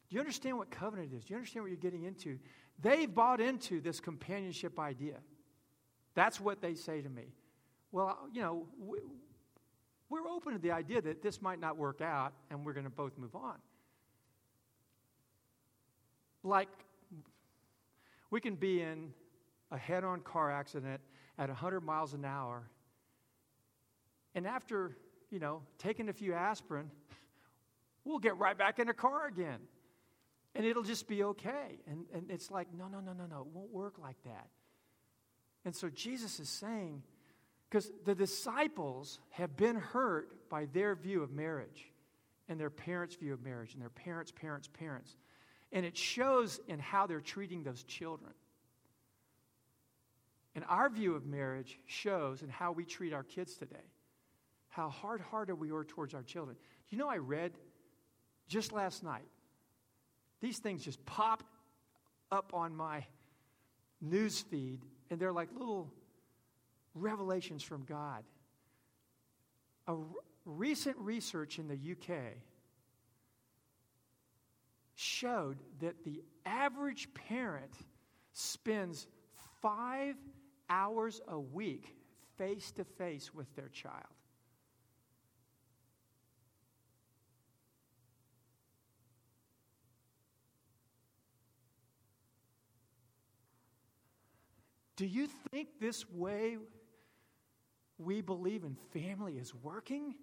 Do 0.08 0.14
you 0.14 0.20
understand 0.20 0.56
what 0.56 0.70
covenant 0.70 1.12
is? 1.12 1.24
Do 1.24 1.32
you 1.34 1.36
understand 1.36 1.64
what 1.64 1.70
you're 1.70 1.76
getting 1.76 2.04
into? 2.04 2.38
They've 2.80 3.12
bought 3.12 3.40
into 3.40 3.80
this 3.80 4.00
companionship 4.00 4.78
idea. 4.78 5.16
That's 6.14 6.40
what 6.40 6.60
they 6.60 6.74
say 6.74 7.02
to 7.02 7.08
me. 7.08 7.34
Well, 7.92 8.18
you 8.32 8.42
know, 8.42 8.66
we're 10.08 10.28
open 10.28 10.52
to 10.52 10.58
the 10.58 10.70
idea 10.70 11.00
that 11.02 11.22
this 11.22 11.42
might 11.42 11.58
not 11.58 11.76
work 11.76 12.00
out 12.00 12.32
and 12.50 12.64
we're 12.64 12.72
going 12.72 12.84
to 12.84 12.90
both 12.90 13.18
move 13.18 13.34
on. 13.34 13.56
Like, 16.42 16.68
we 18.30 18.40
can 18.40 18.54
be 18.54 18.82
in 18.82 19.12
a 19.72 19.78
head 19.78 20.04
on 20.04 20.20
car 20.20 20.50
accident 20.50 21.00
at 21.38 21.48
100 21.48 21.80
miles 21.80 22.14
an 22.14 22.24
hour, 22.24 22.68
and 24.34 24.46
after, 24.46 24.96
you 25.30 25.38
know, 25.38 25.62
taking 25.78 26.08
a 26.08 26.12
few 26.12 26.34
aspirin, 26.34 26.90
we'll 28.04 28.18
get 28.18 28.36
right 28.38 28.56
back 28.56 28.78
in 28.78 28.86
the 28.86 28.94
car 28.94 29.26
again 29.26 29.58
and 30.56 30.64
it'll 30.64 30.82
just 30.82 31.06
be 31.06 31.22
okay. 31.22 31.78
And, 31.86 32.06
and 32.14 32.30
it's 32.30 32.50
like, 32.50 32.68
no, 32.76 32.88
no, 32.88 33.00
no, 33.00 33.12
no, 33.12 33.26
no, 33.26 33.40
it 33.40 33.46
won't 33.52 33.70
work 33.70 33.98
like 33.98 34.16
that. 34.24 34.48
And 35.64 35.74
so 35.76 35.90
Jesus 35.90 36.40
is 36.40 36.48
saying, 36.48 37.02
because 37.68 37.90
the 38.04 38.14
disciples 38.14 39.20
have 39.30 39.56
been 39.56 39.76
hurt 39.76 40.48
by 40.48 40.66
their 40.72 40.94
view 40.94 41.22
of 41.22 41.30
marriage 41.30 41.92
and 42.48 42.58
their 42.58 42.70
parents' 42.70 43.16
view 43.16 43.34
of 43.34 43.44
marriage 43.44 43.74
and 43.74 43.82
their 43.82 43.90
parents' 43.90 44.32
parents' 44.32 44.68
parents. 44.68 45.16
And 45.72 45.84
it 45.84 45.96
shows 45.96 46.58
in 46.68 46.78
how 46.78 47.06
they're 47.06 47.20
treating 47.20 47.62
those 47.62 47.82
children. 47.84 48.32
And 50.54 50.64
our 50.68 50.88
view 50.88 51.14
of 51.14 51.26
marriage 51.26 51.78
shows 51.84 52.42
in 52.42 52.48
how 52.48 52.72
we 52.72 52.86
treat 52.86 53.12
our 53.12 53.24
kids 53.24 53.56
today, 53.56 53.76
how 54.68 54.88
hard 54.88 55.20
hearted 55.20 55.56
we 55.56 55.70
are 55.70 55.84
towards 55.84 56.14
our 56.14 56.22
children. 56.22 56.56
You 56.88 56.96
know, 56.96 57.08
I 57.08 57.18
read 57.18 57.52
just 58.48 58.72
last 58.72 59.02
night, 59.02 59.26
these 60.40 60.58
things 60.58 60.84
just 60.84 61.04
pop 61.06 61.42
up 62.30 62.52
on 62.54 62.74
my 62.74 63.04
news 64.00 64.40
feed, 64.40 64.80
and 65.10 65.18
they're 65.18 65.32
like 65.32 65.48
little 65.56 65.92
revelations 66.94 67.62
from 67.62 67.84
God. 67.84 68.24
A 69.86 69.92
r- 69.92 69.98
recent 70.44 70.96
research 70.98 71.58
in 71.58 71.68
the 71.68 71.74
UK 71.74 72.34
showed 74.94 75.58
that 75.80 76.04
the 76.04 76.22
average 76.44 77.08
parent 77.14 77.72
spends 78.32 79.06
five 79.60 80.16
hours 80.68 81.20
a 81.28 81.38
week 81.38 81.94
face 82.36 82.70
to 82.72 82.84
face 82.84 83.32
with 83.34 83.54
their 83.56 83.68
child. 83.68 84.15
Do 94.96 95.06
you 95.06 95.28
think 95.50 95.68
this 95.80 96.08
way 96.10 96.56
we 97.98 98.22
believe 98.22 98.64
in 98.64 98.76
family 98.92 99.34
is 99.34 99.54
working? 99.54 100.14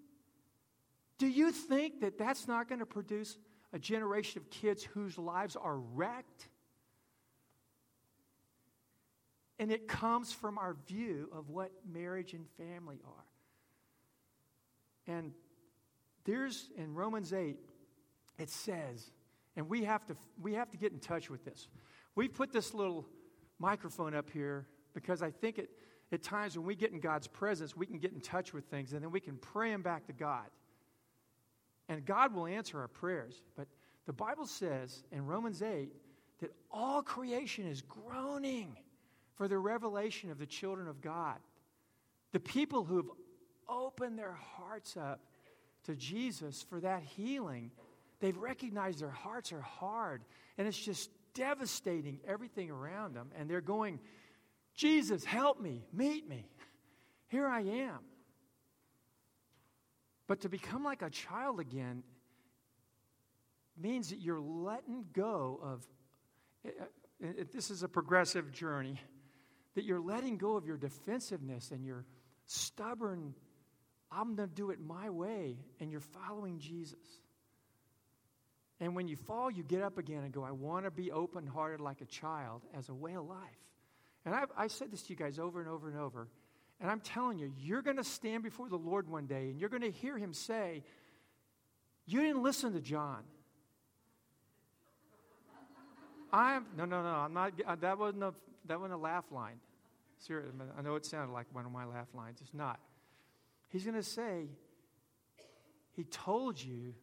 Do 1.18 1.28
you 1.28 1.52
think 1.52 2.02
that 2.02 2.18
that's 2.18 2.48
not 2.48 2.68
going 2.68 2.80
to 2.80 2.86
produce 2.86 3.38
a 3.72 3.80
generation 3.80 4.42
of 4.42 4.50
kids 4.50 4.84
whose 4.84 5.18
lives 5.18 5.56
are 5.56 5.78
wrecked? 5.78 6.50
And 9.60 9.72
it 9.72 9.88
comes 9.88 10.34
from 10.34 10.58
our 10.58 10.76
view 10.88 11.30
of 11.32 11.50
what 11.50 11.72
marriage 11.92 12.34
and 12.34 12.46
family 12.58 13.00
are. 13.06 15.14
And 15.14 15.32
there's 16.26 16.70
in 16.78 16.94
Romans 16.94 17.34
8, 17.34 17.58
it 18.40 18.50
says, 18.50 19.12
and 19.56 19.70
we 19.70 19.84
have 19.84 20.06
to 20.08 20.16
we 20.42 20.56
have 20.56 20.72
to 20.72 20.78
get 20.78 20.92
in 20.92 21.00
touch 21.00 21.30
with 21.30 21.46
this. 21.46 21.68
We've 22.16 22.34
put 22.34 22.52
this 22.52 22.74
little 22.74 23.06
microphone 23.60 24.16
up 24.16 24.30
here 24.30 24.68
because 24.94 25.22
I 25.22 25.32
think 25.32 25.58
it, 25.58 25.70
at 26.12 26.22
times 26.22 26.58
when 26.58 26.66
we 26.66 26.76
get 26.76 26.92
in 26.92 27.00
God's 27.00 27.28
presence, 27.28 27.76
we 27.76 27.86
can 27.86 27.98
get 27.98 28.12
in 28.14 28.22
touch 28.22 28.54
with 28.54 28.66
things 28.66 28.94
and 28.94 29.02
then 29.02 29.12
we 29.12 29.20
can 29.20 29.38
pray 29.38 29.72
them 29.72 29.82
back 29.82 30.08
to 30.08 30.14
God. 30.14 30.46
And 31.90 32.06
God 32.06 32.34
will 32.34 32.48
answer 32.48 32.80
our 32.80 32.88
prayers. 32.88 33.42
But 33.58 33.68
the 34.06 34.14
Bible 34.14 34.46
says 34.46 35.04
in 35.12 35.26
Romans 35.26 35.62
8 35.62 35.92
that 36.42 36.52
all 36.72 37.02
creation 37.02 37.68
is 37.68 37.82
groaning 37.82 38.78
for 39.36 39.48
the 39.48 39.58
revelation 39.58 40.32
of 40.32 40.38
the 40.38 40.46
children 40.46 40.88
of 40.88 41.02
God. 41.02 41.38
The 42.32 42.40
people 42.40 42.84
who 42.84 42.98
have 42.98 43.10
opened 43.68 44.18
their 44.18 44.38
hearts 44.58 44.98
up 44.98 45.22
to 45.86 45.96
Jesus 45.96 46.64
for 46.70 46.80
that 46.80 47.04
healing, 47.04 47.72
they've 48.20 48.38
recognized 48.38 49.00
their 49.00 49.10
hearts 49.10 49.52
are 49.52 49.62
hard 49.62 50.24
and 50.58 50.68
it's 50.68 50.78
just 50.78 51.10
devastating 51.34 52.20
everything 52.28 52.70
around 52.70 53.16
them. 53.16 53.30
And 53.38 53.50
they're 53.50 53.62
going, 53.62 54.00
Jesus, 54.76 55.24
help 55.24 55.60
me, 55.60 55.86
meet 55.92 56.28
me. 56.28 56.48
Here 57.28 57.48
I 57.48 57.62
am. 57.62 58.00
But 60.28 60.42
to 60.42 60.50
become 60.50 60.84
like 60.84 61.02
a 61.02 61.10
child 61.10 61.60
again 61.60 62.04
means 63.78 64.10
that 64.10 64.20
you're 64.20 64.40
letting 64.40 65.06
go 65.14 65.60
of, 65.62 65.86
eh, 66.66 66.70
eh, 67.24 67.44
this 67.52 67.72
is 67.72 67.84
a 67.84 67.88
progressive 67.88 68.52
journey, 68.52 69.00
that 69.76 69.84
you're 69.84 70.00
letting 70.00 70.38
go 70.38 70.56
of 70.56 70.66
your 70.66 70.78
defensiveness 70.78 71.72
and 71.72 71.84
your 71.86 72.06
stubborn, 72.46 73.34
I'm 74.12 74.36
going 74.36 74.48
to 74.50 74.56
do 74.56 74.70
it 74.70 74.80
my 74.80 75.10
way, 75.10 75.58
and 75.80 75.92
you're 75.92 76.00
following 76.00 76.60
Jesus. 76.60 77.23
And 78.80 78.96
when 78.96 79.08
you 79.08 79.16
fall, 79.16 79.52
you 79.52 79.64
get 79.64 79.82
up 79.82 79.98
again 79.98 80.24
and 80.24 80.32
go, 80.32 80.44
I 80.44 80.52
want 80.52 80.86
to 80.86 80.92
be 80.92 81.12
open 81.12 81.48
hearted 81.48 81.80
like 81.80 82.02
a 82.02 82.06
child 82.06 82.64
as 82.74 82.90
a 82.90 82.94
way 82.94 83.14
of 83.14 83.26
life. 83.26 83.40
And 84.26 84.34
I've, 84.34 84.50
I 84.58 84.68
said 84.68 84.92
this 84.92 85.04
to 85.04 85.10
you 85.10 85.16
guys 85.16 85.40
over 85.40 85.60
and 85.60 85.70
over 85.70 85.90
and 85.90 85.98
over. 85.98 86.28
And 86.80 86.90
I'm 86.90 87.00
telling 87.00 87.40
you, 87.40 87.52
you're 87.60 87.82
going 87.82 87.98
to 87.98 88.04
stand 88.04 88.44
before 88.44 88.70
the 88.70 88.78
Lord 88.78 89.08
one 89.08 89.26
day 89.26 89.50
and 89.50 89.60
you're 89.60 89.70
going 89.70 89.84
to 89.84 89.92
hear 89.92 90.18
him 90.18 90.34
say, 90.34 90.84
You 92.06 92.22
didn't 92.22 92.44
listen 92.44 92.74
to 92.74 92.82
John. 92.82 93.24
I'm, 96.32 96.66
no, 96.76 96.86
no, 96.86 97.04
no, 97.04 97.10
I'm 97.10 97.34
not, 97.34 97.54
uh, 97.66 97.76
that 97.76 98.00
wasn't 98.00 98.24
a, 98.24 98.34
that 98.66 98.80
wasn't 98.80 98.96
a 98.96 99.02
laugh 99.04 99.26
line. 99.32 99.60
Seriously, 100.18 100.52
I 100.78 100.82
know 100.82 100.96
it 100.96 101.06
sounded 101.06 101.32
like 101.32 101.46
one 101.54 101.66
of 101.66 101.72
my 101.72 101.86
laugh 101.86 102.08
lines. 102.16 102.40
It's 102.42 102.54
not. 102.54 102.80
He's 103.70 103.84
going 103.84 103.96
to 103.96 104.04
say, 104.04 104.48
He 105.92 106.06
told 106.06 106.62
you, 106.62 106.96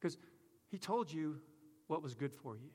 because 0.00 0.16
He 0.74 0.78
told 0.78 1.12
you 1.12 1.36
what 1.86 2.02
was 2.02 2.16
good 2.16 2.32
for 2.34 2.56
you. 2.56 2.68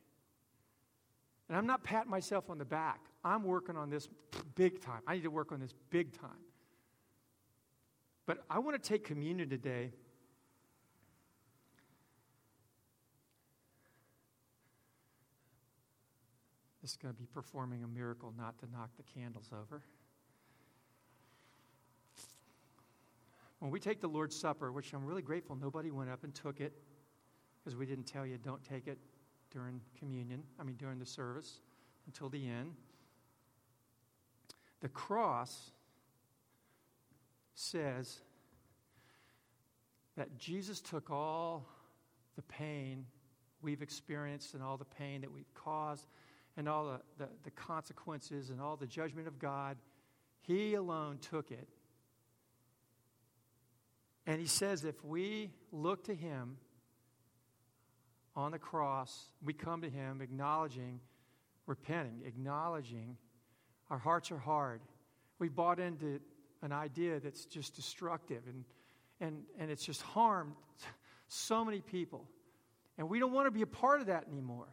And 1.50 1.58
I'm 1.58 1.68
not 1.68 1.84
patting 1.84 2.10
myself 2.10 2.50
on 2.50 2.58
the 2.58 2.64
back. 2.64 3.02
I'm 3.26 3.44
working 3.44 3.76
on 3.76 3.90
this 3.90 4.08
big 4.56 4.80
time. 4.80 5.02
I 5.06 5.16
need 5.16 5.24
to 5.24 5.30
work 5.30 5.52
on 5.52 5.60
this 5.60 5.74
big 5.90 6.18
time. 6.18 6.40
But 8.26 8.46
I 8.50 8.60
want 8.60 8.82
to 8.82 8.90
take 8.90 9.04
communion 9.04 9.50
today. 9.50 9.92
This 16.82 16.92
is 16.92 16.96
going 16.96 17.14
to 17.14 17.20
be 17.20 17.28
performing 17.34 17.84
a 17.84 17.88
miracle 17.90 18.34
not 18.38 18.58
to 18.60 18.72
knock 18.72 18.92
the 18.96 19.04
candles 19.04 19.50
over. 19.52 19.82
When 23.60 23.72
we 23.72 23.82
take 23.82 24.00
the 24.00 24.08
Lord's 24.08 24.40
Supper, 24.40 24.72
which 24.72 24.94
I'm 24.94 25.04
really 25.04 25.22
grateful 25.22 25.58
nobody 25.58 25.92
went 25.92 26.10
up 26.10 26.24
and 26.24 26.34
took 26.34 26.62
it, 26.62 26.72
because 27.70 27.78
we 27.78 27.86
didn't 27.86 28.08
tell 28.08 28.26
you 28.26 28.36
don't 28.44 28.64
take 28.64 28.88
it 28.88 28.98
during 29.52 29.80
communion, 30.00 30.42
I 30.60 30.64
mean, 30.64 30.76
during 30.78 30.98
the 30.98 31.06
service 31.06 31.60
until 32.08 32.28
the 32.28 32.48
end. 32.48 32.74
The 34.82 34.90
cross 34.90 35.70
says 37.54 38.22
that 40.18 40.36
Jesus 40.40 40.82
took 40.82 41.12
all 41.12 41.68
the 42.36 42.42
pain 42.42 43.06
we've 43.62 43.84
experienced 43.84 44.56
and 44.56 44.64
all 44.64 44.78
the 44.78 44.86
pain 44.86 45.22
that 45.22 45.32
we've 45.32 45.54
caused 45.54 46.08
and 46.58 46.68
all 46.68 46.86
the, 46.86 47.24
the, 47.24 47.30
the, 47.44 47.52
consequences 47.52 48.50
and 48.50 48.60
all 48.60 48.78
the 48.78 48.88
judgment 48.88 49.28
of 49.28 49.38
God. 49.38 49.78
He 50.42 50.74
alone 50.74 51.20
took 51.20 51.52
it. 51.52 51.68
And 54.26 54.42
he 54.42 54.48
says 54.48 54.86
if 54.86 55.06
we 55.06 55.52
look 55.72 56.06
to 56.06 56.16
him 56.16 56.58
on 58.36 58.52
the 58.52 58.60
cross, 58.60 59.32
we 59.44 59.54
come 59.54 59.82
to 59.82 59.90
him 59.90 60.22
acknowledging, 60.22 61.00
repenting, 61.66 62.22
acknowledging 62.26 63.18
our 63.90 63.98
hearts 63.98 64.32
are 64.32 64.38
hard. 64.38 64.82
We 65.40 65.50
bought 65.50 65.80
into 65.80 66.20
an 66.62 66.72
idea 66.72 67.20
that's 67.20 67.46
just 67.46 67.76
destructive 67.76 68.44
and, 68.48 68.64
and, 69.20 69.44
and 69.58 69.72
it's 69.72 69.86
just 69.86 70.02
harmed 70.02 70.54
so 71.28 71.64
many 71.66 71.82
people. 71.82 72.28
And 72.98 73.10
we 73.10 73.20
don't 73.20 73.32
want 73.32 73.48
to 73.48 73.52
be 73.52 73.62
a 73.62 73.68
part 73.68 74.02
of 74.02 74.08
that 74.08 74.26
anymore. 74.32 74.68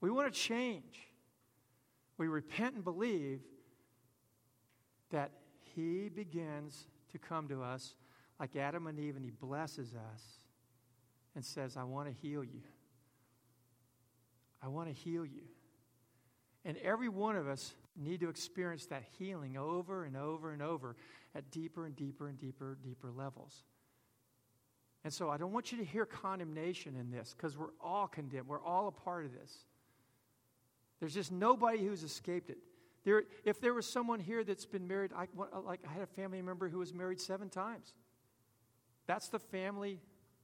We 0.00 0.10
want 0.10 0.32
to 0.32 0.38
change. 0.38 1.08
We 2.18 2.28
repent 2.28 2.74
and 2.74 2.84
believe 2.84 3.40
that 5.10 5.30
He 5.74 6.08
begins 6.08 6.88
to 7.12 7.18
come 7.18 7.48
to 7.48 7.62
us 7.62 7.94
like 8.38 8.56
Adam 8.56 8.86
and 8.86 8.98
Eve 8.98 9.16
and 9.16 9.24
He 9.24 9.30
blesses 9.30 9.94
us 9.94 10.22
and 11.36 11.44
says, 11.44 11.76
I 11.76 11.84
want 11.84 12.08
to 12.08 12.14
heal 12.14 12.42
you. 12.42 12.62
I 14.60 14.68
want 14.68 14.88
to 14.88 14.94
heal 14.94 15.24
you. 15.24 15.42
And 16.64 16.76
every 16.78 17.08
one 17.08 17.36
of 17.36 17.46
us 17.46 17.74
need 17.96 18.20
to 18.20 18.28
experience 18.28 18.86
that 18.86 19.04
healing 19.18 19.56
over 19.56 20.04
and 20.04 20.16
over 20.16 20.50
and 20.50 20.62
over 20.62 20.96
at 21.34 21.50
deeper 21.52 21.86
and 21.86 21.94
deeper 21.94 22.26
and 22.26 22.38
deeper, 22.38 22.76
deeper 22.82 23.12
levels. 23.12 23.62
And 25.04 25.12
so 25.12 25.30
I 25.30 25.36
don't 25.36 25.52
want 25.52 25.70
you 25.70 25.78
to 25.78 25.84
hear 25.84 26.04
condemnation 26.04 26.96
in 26.96 27.10
this 27.10 27.34
because 27.36 27.56
we're 27.56 27.68
all 27.80 28.08
condemned. 28.08 28.48
We're 28.48 28.62
all 28.62 28.88
a 28.88 28.92
part 28.92 29.24
of 29.24 29.32
this. 29.32 29.56
There's 30.98 31.14
just 31.14 31.30
nobody 31.30 31.84
who's 31.84 32.02
escaped 32.02 32.50
it. 32.50 32.58
There, 33.04 33.22
if 33.44 33.60
there 33.60 33.74
was 33.74 33.86
someone 33.86 34.18
here 34.18 34.42
that's 34.42 34.66
been 34.66 34.88
married, 34.88 35.12
I, 35.14 35.26
like 35.64 35.80
I 35.88 35.92
had 35.92 36.02
a 36.02 36.06
family 36.06 36.42
member 36.42 36.68
who 36.68 36.78
was 36.78 36.92
married 36.92 37.20
seven 37.20 37.50
times. 37.50 37.94
That's 39.06 39.28
the 39.28 39.38
family 39.38 40.00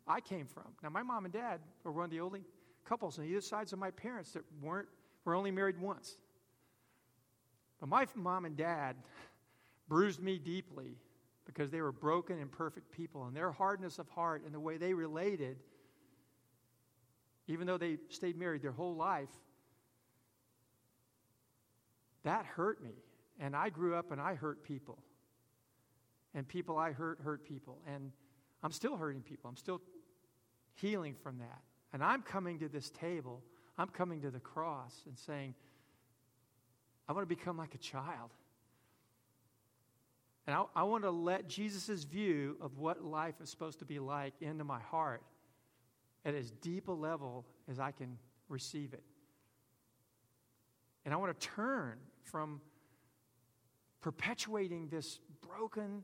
I 0.07 0.21
came 0.21 0.47
from. 0.47 0.69
Now, 0.83 0.91
my 0.91 1.03
mom 1.03 1.25
and 1.25 1.33
dad 1.33 1.61
were 1.85 1.93
one 1.93 2.07
of 2.07 2.11
the 2.11 2.21
only 2.21 2.43
couples 2.85 3.19
on 3.19 3.25
either 3.25 3.41
sides 3.41 3.73
of 3.73 3.79
my 3.79 3.91
parents 3.91 4.33
that 4.33 4.43
weren't 4.61 4.89
were 5.25 5.35
only 5.35 5.51
married 5.51 5.79
once. 5.81 6.17
But 7.81 7.89
my 7.89 8.07
mom 8.15 8.45
and 8.45 8.57
dad 8.57 8.97
bruised 9.89 10.21
me 10.21 10.39
deeply 10.39 10.97
because 11.45 11.71
they 11.71 11.81
were 11.81 11.93
broken 11.93 12.39
and 12.39 12.51
perfect 12.51 12.91
people, 12.93 13.27
and 13.27 13.37
their 13.37 13.51
hardness 13.51 13.99
of 13.99 14.09
heart 14.09 14.43
and 14.45 14.55
the 14.55 14.61
way 14.61 14.77
they 14.77 14.95
related, 14.95 15.57
even 17.49 17.67
though 17.67 17.79
they 17.79 17.99
stayed 18.09 18.37
married 18.37 18.63
their 18.63 18.73
whole 18.73 18.95
life, 18.95 19.29
that 22.23 22.47
hurt 22.47 22.83
me. 22.83 22.93
And 23.41 23.57
I 23.57 23.71
grew 23.71 23.97
up 23.97 24.13
and 24.13 24.21
I 24.21 24.35
hurt 24.35 24.63
people. 24.63 24.99
And 26.35 26.47
people 26.47 26.79
I 26.79 26.93
hurt 26.93 27.19
hurt 27.23 27.45
people. 27.45 27.79
And 27.87 28.13
I'm 28.63 28.73
still 28.73 28.97
hurting 28.97 29.23
people. 29.23 29.49
I'm 29.49 29.57
still 29.57 29.81
healing 30.75 31.15
from 31.23 31.39
that. 31.39 31.61
And 31.93 32.03
I'm 32.03 32.23
coming 32.23 32.59
to 32.61 32.69
this 32.69 32.91
table, 32.91 33.43
I'm 33.77 33.89
coming 33.89 34.21
to 34.23 34.31
the 34.31 34.41
cross 34.41 35.03
and 35.07 35.19
saying, 35.19 35.55
I 37.09 37.13
want 37.13 37.29
to 37.29 37.35
become 37.35 37.59
like 37.59 37.75
a 37.75 37.79
child. 37.79 38.31
And 40.47 40.57
I, 40.57 40.65
I 40.75 40.83
want 40.85 41.05
to 41.05 41.11
let 41.11 41.49
Jesus' 41.49 42.05
view 42.05 42.57
of 42.61 42.79
what 42.79 43.05
life 43.05 43.35
is 43.43 43.51
supposed 43.51 43.79
to 43.81 43.85
be 43.85 43.99
like 43.99 44.35
into 44.41 44.65
my 44.65 44.81
heart 44.81 45.23
at 46.25 46.35
as 46.35 46.51
deep 46.51 46.89
a 46.89 46.93
level 46.93 47.45
as 47.71 47.79
I 47.79 47.93
can 47.93 48.19
receive 48.49 48.93
it. 48.93 49.03
And 51.05 51.13
I 51.13 51.17
want 51.17 51.39
to 51.39 51.47
turn 51.49 51.99
from 52.23 52.61
perpetuating 54.01 54.89
this 54.89 55.19
broken 55.47 56.03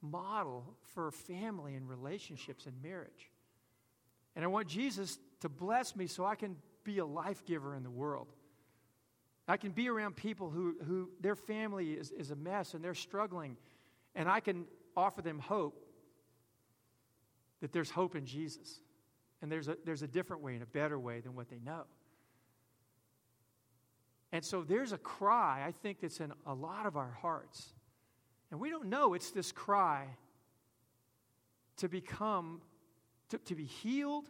model 0.00 0.76
for 0.94 1.10
family 1.10 1.74
and 1.74 1.88
relationships 1.88 2.66
and 2.66 2.82
marriage. 2.82 3.30
And 4.36 4.44
I 4.44 4.48
want 4.48 4.68
Jesus 4.68 5.18
to 5.40 5.48
bless 5.48 5.96
me 5.96 6.06
so 6.06 6.24
I 6.24 6.34
can 6.34 6.56
be 6.84 6.98
a 6.98 7.06
life 7.06 7.44
giver 7.44 7.74
in 7.74 7.82
the 7.82 7.90
world. 7.90 8.28
I 9.46 9.56
can 9.56 9.72
be 9.72 9.88
around 9.88 10.16
people 10.16 10.50
who, 10.50 10.76
who 10.86 11.10
their 11.20 11.34
family 11.34 11.92
is, 11.92 12.12
is 12.12 12.30
a 12.30 12.36
mess 12.36 12.74
and 12.74 12.84
they're 12.84 12.94
struggling, 12.94 13.56
and 14.14 14.28
I 14.28 14.40
can 14.40 14.66
offer 14.96 15.22
them 15.22 15.38
hope 15.38 15.84
that 17.60 17.72
there's 17.72 17.90
hope 17.90 18.14
in 18.14 18.26
Jesus. 18.26 18.80
And 19.40 19.50
there's 19.50 19.68
a, 19.68 19.76
there's 19.84 20.02
a 20.02 20.08
different 20.08 20.42
way 20.42 20.54
and 20.54 20.62
a 20.62 20.66
better 20.66 20.98
way 20.98 21.20
than 21.20 21.34
what 21.34 21.48
they 21.48 21.60
know. 21.60 21.84
And 24.32 24.44
so 24.44 24.62
there's 24.62 24.92
a 24.92 24.98
cry, 24.98 25.64
I 25.66 25.72
think, 25.72 26.00
that's 26.00 26.20
in 26.20 26.32
a 26.44 26.52
lot 26.52 26.86
of 26.86 26.96
our 26.96 27.16
hearts. 27.22 27.72
And 28.50 28.60
we 28.60 28.70
don't 28.70 28.86
know 28.86 29.14
it's 29.14 29.30
this 29.30 29.52
cry 29.52 30.06
to 31.76 31.88
become, 31.88 32.60
to, 33.30 33.38
to 33.38 33.54
be 33.54 33.64
healed 33.64 34.24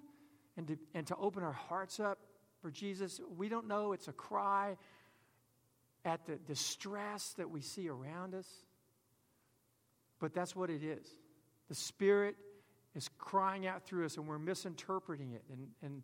and 0.57 0.67
to, 0.69 0.79
and 0.95 1.07
to 1.07 1.17
open 1.17 1.43
our 1.43 1.53
hearts 1.53 2.01
up 2.01 2.19
for 2.61 2.71
Jesus. 2.71 3.21
We 3.37 3.49
don't 3.49 3.69
know 3.69 3.93
it's 3.93 4.09
a 4.09 4.13
cry 4.13 4.77
at 6.05 6.27
the 6.27 6.37
distress 6.37 7.35
that 7.39 7.51
we 7.51 7.61
see 7.61 7.89
around 7.89 8.35
us. 8.35 8.49
But 10.21 10.35
that's 10.35 10.57
what 10.57 10.71
it 10.71 10.83
is. 10.83 11.07
The 11.69 11.75
Spirit 11.75 12.37
is 12.95 13.09
crying 13.19 13.67
out 13.67 13.85
through 13.85 14.05
us, 14.05 14.17
and 14.17 14.27
we're 14.27 14.39
misinterpreting 14.39 15.33
it. 15.33 15.45
And, 15.53 15.69
and 15.83 16.03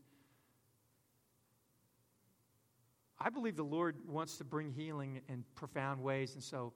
I 3.18 3.30
believe 3.30 3.56
the 3.56 3.64
Lord 3.64 3.96
wants 4.06 4.36
to 4.38 4.44
bring 4.44 4.70
healing 4.70 5.20
in 5.28 5.44
profound 5.54 6.02
ways. 6.02 6.34
And 6.34 6.42
so, 6.42 6.72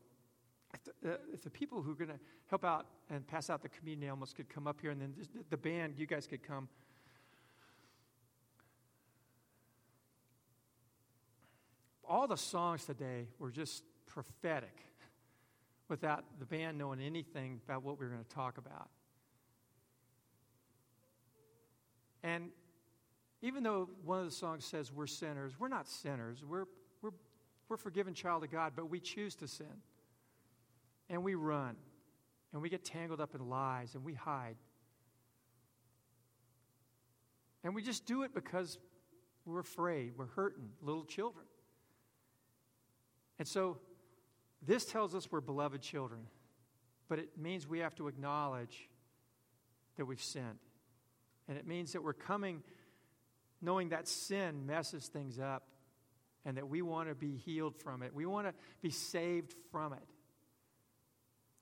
if 0.74 0.84
the, 0.84 1.12
uh, 1.12 1.16
if 1.32 1.42
the 1.42 1.50
people 1.50 1.82
who 1.82 1.92
are 1.92 1.94
going 1.94 2.10
to 2.10 2.18
help 2.48 2.64
out 2.64 2.86
and 3.10 3.26
pass 3.26 3.50
out 3.50 3.62
the 3.62 3.68
communion 3.68 4.08
elements 4.08 4.32
could 4.32 4.48
come 4.48 4.66
up 4.66 4.80
here, 4.80 4.90
and 4.90 5.00
then 5.00 5.14
the 5.50 5.56
band, 5.56 5.94
you 5.96 6.06
guys 6.06 6.26
could 6.26 6.42
come. 6.42 6.68
All 12.06 12.26
the 12.26 12.36
songs 12.36 12.84
today 12.84 13.28
were 13.38 13.50
just 13.50 13.82
prophetic 14.06 14.76
without 15.88 16.24
the 16.38 16.46
band 16.46 16.78
knowing 16.78 17.00
anything 17.00 17.60
about 17.66 17.82
what 17.82 17.98
we 17.98 18.06
were 18.06 18.12
going 18.12 18.24
to 18.24 18.34
talk 18.34 18.58
about. 18.58 18.88
And 22.22 22.50
even 23.42 23.62
though 23.62 23.88
one 24.04 24.20
of 24.20 24.24
the 24.24 24.32
songs 24.32 24.64
says 24.64 24.92
we're 24.92 25.06
sinners, 25.06 25.52
we're 25.58 25.68
not 25.68 25.86
sinners. 25.86 26.44
We're, 26.44 26.64
we're, 27.02 27.10
we're 27.68 27.76
forgiven 27.76 28.14
child 28.14 28.44
of 28.44 28.50
God, 28.50 28.72
but 28.74 28.90
we 28.90 29.00
choose 29.00 29.34
to 29.36 29.48
sin. 29.48 29.66
And 31.08 31.22
we 31.22 31.34
run. 31.34 31.76
And 32.52 32.62
we 32.62 32.68
get 32.68 32.84
tangled 32.84 33.20
up 33.20 33.34
in 33.34 33.48
lies 33.48 33.94
and 33.94 34.04
we 34.04 34.14
hide. 34.14 34.56
And 37.64 37.74
we 37.74 37.82
just 37.82 38.06
do 38.06 38.22
it 38.22 38.34
because 38.34 38.78
we're 39.44 39.60
afraid. 39.60 40.12
We're 40.16 40.26
hurting, 40.26 40.70
little 40.80 41.04
children. 41.04 41.44
And 43.38 43.46
so 43.46 43.78
this 44.66 44.84
tells 44.84 45.14
us 45.14 45.30
we're 45.30 45.40
beloved 45.40 45.82
children, 45.82 46.20
but 47.08 47.18
it 47.18 47.30
means 47.36 47.66
we 47.66 47.80
have 47.80 47.94
to 47.96 48.08
acknowledge 48.08 48.88
that 49.96 50.06
we've 50.06 50.22
sinned. 50.22 50.58
And 51.48 51.56
it 51.56 51.66
means 51.66 51.92
that 51.92 52.02
we're 52.02 52.12
coming 52.12 52.62
knowing 53.60 53.88
that 53.88 54.06
sin 54.06 54.66
messes 54.66 55.08
things 55.08 55.38
up 55.38 55.64
and 56.44 56.56
that 56.56 56.68
we 56.68 56.82
want 56.82 57.08
to 57.08 57.14
be 57.14 57.36
healed 57.36 57.76
from 57.76 58.02
it. 58.02 58.14
We 58.14 58.26
want 58.26 58.46
to 58.46 58.54
be 58.80 58.90
saved 58.90 59.54
from 59.70 59.92
it. 59.92 60.02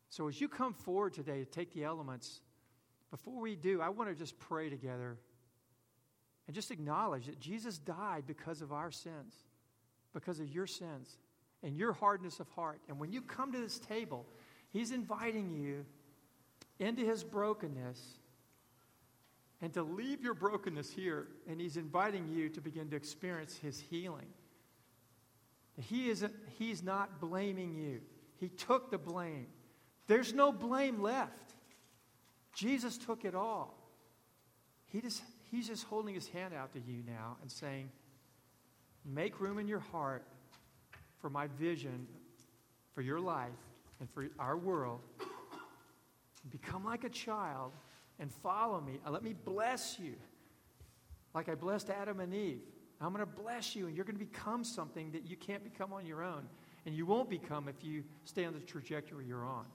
So 0.09 0.29
as 0.29 0.41
you 0.41 0.49
come 0.49 0.75
forward 0.75 1.15
today 1.15 1.41
to 1.41 1.45
take 1.45 1.73
the 1.73 1.85
elements, 1.85 2.41
before 3.11 3.41
we 3.41 3.57
do, 3.57 3.81
I 3.81 3.89
want 3.89 4.11
to 4.11 4.17
just 4.17 4.39
pray 4.39 4.69
together 4.69 5.19
and 6.47 6.55
just 6.55 6.71
acknowledge 6.71 7.27
that 7.27 7.41
Jesus 7.41 7.79
died 7.79 8.25
because 8.27 8.63
of 8.63 8.73
our 8.73 8.91
sins, 8.91 9.35
because 10.13 10.41
of 10.41 10.49
your 10.49 10.67
sins 10.67 11.19
and 11.63 11.77
your 11.77 11.93
hardness 11.93 12.41
of 12.41 12.49
heart. 12.51 12.81
And 12.89 12.99
when 12.99 13.13
you 13.13 13.21
come 13.21 13.53
to 13.53 13.59
this 13.59 13.79
table, 13.79 14.27
He's 14.73 14.93
inviting 14.93 15.51
you 15.51 15.85
into 16.79 17.03
His 17.05 17.25
brokenness 17.25 18.01
and 19.63 19.73
to 19.73 19.83
leave 19.83 20.23
your 20.23 20.35
brokenness 20.35 20.93
here, 20.93 21.29
and 21.49 21.61
He's 21.61 21.77
inviting 21.77 22.29
you 22.29 22.49
to 22.51 22.61
begin 22.61 22.91
to 22.91 22.97
experience 22.97 23.57
His 23.57 23.81
healing. 23.81 24.27
He 25.81 26.11
isn't, 26.11 26.35
He's 26.59 26.83
not 26.83 27.21
blaming 27.21 27.75
you, 27.75 28.01
He 28.39 28.49
took 28.49 28.91
the 28.91 28.99
blame. 28.99 29.47
There's 30.07 30.33
no 30.33 30.53
blame 30.53 31.01
left. 31.01 31.55
Jesus 32.55 32.97
took 32.97 33.25
it 33.25 33.35
all. 33.35 33.77
He 34.87 35.01
just, 35.01 35.23
he's 35.51 35.67
just 35.67 35.85
holding 35.85 36.15
his 36.15 36.29
hand 36.29 36.55
out 36.55 36.73
to 36.73 36.81
you 36.81 37.03
now 37.07 37.37
and 37.43 37.51
saying, 37.51 37.91
Make 39.05 39.41
room 39.41 39.59
in 39.59 39.69
your 39.69 39.79
heart 39.79 40.25
for 41.21 41.31
my 41.31 41.47
vision 41.47 42.07
for 42.95 43.03
your 43.03 43.21
life 43.21 43.51
and 44.01 44.11
for 44.11 44.29
our 44.39 44.57
world. 44.57 45.01
Become 46.51 46.85
like 46.85 47.05
a 47.05 47.09
child 47.09 47.73
and 48.19 48.33
follow 48.33 48.81
me. 48.81 48.99
Let 49.09 49.23
me 49.23 49.35
bless 49.45 49.99
you 49.99 50.15
like 51.35 51.49
I 51.49 51.55
blessed 51.55 51.91
Adam 51.91 52.21
and 52.21 52.35
Eve. 52.35 52.63
I'm 53.01 53.13
going 53.13 53.25
to 53.25 53.43
bless 53.43 53.77
you, 53.77 53.87
and 53.87 53.95
you're 53.95 54.07
going 54.07 54.19
to 54.19 54.25
become 54.25 54.65
something 54.65 55.11
that 55.13 55.29
you 55.29 55.37
can't 55.37 55.63
become 55.63 55.93
on 55.93 56.07
your 56.07 56.23
own. 56.23 56.49
And 56.87 56.95
you 56.95 57.05
won't 57.05 57.29
become 57.29 57.69
if 57.69 57.85
you 57.85 58.05
stay 58.25 58.47
on 58.47 58.55
the 58.55 58.61
trajectory 58.61 59.27
you're 59.27 59.45
on. 59.45 59.67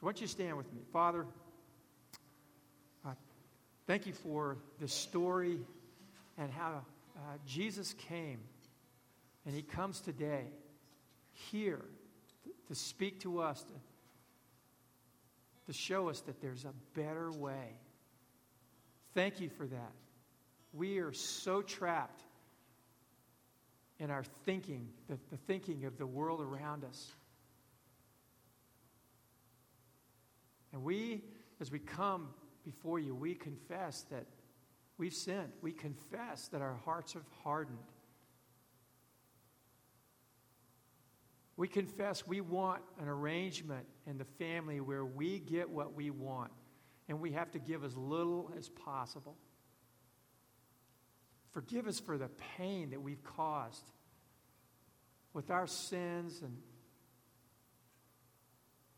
So, 0.00 0.06
why 0.06 0.12
don't 0.12 0.20
you 0.22 0.28
stand 0.28 0.56
with 0.56 0.72
me? 0.72 0.80
Father, 0.94 1.26
uh, 3.04 3.10
thank 3.86 4.06
you 4.06 4.14
for 4.14 4.56
this 4.78 4.94
story 4.94 5.58
and 6.38 6.50
how 6.50 6.82
uh, 7.16 7.20
Jesus 7.46 7.94
came, 8.08 8.40
and 9.44 9.54
he 9.54 9.60
comes 9.60 10.00
today 10.00 10.46
here 11.50 11.84
to, 12.44 12.50
to 12.68 12.74
speak 12.74 13.20
to 13.20 13.42
us, 13.42 13.62
to, 13.64 13.74
to 15.66 15.72
show 15.78 16.08
us 16.08 16.20
that 16.20 16.40
there's 16.40 16.64
a 16.64 16.72
better 16.98 17.30
way. 17.32 17.74
Thank 19.12 19.38
you 19.38 19.50
for 19.50 19.66
that. 19.66 19.92
We 20.72 20.98
are 21.00 21.12
so 21.12 21.60
trapped 21.60 22.22
in 23.98 24.10
our 24.10 24.24
thinking, 24.46 24.88
the, 25.08 25.18
the 25.30 25.36
thinking 25.36 25.84
of 25.84 25.98
the 25.98 26.06
world 26.06 26.40
around 26.40 26.84
us. 26.84 27.12
And 30.72 30.82
we, 30.82 31.22
as 31.60 31.70
we 31.70 31.78
come 31.78 32.28
before 32.64 32.98
you, 32.98 33.14
we 33.14 33.34
confess 33.34 34.02
that 34.10 34.26
we've 34.98 35.14
sinned. 35.14 35.52
We 35.62 35.72
confess 35.72 36.48
that 36.48 36.62
our 36.62 36.78
hearts 36.84 37.14
have 37.14 37.24
hardened. 37.42 37.78
We 41.56 41.68
confess 41.68 42.26
we 42.26 42.40
want 42.40 42.82
an 43.00 43.08
arrangement 43.08 43.86
in 44.06 44.16
the 44.16 44.24
family 44.24 44.80
where 44.80 45.04
we 45.04 45.40
get 45.40 45.68
what 45.68 45.94
we 45.94 46.10
want, 46.10 46.50
and 47.08 47.20
we 47.20 47.32
have 47.32 47.50
to 47.52 47.58
give 47.58 47.84
as 47.84 47.96
little 47.96 48.50
as 48.56 48.68
possible. 48.68 49.36
Forgive 51.50 51.86
us 51.86 51.98
for 52.00 52.16
the 52.16 52.30
pain 52.56 52.90
that 52.90 53.02
we've 53.02 53.22
caused 53.22 53.90
with 55.32 55.50
our 55.50 55.66
sins 55.66 56.40
and 56.42 56.56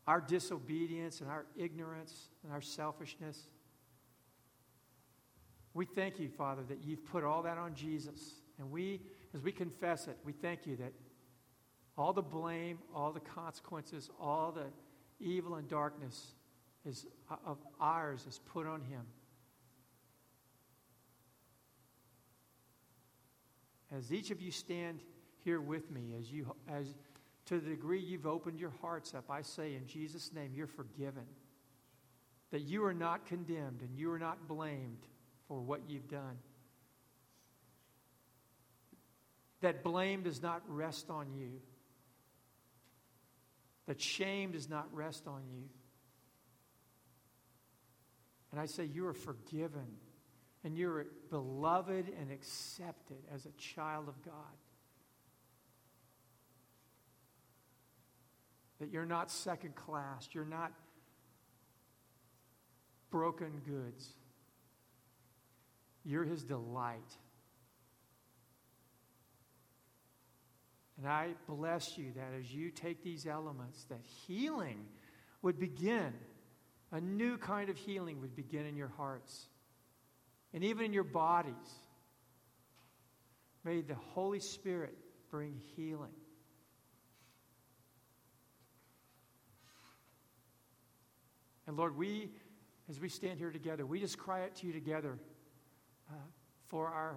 our 0.07 0.19
disobedience 0.21 1.21
and 1.21 1.29
our 1.29 1.45
ignorance 1.55 2.29
and 2.43 2.51
our 2.51 2.61
selfishness. 2.61 3.47
We 5.73 5.85
thank 5.85 6.19
you, 6.19 6.29
Father, 6.29 6.61
that 6.69 6.83
you've 6.83 7.05
put 7.05 7.23
all 7.23 7.43
that 7.43 7.57
on 7.57 7.73
Jesus. 7.73 8.35
And 8.59 8.69
we, 8.69 9.01
as 9.33 9.41
we 9.41 9.51
confess 9.51 10.07
it, 10.07 10.17
we 10.23 10.33
thank 10.33 10.67
you 10.67 10.75
that 10.77 10.93
all 11.97 12.13
the 12.13 12.21
blame, 12.21 12.79
all 12.93 13.11
the 13.11 13.19
consequences, 13.19 14.09
all 14.19 14.51
the 14.51 14.65
evil 15.19 15.55
and 15.55 15.67
darkness 15.67 16.33
is, 16.85 17.05
uh, 17.31 17.35
of 17.45 17.57
ours 17.79 18.25
is 18.27 18.39
put 18.45 18.67
on 18.67 18.81
him. 18.81 19.01
As 23.95 24.11
each 24.11 24.31
of 24.31 24.41
you 24.41 24.51
stand 24.51 25.01
here 25.43 25.61
with 25.61 25.91
me, 25.91 26.15
as 26.19 26.31
you, 26.31 26.55
as 26.67 26.95
To 27.47 27.59
the 27.59 27.69
degree 27.69 27.99
you've 27.99 28.25
opened 28.25 28.59
your 28.59 28.73
hearts 28.81 29.13
up, 29.13 29.29
I 29.29 29.41
say 29.41 29.75
in 29.75 29.85
Jesus' 29.87 30.31
name, 30.33 30.53
you're 30.55 30.67
forgiven. 30.67 31.25
That 32.51 32.61
you 32.61 32.85
are 32.85 32.93
not 32.93 33.25
condemned 33.25 33.81
and 33.81 33.97
you 33.97 34.11
are 34.11 34.19
not 34.19 34.47
blamed 34.47 35.05
for 35.47 35.59
what 35.59 35.81
you've 35.89 36.07
done. 36.07 36.37
That 39.61 39.83
blame 39.83 40.23
does 40.23 40.41
not 40.41 40.61
rest 40.67 41.09
on 41.09 41.33
you. 41.33 41.61
That 43.87 43.99
shame 43.99 44.51
does 44.51 44.69
not 44.69 44.87
rest 44.93 45.27
on 45.27 45.41
you. 45.53 45.63
And 48.51 48.59
I 48.59 48.67
say, 48.67 48.85
you 48.85 49.07
are 49.07 49.13
forgiven 49.13 49.97
and 50.63 50.77
you're 50.77 51.07
beloved 51.29 52.11
and 52.19 52.31
accepted 52.31 53.17
as 53.33 53.45
a 53.45 53.51
child 53.51 54.07
of 54.07 54.21
God. 54.23 54.35
You're 58.93 59.07
not 59.07 59.31
second 59.31 59.75
class, 59.75 60.29
you're 60.33 60.45
not 60.45 60.71
broken 63.09 63.59
goods. 63.67 64.07
You're 66.05 66.25
his 66.25 66.43
delight. 66.43 67.17
And 70.99 71.07
I 71.07 71.29
bless 71.47 71.97
you 71.97 72.11
that 72.15 72.33
as 72.39 72.53
you 72.53 72.69
take 72.69 73.03
these 73.03 73.25
elements, 73.25 73.83
that 73.85 74.01
healing 74.27 74.85
would 75.41 75.59
begin. 75.59 76.13
A 76.91 77.01
new 77.01 77.37
kind 77.37 77.71
of 77.71 77.77
healing 77.77 78.21
would 78.21 78.35
begin 78.35 78.67
in 78.67 78.75
your 78.75 78.91
hearts 78.95 79.47
and 80.53 80.63
even 80.63 80.85
in 80.85 80.93
your 80.93 81.03
bodies. 81.03 81.53
May 83.63 83.81
the 83.81 83.95
Holy 83.95 84.39
Spirit 84.39 84.95
bring 85.31 85.59
healing. 85.75 86.13
And 91.67 91.77
Lord, 91.77 91.97
we, 91.97 92.29
as 92.89 92.99
we 92.99 93.09
stand 93.09 93.39
here 93.39 93.51
together, 93.51 93.85
we 93.85 93.99
just 93.99 94.17
cry 94.17 94.43
out 94.43 94.55
to 94.57 94.67
you 94.67 94.73
together 94.73 95.17
uh, 96.09 96.15
for 96.65 96.87
our 96.87 97.15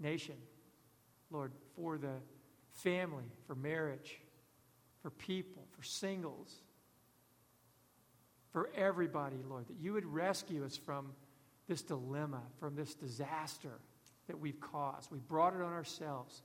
nation, 0.00 0.34
Lord, 1.30 1.52
for 1.76 1.98
the 1.98 2.14
family, 2.72 3.30
for 3.46 3.54
marriage, 3.54 4.18
for 5.02 5.10
people, 5.10 5.62
for 5.70 5.82
singles, 5.82 6.52
for 8.52 8.70
everybody, 8.74 9.36
Lord, 9.48 9.68
that 9.68 9.76
you 9.80 9.92
would 9.92 10.06
rescue 10.06 10.64
us 10.64 10.76
from 10.76 11.12
this 11.68 11.82
dilemma, 11.82 12.42
from 12.58 12.74
this 12.74 12.94
disaster 12.94 13.80
that 14.26 14.38
we've 14.38 14.60
caused. 14.60 15.10
We 15.10 15.18
brought 15.18 15.54
it 15.54 15.62
on 15.62 15.72
ourselves. 15.72 16.42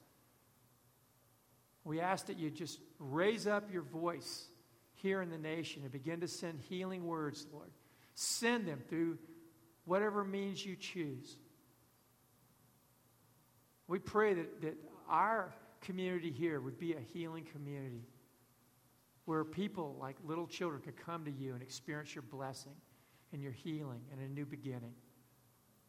We 1.84 2.00
ask 2.00 2.28
that 2.28 2.38
you 2.38 2.50
just 2.50 2.80
raise 3.00 3.48
up 3.48 3.72
your 3.72 3.82
voice 3.82 4.48
here 5.02 5.22
in 5.22 5.30
the 5.30 5.38
nation 5.38 5.84
and 5.84 5.92
begin 5.92 6.20
to 6.22 6.28
send 6.28 6.60
healing 6.60 7.06
words, 7.06 7.48
Lord. 7.52 7.72
Send 8.16 8.68
them 8.68 8.82
through 8.90 9.18
whatever 9.86 10.24
means 10.24 10.66
you 10.66 10.76
choose. 10.76 11.38
We 13.88 14.00
pray 14.00 14.34
that, 14.34 14.62
that 14.62 14.78
our 15.10 15.54
community 15.82 16.32
here 16.32 16.60
would 16.60 16.78
be 16.78 16.94
a 16.94 17.00
healing 17.00 17.46
community 17.52 18.04
where 19.26 19.44
people 19.44 19.96
like 20.00 20.18
little 20.26 20.48
children 20.48 20.82
could 20.82 20.98
come 20.98 21.26
to 21.26 21.32
you 21.32 21.54
and 21.54 21.62
experience 21.62 22.14
your 22.14 22.24
blessing 22.24 22.76
and 23.32 23.42
your 23.42 23.52
healing 23.52 24.02
and 24.12 24.20
a 24.22 24.28
new 24.28 24.46
beginning. 24.46 24.94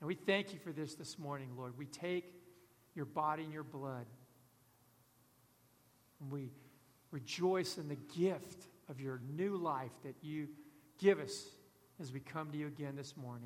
And 0.01 0.07
we 0.07 0.15
thank 0.15 0.53
you 0.53 0.59
for 0.59 0.73
this 0.73 0.95
this 0.95 1.19
morning, 1.19 1.51
Lord. 1.57 1.77
We 1.77 1.87
take 1.87 2.33
your 2.95 3.07
body 3.07 3.45
and 3.45 3.53
your 3.53 3.65
blood. 3.65 4.07
And 6.21 6.31
we 6.31 6.51
rejoice 7.11 7.77
in 7.77 7.89
the 7.89 7.97
gift 7.97 8.67
of 8.91 9.01
your 9.01 9.21
new 9.35 9.57
life 9.57 9.93
that 10.05 10.17
you 10.21 10.49
give 10.99 11.21
us 11.21 11.47
as 12.01 12.13
we 12.13 12.21
come 12.21 12.51
to 12.51 12.59
you 12.59 12.67
again 12.67 12.97
this 12.97 13.17
morning. 13.17 13.39